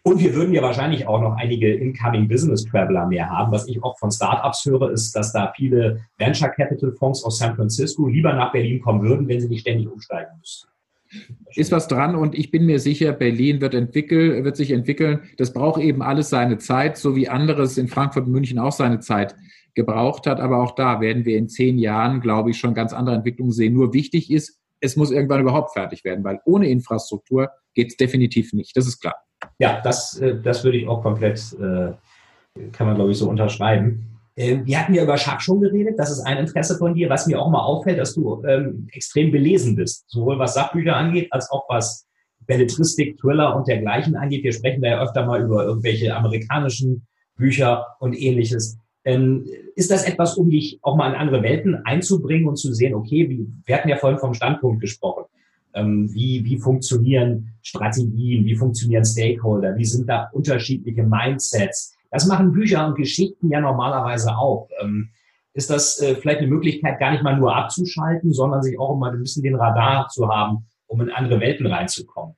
Und 0.05 0.19
wir 0.19 0.35
würden 0.35 0.53
ja 0.53 0.61
wahrscheinlich 0.61 1.07
auch 1.07 1.21
noch 1.21 1.37
einige 1.37 1.73
Incoming 1.73 2.27
Business 2.27 2.65
Traveler 2.65 3.07
mehr 3.07 3.29
haben. 3.29 3.53
Was 3.53 3.67
ich 3.69 3.81
auch 3.81 3.97
von 3.97 4.11
Startups 4.11 4.65
höre, 4.65 4.91
ist, 4.91 5.15
dass 5.15 5.31
da 5.31 5.53
viele 5.55 6.01
Venture 6.17 6.49
Capital 6.49 6.91
Fonds 6.91 7.23
aus 7.23 7.37
San 7.37 7.55
Francisco 7.55 8.07
lieber 8.07 8.33
nach 8.33 8.51
Berlin 8.51 8.81
kommen 8.81 9.01
würden, 9.01 9.27
wenn 9.29 9.39
sie 9.39 9.47
nicht 9.47 9.61
ständig 9.61 9.87
umsteigen 9.87 10.31
müssten. 10.37 10.67
Ist 11.55 11.71
was 11.71 11.87
dran 11.87 12.15
und 12.15 12.35
ich 12.35 12.49
bin 12.49 12.65
mir 12.65 12.79
sicher, 12.79 13.11
Berlin 13.11 13.61
wird, 13.61 13.73
entwickeln, 13.73 14.43
wird 14.43 14.55
sich 14.55 14.71
entwickeln. 14.71 15.21
Das 15.37 15.53
braucht 15.53 15.81
eben 15.81 16.01
alles 16.01 16.29
seine 16.29 16.57
Zeit, 16.57 16.97
so 16.97 17.15
wie 17.15 17.29
anderes 17.29 17.77
in 17.77 17.87
Frankfurt 17.87 18.25
und 18.25 18.31
München 18.31 18.59
auch 18.59 18.71
seine 18.71 18.99
Zeit 18.99 19.35
gebraucht 19.75 20.25
hat. 20.27 20.39
Aber 20.39 20.57
auch 20.61 20.75
da 20.75 21.01
werden 21.01 21.25
wir 21.25 21.37
in 21.37 21.49
zehn 21.49 21.77
Jahren, 21.77 22.21
glaube 22.21 22.51
ich, 22.51 22.57
schon 22.57 22.73
ganz 22.73 22.93
andere 22.93 23.15
Entwicklungen 23.15 23.51
sehen. 23.51 23.73
Nur 23.73 23.93
wichtig 23.93 24.31
ist, 24.31 24.59
es 24.79 24.95
muss 24.95 25.11
irgendwann 25.11 25.41
überhaupt 25.41 25.73
fertig 25.73 26.03
werden, 26.03 26.23
weil 26.23 26.39
ohne 26.45 26.67
Infrastruktur 26.67 27.49
geht 27.73 27.89
es 27.91 27.97
definitiv 27.97 28.53
nicht. 28.53 28.75
Das 28.75 28.87
ist 28.87 28.99
klar. 28.99 29.15
Ja, 29.59 29.81
das, 29.81 30.17
äh, 30.19 30.39
das 30.41 30.63
würde 30.63 30.77
ich 30.77 30.87
auch 30.87 31.01
komplett, 31.01 31.39
äh, 31.53 31.93
kann 32.71 32.87
man 32.87 32.95
glaube 32.95 33.11
ich 33.11 33.17
so 33.17 33.29
unterschreiben. 33.29 34.12
Ähm, 34.35 34.65
wir 34.65 34.79
hatten 34.79 34.93
ja 34.93 35.03
über 35.03 35.17
Schach 35.17 35.39
schon 35.41 35.61
geredet, 35.61 35.97
das 35.97 36.11
ist 36.11 36.21
ein 36.21 36.37
Interesse 36.37 36.77
von 36.77 36.95
dir, 36.95 37.09
was 37.09 37.27
mir 37.27 37.39
auch 37.39 37.51
mal 37.51 37.61
auffällt, 37.61 37.99
dass 37.99 38.15
du 38.15 38.43
ähm, 38.45 38.87
extrem 38.91 39.31
belesen 39.31 39.75
bist, 39.75 40.05
sowohl 40.09 40.39
was 40.39 40.55
Sachbücher 40.55 40.95
angeht, 40.95 41.27
als 41.31 41.51
auch 41.51 41.65
was 41.69 42.07
Belletristik, 42.45 43.17
Thriller 43.19 43.55
und 43.55 43.67
dergleichen 43.67 44.15
angeht. 44.15 44.43
Wir 44.43 44.53
sprechen 44.53 44.81
da 44.81 44.89
ja 44.89 45.03
öfter 45.03 45.25
mal 45.25 45.43
über 45.43 45.65
irgendwelche 45.65 46.15
amerikanischen 46.15 47.05
Bücher 47.37 47.85
und 47.99 48.19
ähnliches. 48.19 48.77
Ähm, 49.05 49.45
ist 49.75 49.91
das 49.91 50.05
etwas, 50.05 50.37
um 50.37 50.49
dich 50.49 50.79
auch 50.81 50.95
mal 50.95 51.09
in 51.09 51.15
andere 51.15 51.43
Welten 51.43 51.75
einzubringen 51.85 52.47
und 52.47 52.55
zu 52.55 52.73
sehen, 52.73 52.95
okay, 52.95 53.29
wie, 53.29 53.47
wir 53.65 53.75
hatten 53.75 53.89
ja 53.89 53.97
vorhin 53.97 54.19
vom 54.19 54.33
Standpunkt 54.33 54.81
gesprochen. 54.81 55.25
Ähm, 55.75 56.13
wie, 56.13 56.43
wie 56.45 56.57
funktionieren 56.57 57.53
Strategien, 57.61 58.45
wie 58.45 58.55
funktionieren 58.55 59.03
Stakeholder, 59.03 59.75
wie 59.75 59.85
sind 59.85 60.07
da 60.07 60.29
unterschiedliche 60.31 61.03
Mindsets. 61.03 61.92
Das 62.13 62.27
machen 62.27 62.51
Bücher 62.51 62.85
und 62.85 62.95
Geschichten 62.95 63.49
ja 63.49 63.59
normalerweise 63.59 64.37
auch. 64.37 64.69
Ähm, 64.79 65.09
ist 65.53 65.71
das 65.71 65.99
äh, 65.99 66.15
vielleicht 66.15 66.39
eine 66.39 66.47
Möglichkeit, 66.47 66.99
gar 66.99 67.11
nicht 67.11 67.23
mal 67.23 67.35
nur 67.35 67.55
abzuschalten, 67.55 68.31
sondern 68.31 68.61
sich 68.61 68.79
auch 68.79 68.95
mal 68.95 69.11
ein 69.11 69.19
bisschen 69.19 69.41
den 69.41 69.55
Radar 69.55 70.07
zu 70.09 70.29
haben, 70.29 70.67
um 70.85 71.01
in 71.01 71.09
andere 71.09 71.39
Welten 71.39 71.65
reinzukommen? 71.65 72.35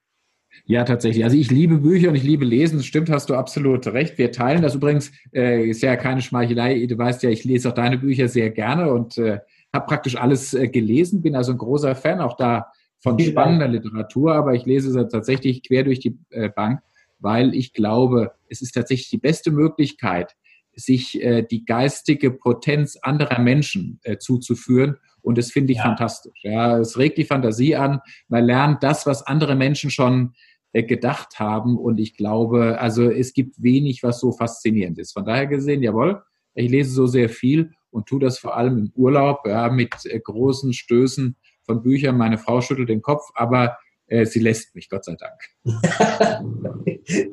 Ja, 0.63 0.85
tatsächlich. 0.85 1.25
Also 1.25 1.35
ich 1.35 1.51
liebe 1.51 1.77
Bücher 1.77 2.07
und 2.07 2.15
ich 2.15 2.23
liebe 2.23 2.45
Lesen. 2.45 2.77
Das 2.77 2.85
stimmt, 2.85 3.09
hast 3.09 3.29
du 3.29 3.35
absolut 3.35 3.85
recht. 3.87 4.17
Wir 4.17 4.31
teilen 4.31 4.61
das 4.61 4.75
übrigens. 4.75 5.11
Äh, 5.33 5.69
ist 5.69 5.81
ja 5.81 5.97
keine 5.97 6.21
Schmeichelei. 6.21 6.85
Du 6.85 6.97
weißt 6.97 7.21
ja, 7.23 7.29
ich 7.29 7.43
lese 7.43 7.69
auch 7.69 7.73
deine 7.73 7.97
Bücher 7.97 8.29
sehr 8.29 8.51
gerne 8.51 8.93
und 8.93 9.17
äh, 9.17 9.39
habe 9.73 9.85
praktisch 9.87 10.15
alles 10.15 10.53
äh, 10.53 10.69
gelesen. 10.69 11.21
Bin 11.21 11.35
also 11.35 11.51
ein 11.51 11.57
großer 11.57 11.95
Fan 11.95 12.21
auch 12.21 12.37
da 12.37 12.71
von 13.01 13.19
spannender 13.19 13.67
Literatur, 13.67 14.33
aber 14.33 14.55
ich 14.55 14.65
lese 14.65 14.91
sie 14.91 15.07
tatsächlich 15.07 15.61
quer 15.61 15.83
durch 15.83 15.99
die 15.99 16.17
äh, 16.29 16.49
Bank, 16.49 16.79
weil 17.19 17.53
ich 17.53 17.73
glaube, 17.73 18.31
es 18.49 18.61
ist 18.61 18.73
tatsächlich 18.73 19.09
die 19.09 19.17
beste 19.17 19.51
Möglichkeit, 19.51 20.35
sich 20.75 21.21
äh, 21.21 21.41
die 21.43 21.65
geistige 21.65 22.31
Potenz 22.31 22.97
anderer 23.01 23.39
Menschen 23.39 23.99
äh, 24.03 24.17
zuzuführen. 24.17 24.97
Und 25.21 25.37
das 25.37 25.51
finde 25.51 25.71
ich 25.71 25.79
ja. 25.79 25.85
fantastisch. 25.85 26.39
Ja, 26.43 26.77
es 26.77 26.97
regt 26.97 27.17
die 27.17 27.25
Fantasie 27.25 27.75
an. 27.75 28.01
Man 28.27 28.45
lernt 28.45 28.83
das, 28.83 29.05
was 29.05 29.25
andere 29.25 29.55
Menschen 29.55 29.89
schon 29.89 30.33
äh, 30.73 30.83
gedacht 30.83 31.39
haben. 31.39 31.77
Und 31.77 31.99
ich 31.99 32.17
glaube, 32.17 32.79
also 32.79 33.09
es 33.09 33.33
gibt 33.33 33.61
wenig, 33.63 34.03
was 34.03 34.19
so 34.19 34.33
faszinierend 34.33 34.99
ist. 34.99 35.13
Von 35.13 35.25
daher 35.25 35.47
gesehen, 35.47 35.81
jawohl, 35.81 36.21
ich 36.53 36.69
lese 36.69 36.91
so 36.91 37.07
sehr 37.07 37.29
viel 37.29 37.71
und 37.91 38.07
tue 38.07 38.19
das 38.19 38.37
vor 38.37 38.57
allem 38.57 38.77
im 38.77 38.91
Urlaub 38.95 39.47
ja, 39.47 39.69
mit 39.69 39.93
äh, 40.05 40.19
großen 40.19 40.73
Stößen 40.73 41.37
von 41.63 41.81
Büchern. 41.81 42.17
Meine 42.17 42.37
Frau 42.37 42.61
schüttelt 42.61 42.89
den 42.89 43.01
Kopf, 43.01 43.23
aber 43.35 43.77
äh, 44.07 44.25
sie 44.25 44.39
lässt 44.39 44.75
mich, 44.75 44.89
Gott 44.89 45.05
sei 45.05 45.15
Dank. 45.15 45.39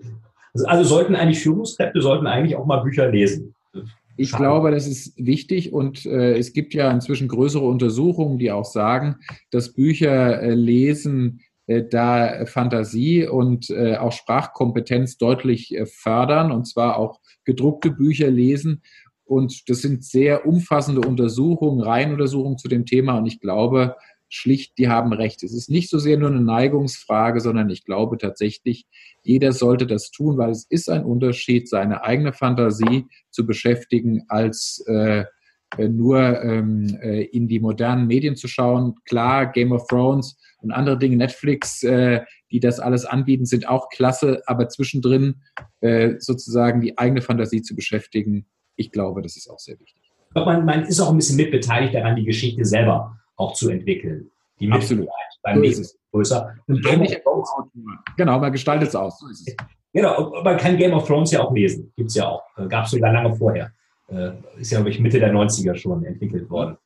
also, 0.55 0.67
also 0.67 0.85
sollten 0.85 1.15
eigentlich 1.15 1.41
Führungskräfte 1.41 2.01
sollten 2.03 2.27
eigentlich 2.27 2.57
auch 2.57 2.67
mal 2.67 2.83
Bücher 2.83 3.11
lesen. 3.11 3.55
Ich 4.17 4.33
glaube, 4.33 4.71
das 4.71 4.87
ist 4.87 5.15
wichtig 5.17 5.73
und 5.73 6.05
äh, 6.05 6.37
es 6.37 6.53
gibt 6.53 6.75
ja 6.75 6.91
inzwischen 6.91 7.29
größere 7.29 7.65
Untersuchungen, 7.65 8.39
die 8.39 8.53
auch 8.53 8.67
sagen, 8.67 9.17
dass 9.51 9.73
Bücher 9.73 10.43
äh, 10.43 10.55
lesen 10.55 11.41
äh, 11.67 11.85
da 11.89 12.45
Fantasie 12.47 13.27
und 13.27 13.71
äh, 13.71 13.97
auch 13.97 14.13
Sprachkompetenz 14.13 15.17
deutlich 15.17 15.75
äh, 15.75 15.87
fördern 15.87 16.53
und 16.53 16.67
zwar 16.67 16.99
auch 16.99 17.21
gedruckte 17.45 17.91
Bücher 17.91 18.31
lesen. 18.31 18.83
Und 19.25 19.71
das 19.71 19.81
sind 19.81 20.05
sehr 20.05 20.47
umfassende 20.47 21.01
Untersuchungen, 21.01 21.81
Reihenuntersuchungen 21.81 22.59
zu 22.59 22.69
dem 22.69 22.85
Thema. 22.85 23.17
Und 23.17 23.27
ich 23.27 23.41
glaube, 23.41 23.97
schlicht, 24.33 24.79
die 24.79 24.89
haben 24.89 25.13
recht. 25.13 25.43
Es 25.43 25.53
ist 25.53 25.69
nicht 25.69 25.91
so 25.91 25.99
sehr 25.99 26.17
nur 26.17 26.31
eine 26.31 26.41
Neigungsfrage, 26.41 27.41
sondern 27.41 27.69
ich 27.69 27.85
glaube 27.85 28.17
tatsächlich, 28.17 28.87
jeder 29.23 29.53
sollte 29.53 29.87
das 29.87 30.11
tun, 30.11 30.39
weil 30.39 30.51
es 30.51 30.65
ist 30.69 30.89
ein 30.89 31.05
Unterschied, 31.05 31.69
seine 31.69 32.03
eigene 32.03 32.33
Fantasie 32.33 33.07
zu 33.31 33.47
beschäftigen, 33.47 34.25
als 34.29 34.83
äh, 34.87 35.25
nur 35.79 36.43
ähm, 36.43 36.99
äh, 37.03 37.25
in 37.25 37.47
die 37.47 37.61
modernen 37.61 38.07
Medien 38.07 38.37
zu 38.37 38.49
schauen. 38.49 38.95
Klar, 39.05 39.53
Game 39.53 39.73
of 39.73 39.87
Thrones 39.87 40.37
und 40.61 40.71
andere 40.71 40.99
Dinge, 40.99 41.17
Netflix, 41.17 41.83
äh, 41.83 42.23
die 42.51 42.61
das 42.61 42.81
alles 42.81 43.05
anbieten, 43.05 43.45
sind 43.45 43.69
auch 43.69 43.89
klasse, 43.91 44.43
aber 44.47 44.69
zwischendrin 44.69 45.43
äh, 45.81 46.15
sozusagen 46.19 46.81
die 46.81 46.97
eigene 46.97 47.21
Fantasie 47.21 47.63
zu 47.63 47.75
beschäftigen, 47.75 48.47
ich 48.77 48.91
glaube, 48.91 49.21
das 49.21 49.37
ist 49.37 49.49
auch 49.51 49.59
sehr 49.59 49.79
wichtig. 49.79 50.03
Man, 50.35 50.65
man 50.65 50.85
ist 50.85 51.01
auch 51.01 51.11
ein 51.11 51.17
bisschen 51.17 51.37
mitbeteiligt 51.37 51.95
daran, 51.95 52.17
die 52.17 52.25
Geschichte 52.25 52.65
selber 52.65 53.19
auch 53.43 53.55
zu 53.55 53.71
entwickeln. 53.71 54.31
Die 54.61 54.71
Absolut. 54.71 55.09
Beim 55.43 55.61
nächsten 55.61 55.87
größer. 56.13 56.55
Und 56.67 56.85
Game 56.85 57.03
of 57.03 57.23
Thrones, 57.23 57.51
genau, 58.17 58.39
man 58.39 58.53
gestaltet 58.53 58.91
es 58.91 58.95
aus. 58.95 59.19
So 59.19 59.29
ist 59.29 59.49
es. 59.49 59.57
Genau, 59.93 60.43
man 60.43 60.57
kann 60.57 60.77
Game 60.77 60.93
of 60.93 61.07
Thrones 61.07 61.33
ja 61.33 61.43
auch 61.43 61.53
lesen. 61.53 61.93
Gibt 61.97 62.11
es 62.11 62.15
ja 62.17 62.29
auch. 62.29 62.43
Äh, 62.57 62.67
Gab 62.69 62.85
es 62.85 62.93
sogar 62.93 63.13
lange 63.13 63.35
vorher. 63.35 63.73
Äh, 64.09 64.31
ist 64.59 64.71
ja, 64.71 64.79
glaube 64.79 64.91
ich, 64.91 65.01
Mitte 65.01 65.19
der 65.19 65.33
90er 65.33 65.75
schon 65.75 66.05
entwickelt 66.05 66.49
worden. 66.49 66.77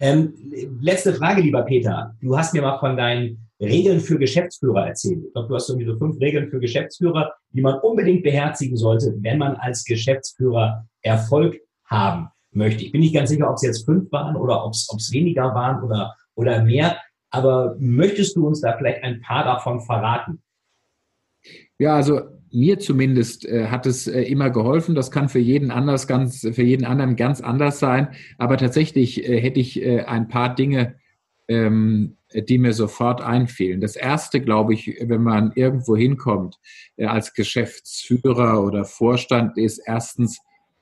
Ähm, 0.00 0.32
letzte 0.80 1.14
Frage, 1.14 1.42
lieber 1.42 1.62
Peter. 1.62 2.16
Du 2.20 2.36
hast 2.36 2.54
mir 2.54 2.62
mal 2.62 2.78
von 2.78 2.96
deinen 2.96 3.38
Regeln 3.60 4.00
für 4.00 4.18
Geschäftsführer 4.18 4.88
erzählt. 4.88 5.26
Ich 5.26 5.32
glaube, 5.32 5.48
du 5.48 5.54
hast 5.54 5.68
irgendwie 5.68 5.86
so 5.86 5.96
fünf 5.98 6.18
Regeln 6.20 6.48
für 6.48 6.58
Geschäftsführer, 6.58 7.34
die 7.52 7.60
man 7.60 7.78
unbedingt 7.80 8.22
beherzigen 8.22 8.76
sollte, 8.76 9.14
wenn 9.20 9.38
man 9.38 9.56
als 9.56 9.84
Geschäftsführer 9.84 10.86
Erfolg 11.02 11.60
haben 11.84 12.30
möchte. 12.52 12.84
Ich 12.84 12.92
bin 12.92 13.00
nicht 13.00 13.14
ganz 13.14 13.30
sicher, 13.30 13.48
ob 13.48 13.56
es 13.56 13.62
jetzt 13.62 13.84
fünf 13.84 14.10
waren 14.12 14.36
oder 14.36 14.64
ob 14.64 14.72
es 14.72 15.10
weniger 15.12 15.54
waren 15.54 15.82
oder, 15.82 16.16
oder 16.34 16.62
mehr. 16.62 16.96
Aber 17.30 17.76
möchtest 17.78 18.36
du 18.36 18.46
uns 18.46 18.60
da 18.60 18.76
vielleicht 18.76 19.02
ein 19.04 19.20
paar 19.20 19.44
davon 19.44 19.80
verraten? 19.80 20.42
Ja, 21.78 21.94
also 21.94 22.20
mir 22.52 22.78
zumindest 22.78 23.46
äh, 23.46 23.68
hat 23.68 23.86
es 23.86 24.06
äh, 24.06 24.22
immer 24.22 24.50
geholfen. 24.50 24.94
Das 24.94 25.10
kann 25.10 25.28
für 25.28 25.38
jeden 25.38 25.70
anders 25.70 26.06
ganz, 26.06 26.40
für 26.40 26.62
jeden 26.62 26.84
anderen 26.84 27.16
ganz 27.16 27.40
anders 27.40 27.78
sein. 27.78 28.08
Aber 28.38 28.56
tatsächlich 28.56 29.26
äh, 29.28 29.40
hätte 29.40 29.60
ich 29.60 29.80
äh, 29.80 30.02
ein 30.02 30.28
paar 30.28 30.54
Dinge, 30.54 30.96
ähm, 31.48 32.16
die 32.34 32.58
mir 32.58 32.72
sofort 32.72 33.20
einfielen. 33.20 33.80
Das 33.80 33.96
erste, 33.96 34.40
glaube 34.40 34.74
ich, 34.74 34.96
wenn 35.00 35.22
man 35.22 35.52
irgendwo 35.54 35.96
hinkommt 35.96 36.58
äh, 36.96 37.06
als 37.06 37.34
Geschäftsführer 37.34 38.62
oder 38.62 38.84
Vorstand, 38.84 39.56
ist 39.56 39.78
erstens 39.84 40.40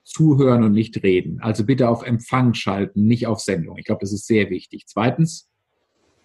zuhören 0.08 0.64
und 0.64 0.72
nicht 0.72 1.02
reden. 1.02 1.38
Also 1.40 1.64
bitte 1.64 1.88
auf 1.88 2.02
Empfang 2.02 2.54
schalten, 2.54 3.06
nicht 3.06 3.26
auf 3.26 3.40
Sendung. 3.40 3.76
Ich 3.76 3.84
glaube, 3.84 4.00
das 4.00 4.12
ist 4.12 4.26
sehr 4.26 4.48
wichtig. 4.48 4.84
Zweitens, 4.86 5.48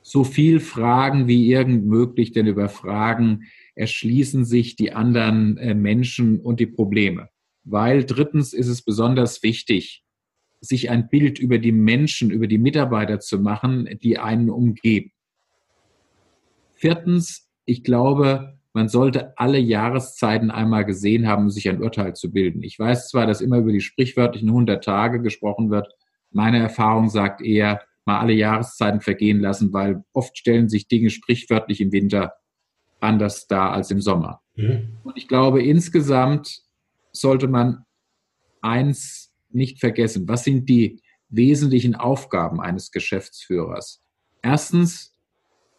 so 0.02 0.24
viel 0.24 0.60
Fragen 0.60 1.28
wie 1.28 1.52
irgend 1.52 1.86
möglich, 1.86 2.32
denn 2.32 2.48
über 2.48 2.70
Fragen 2.70 3.44
erschließen 3.76 4.46
sich 4.46 4.76
die 4.76 4.94
anderen 4.94 5.58
äh, 5.58 5.74
Menschen 5.74 6.40
und 6.40 6.60
die 6.60 6.66
Probleme. 6.66 7.30
Weil 7.66 8.06
drittens 8.06 8.54
ist 8.54 8.68
es 8.68 8.82
besonders 8.82 9.44
wichtig, 9.44 10.04
sich 10.62 10.90
ein 10.90 11.10
Bild 11.10 11.40
über 11.40 11.58
die 11.58 11.72
Menschen, 11.74 12.32
über 12.32 12.48
die 12.48 12.58
Mitarbeiter 12.58 13.20
zu 13.20 13.40
machen, 13.40 13.90
die 14.02 14.18
einen 14.18 14.50
umgeben. 14.50 15.12
Viertens, 16.76 17.50
ich 17.66 17.84
glaube, 17.84 18.58
man 18.74 18.90
sollte 18.90 19.38
alle 19.38 19.60
Jahreszeiten 19.60 20.50
einmal 20.52 20.84
gesehen 20.84 21.28
haben, 21.28 21.44
um 21.44 21.50
sich 21.52 21.70
ein 21.70 21.82
Urteil 21.82 22.16
zu 22.16 22.32
bilden. 22.32 22.64
Ich 22.64 22.78
weiß 22.78 23.10
zwar, 23.10 23.28
dass 23.28 23.42
immer 23.42 23.60
über 23.60 23.72
die 23.72 23.82
sprichwörtlichen 23.82 24.50
100 24.50 24.84
Tage 24.84 25.22
gesprochen 25.22 25.70
wird. 25.70 25.94
Meine 26.32 26.58
Erfahrung 26.58 27.10
sagt 27.10 27.42
eher, 27.42 27.82
mal 28.06 28.20
alle 28.20 28.34
Jahreszeiten 28.34 29.00
vergehen 29.00 29.40
lassen, 29.40 29.72
weil 29.72 30.04
oft 30.12 30.38
stellen 30.38 30.70
sich 30.70 30.88
Dinge 30.88 31.12
sprichwörtlich 31.12 31.80
im 31.82 31.92
Winter 31.92 32.34
anders 33.00 33.48
dar 33.48 33.72
als 33.72 33.92
im 33.92 34.02
Sommer. 34.02 34.42
Mhm. 34.56 34.98
Und 35.04 35.18
ich 35.18 35.28
glaube, 35.28 35.64
insgesamt 35.64 36.64
sollte 37.12 37.48
man 37.48 37.86
eins 38.62 39.32
nicht 39.50 39.80
vergessen. 39.80 40.28
Was 40.28 40.44
sind 40.44 40.68
die 40.68 41.02
wesentlichen 41.30 41.96
Aufgaben 41.96 42.60
eines 42.60 42.92
Geschäftsführers? 42.92 44.02
Erstens, 44.42 45.13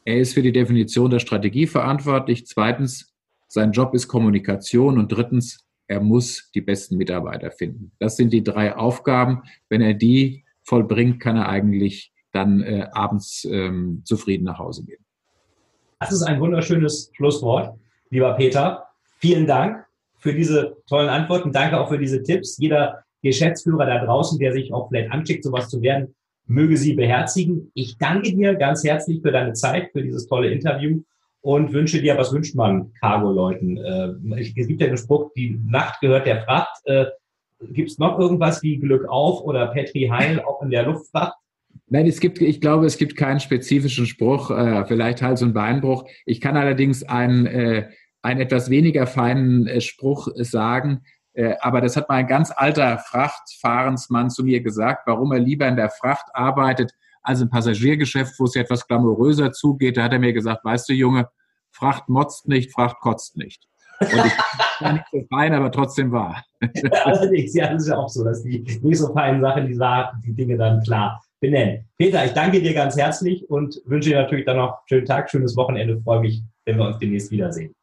er 0.05 0.19
ist 0.19 0.35
für 0.35 0.43
die 0.43 0.53
Definition 0.53 1.11
der 1.11 1.19
Strategie 1.19 1.67
verantwortlich. 1.67 2.47
Zweitens, 2.47 3.15
sein 3.49 3.73
Job 3.73 3.95
ist 3.95 4.09
Kommunikation. 4.09 4.99
Und 4.99 5.09
drittens, 5.11 5.65
er 5.87 6.01
muss 6.01 6.51
die 6.55 6.61
besten 6.61 6.97
Mitarbeiter 6.97 7.51
finden. 7.51 7.93
Das 7.99 8.17
sind 8.17 8.33
die 8.33 8.43
drei 8.43 8.77
Aufgaben. 8.77 9.43
Wenn 9.69 9.81
er 9.81 9.95
die 9.95 10.45
vollbringt, 10.63 11.21
kann 11.21 11.37
er 11.37 11.49
eigentlich 11.49 12.13
dann 12.33 12.63
äh, 12.63 12.89
abends 12.93 13.47
ähm, 13.51 14.03
zufrieden 14.05 14.45
nach 14.45 14.59
Hause 14.59 14.85
gehen. 14.85 15.05
Das 16.01 16.13
ist 16.13 16.23
ein 16.23 16.41
wunderschönes 16.41 17.11
Schlusswort, 17.15 17.79
lieber 18.11 18.35
Peter. 18.35 18.89
Vielen 19.19 19.47
Dank 19.47 19.87
für 20.19 20.35
diese 20.35 20.77
tollen 20.87 21.09
Antworten. 21.09 21.53
Danke 21.53 21.79
auch 21.79 21.89
für 21.89 21.99
diese 21.99 22.23
Tipps. 22.23 22.59
Jeder 22.59 23.05
Geschäftsführer 23.23 23.87
da 23.87 24.05
draußen, 24.05 24.39
der 24.39 24.53
sich 24.53 24.73
auch 24.73 24.89
vielleicht 24.89 25.13
anschickt, 25.13 25.45
sowas 25.45 25.69
zu 25.69 25.81
werden, 25.81 26.15
möge 26.47 26.77
sie 26.77 26.95
beherzigen. 26.95 27.71
Ich 27.75 27.99
danke 27.99 28.35
dir 28.35 28.55
ganz 28.55 28.85
herzlich 28.85 29.23
für 29.23 29.33
deine 29.33 29.55
Zeit, 29.55 29.91
für 29.93 30.03
dieses 30.03 30.27
tolle 30.27 30.51
Interview 30.51 31.01
und 31.41 31.73
wünsche 31.73 32.01
dir, 32.01 32.17
was 32.17 32.33
wünscht 32.33 32.55
man 32.55 32.93
Cargo-Leuten? 33.01 33.77
Äh, 33.77 34.41
es 34.41 34.55
gibt 34.55 34.81
ja 34.81 34.87
den 34.87 34.97
Spruch, 34.97 35.31
die 35.37 35.61
Nacht 35.67 36.01
gehört 36.01 36.27
der 36.27 36.43
Fracht. 36.43 36.81
Äh, 36.85 37.07
gibt 37.73 37.91
es 37.91 37.99
noch 37.99 38.19
irgendwas 38.19 38.63
wie 38.63 38.79
Glück 38.79 39.07
auf 39.09 39.43
oder 39.43 39.67
Petri 39.69 40.09
Heil 40.11 40.41
auch 40.41 40.63
in 40.63 40.71
der 40.71 40.85
Luftfracht? 40.85 41.35
Nein, 41.87 42.07
es 42.07 42.21
gibt, 42.21 42.41
ich 42.41 42.61
glaube, 42.61 42.87
es 42.87 42.97
gibt 42.97 43.17
keinen 43.17 43.41
spezifischen 43.41 44.07
Spruch, 44.07 44.51
äh, 44.51 44.85
vielleicht 44.87 45.23
Hals- 45.23 45.43
und 45.43 45.53
Beinbruch. 45.53 46.09
Ich 46.25 46.41
kann 46.41 46.57
allerdings 46.57 47.03
einen, 47.03 47.47
äh, 47.47 47.89
einen 48.23 48.41
etwas 48.41 48.71
weniger 48.71 49.07
feinen 49.07 49.67
äh, 49.67 49.81
Spruch 49.81 50.29
sagen. 50.37 51.03
Äh, 51.35 51.55
aber 51.61 51.81
das 51.81 51.97
hat 51.97 52.09
mal 52.09 52.17
ein 52.17 52.27
ganz 52.27 52.53
alter 52.55 52.99
Frachtfahrensmann 52.99 54.31
zu 54.31 54.45
mir 54.45 54.63
gesagt, 54.63 55.07
warum 55.07 55.33
er 55.33 55.41
lieber 55.41 55.67
in 55.67 55.77
der 55.77 55.91
Fracht 55.91 56.27
arbeitet 56.33 56.93
als 57.23 57.41
im 57.41 57.51
Passagiergeschäft, 57.51 58.39
wo 58.39 58.45
es 58.45 58.55
ja 58.55 58.63
etwas 58.63 58.87
glamouröser 58.87 59.53
zugeht. 59.53 59.97
Da 59.97 60.05
hat 60.05 60.13
er 60.13 60.19
mir 60.19 60.33
gesagt, 60.33 60.65
weißt 60.65 60.89
du, 60.89 60.93
Junge, 60.93 61.29
Fracht 61.71 62.09
motzt 62.09 62.49
nicht, 62.49 62.73
Fracht 62.73 63.01
kotzt 63.01 63.37
nicht. 63.37 63.67
Und 64.01 64.09
ich 64.09 64.17
war 64.81 64.93
nicht 64.93 65.07
so 65.11 65.25
fein, 65.31 65.55
aber 65.55 65.73
trotzdem 65.73 66.13
wahr. 66.13 66.45
Allerdings, 67.05 67.55
ja, 67.55 67.73
das 67.73 67.83
ist 67.83 67.89
ja 67.89 67.97
auch 67.97 68.09
so, 68.09 68.25
dass 68.25 68.43
die 68.43 68.61
nicht 68.83 68.99
so 68.99 69.13
feinen 69.13 69.41
Sachen, 69.41 69.67
die, 69.67 69.79
die 70.25 70.35
Dinge 70.35 70.57
dann 70.57 70.83
klar 70.83 71.23
benennen. 71.41 71.89
Peter, 71.99 72.25
ich 72.25 72.33
danke 72.33 72.61
dir 72.61 72.75
ganz 72.75 72.97
herzlich 72.97 73.49
und 73.51 73.81
wünsche 73.87 74.11
dir 74.11 74.23
natürlich 74.23 74.45
dann 74.45 74.57
noch 74.57 74.71
einen 74.71 74.89
schönen 74.89 75.07
Tag, 75.07 75.31
schönes 75.31 75.57
Wochenende. 75.57 76.01
Freue 76.03 76.21
mich, 76.21 76.43
wenn 76.65 76.79
wir 76.79 76.87
uns 76.87 76.99
demnächst 76.99 77.31
wiedersehen. 77.31 77.75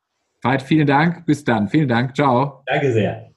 Veit, 0.41 0.62
vielen 0.62 0.88
Dank. 0.88 1.26
Bis 1.26 1.43
dann. 1.43 1.68
Vielen 1.68 1.88
Dank. 1.88 2.16
Ciao. 2.16 2.64
Danke 2.66 2.91
sehr. 2.91 3.31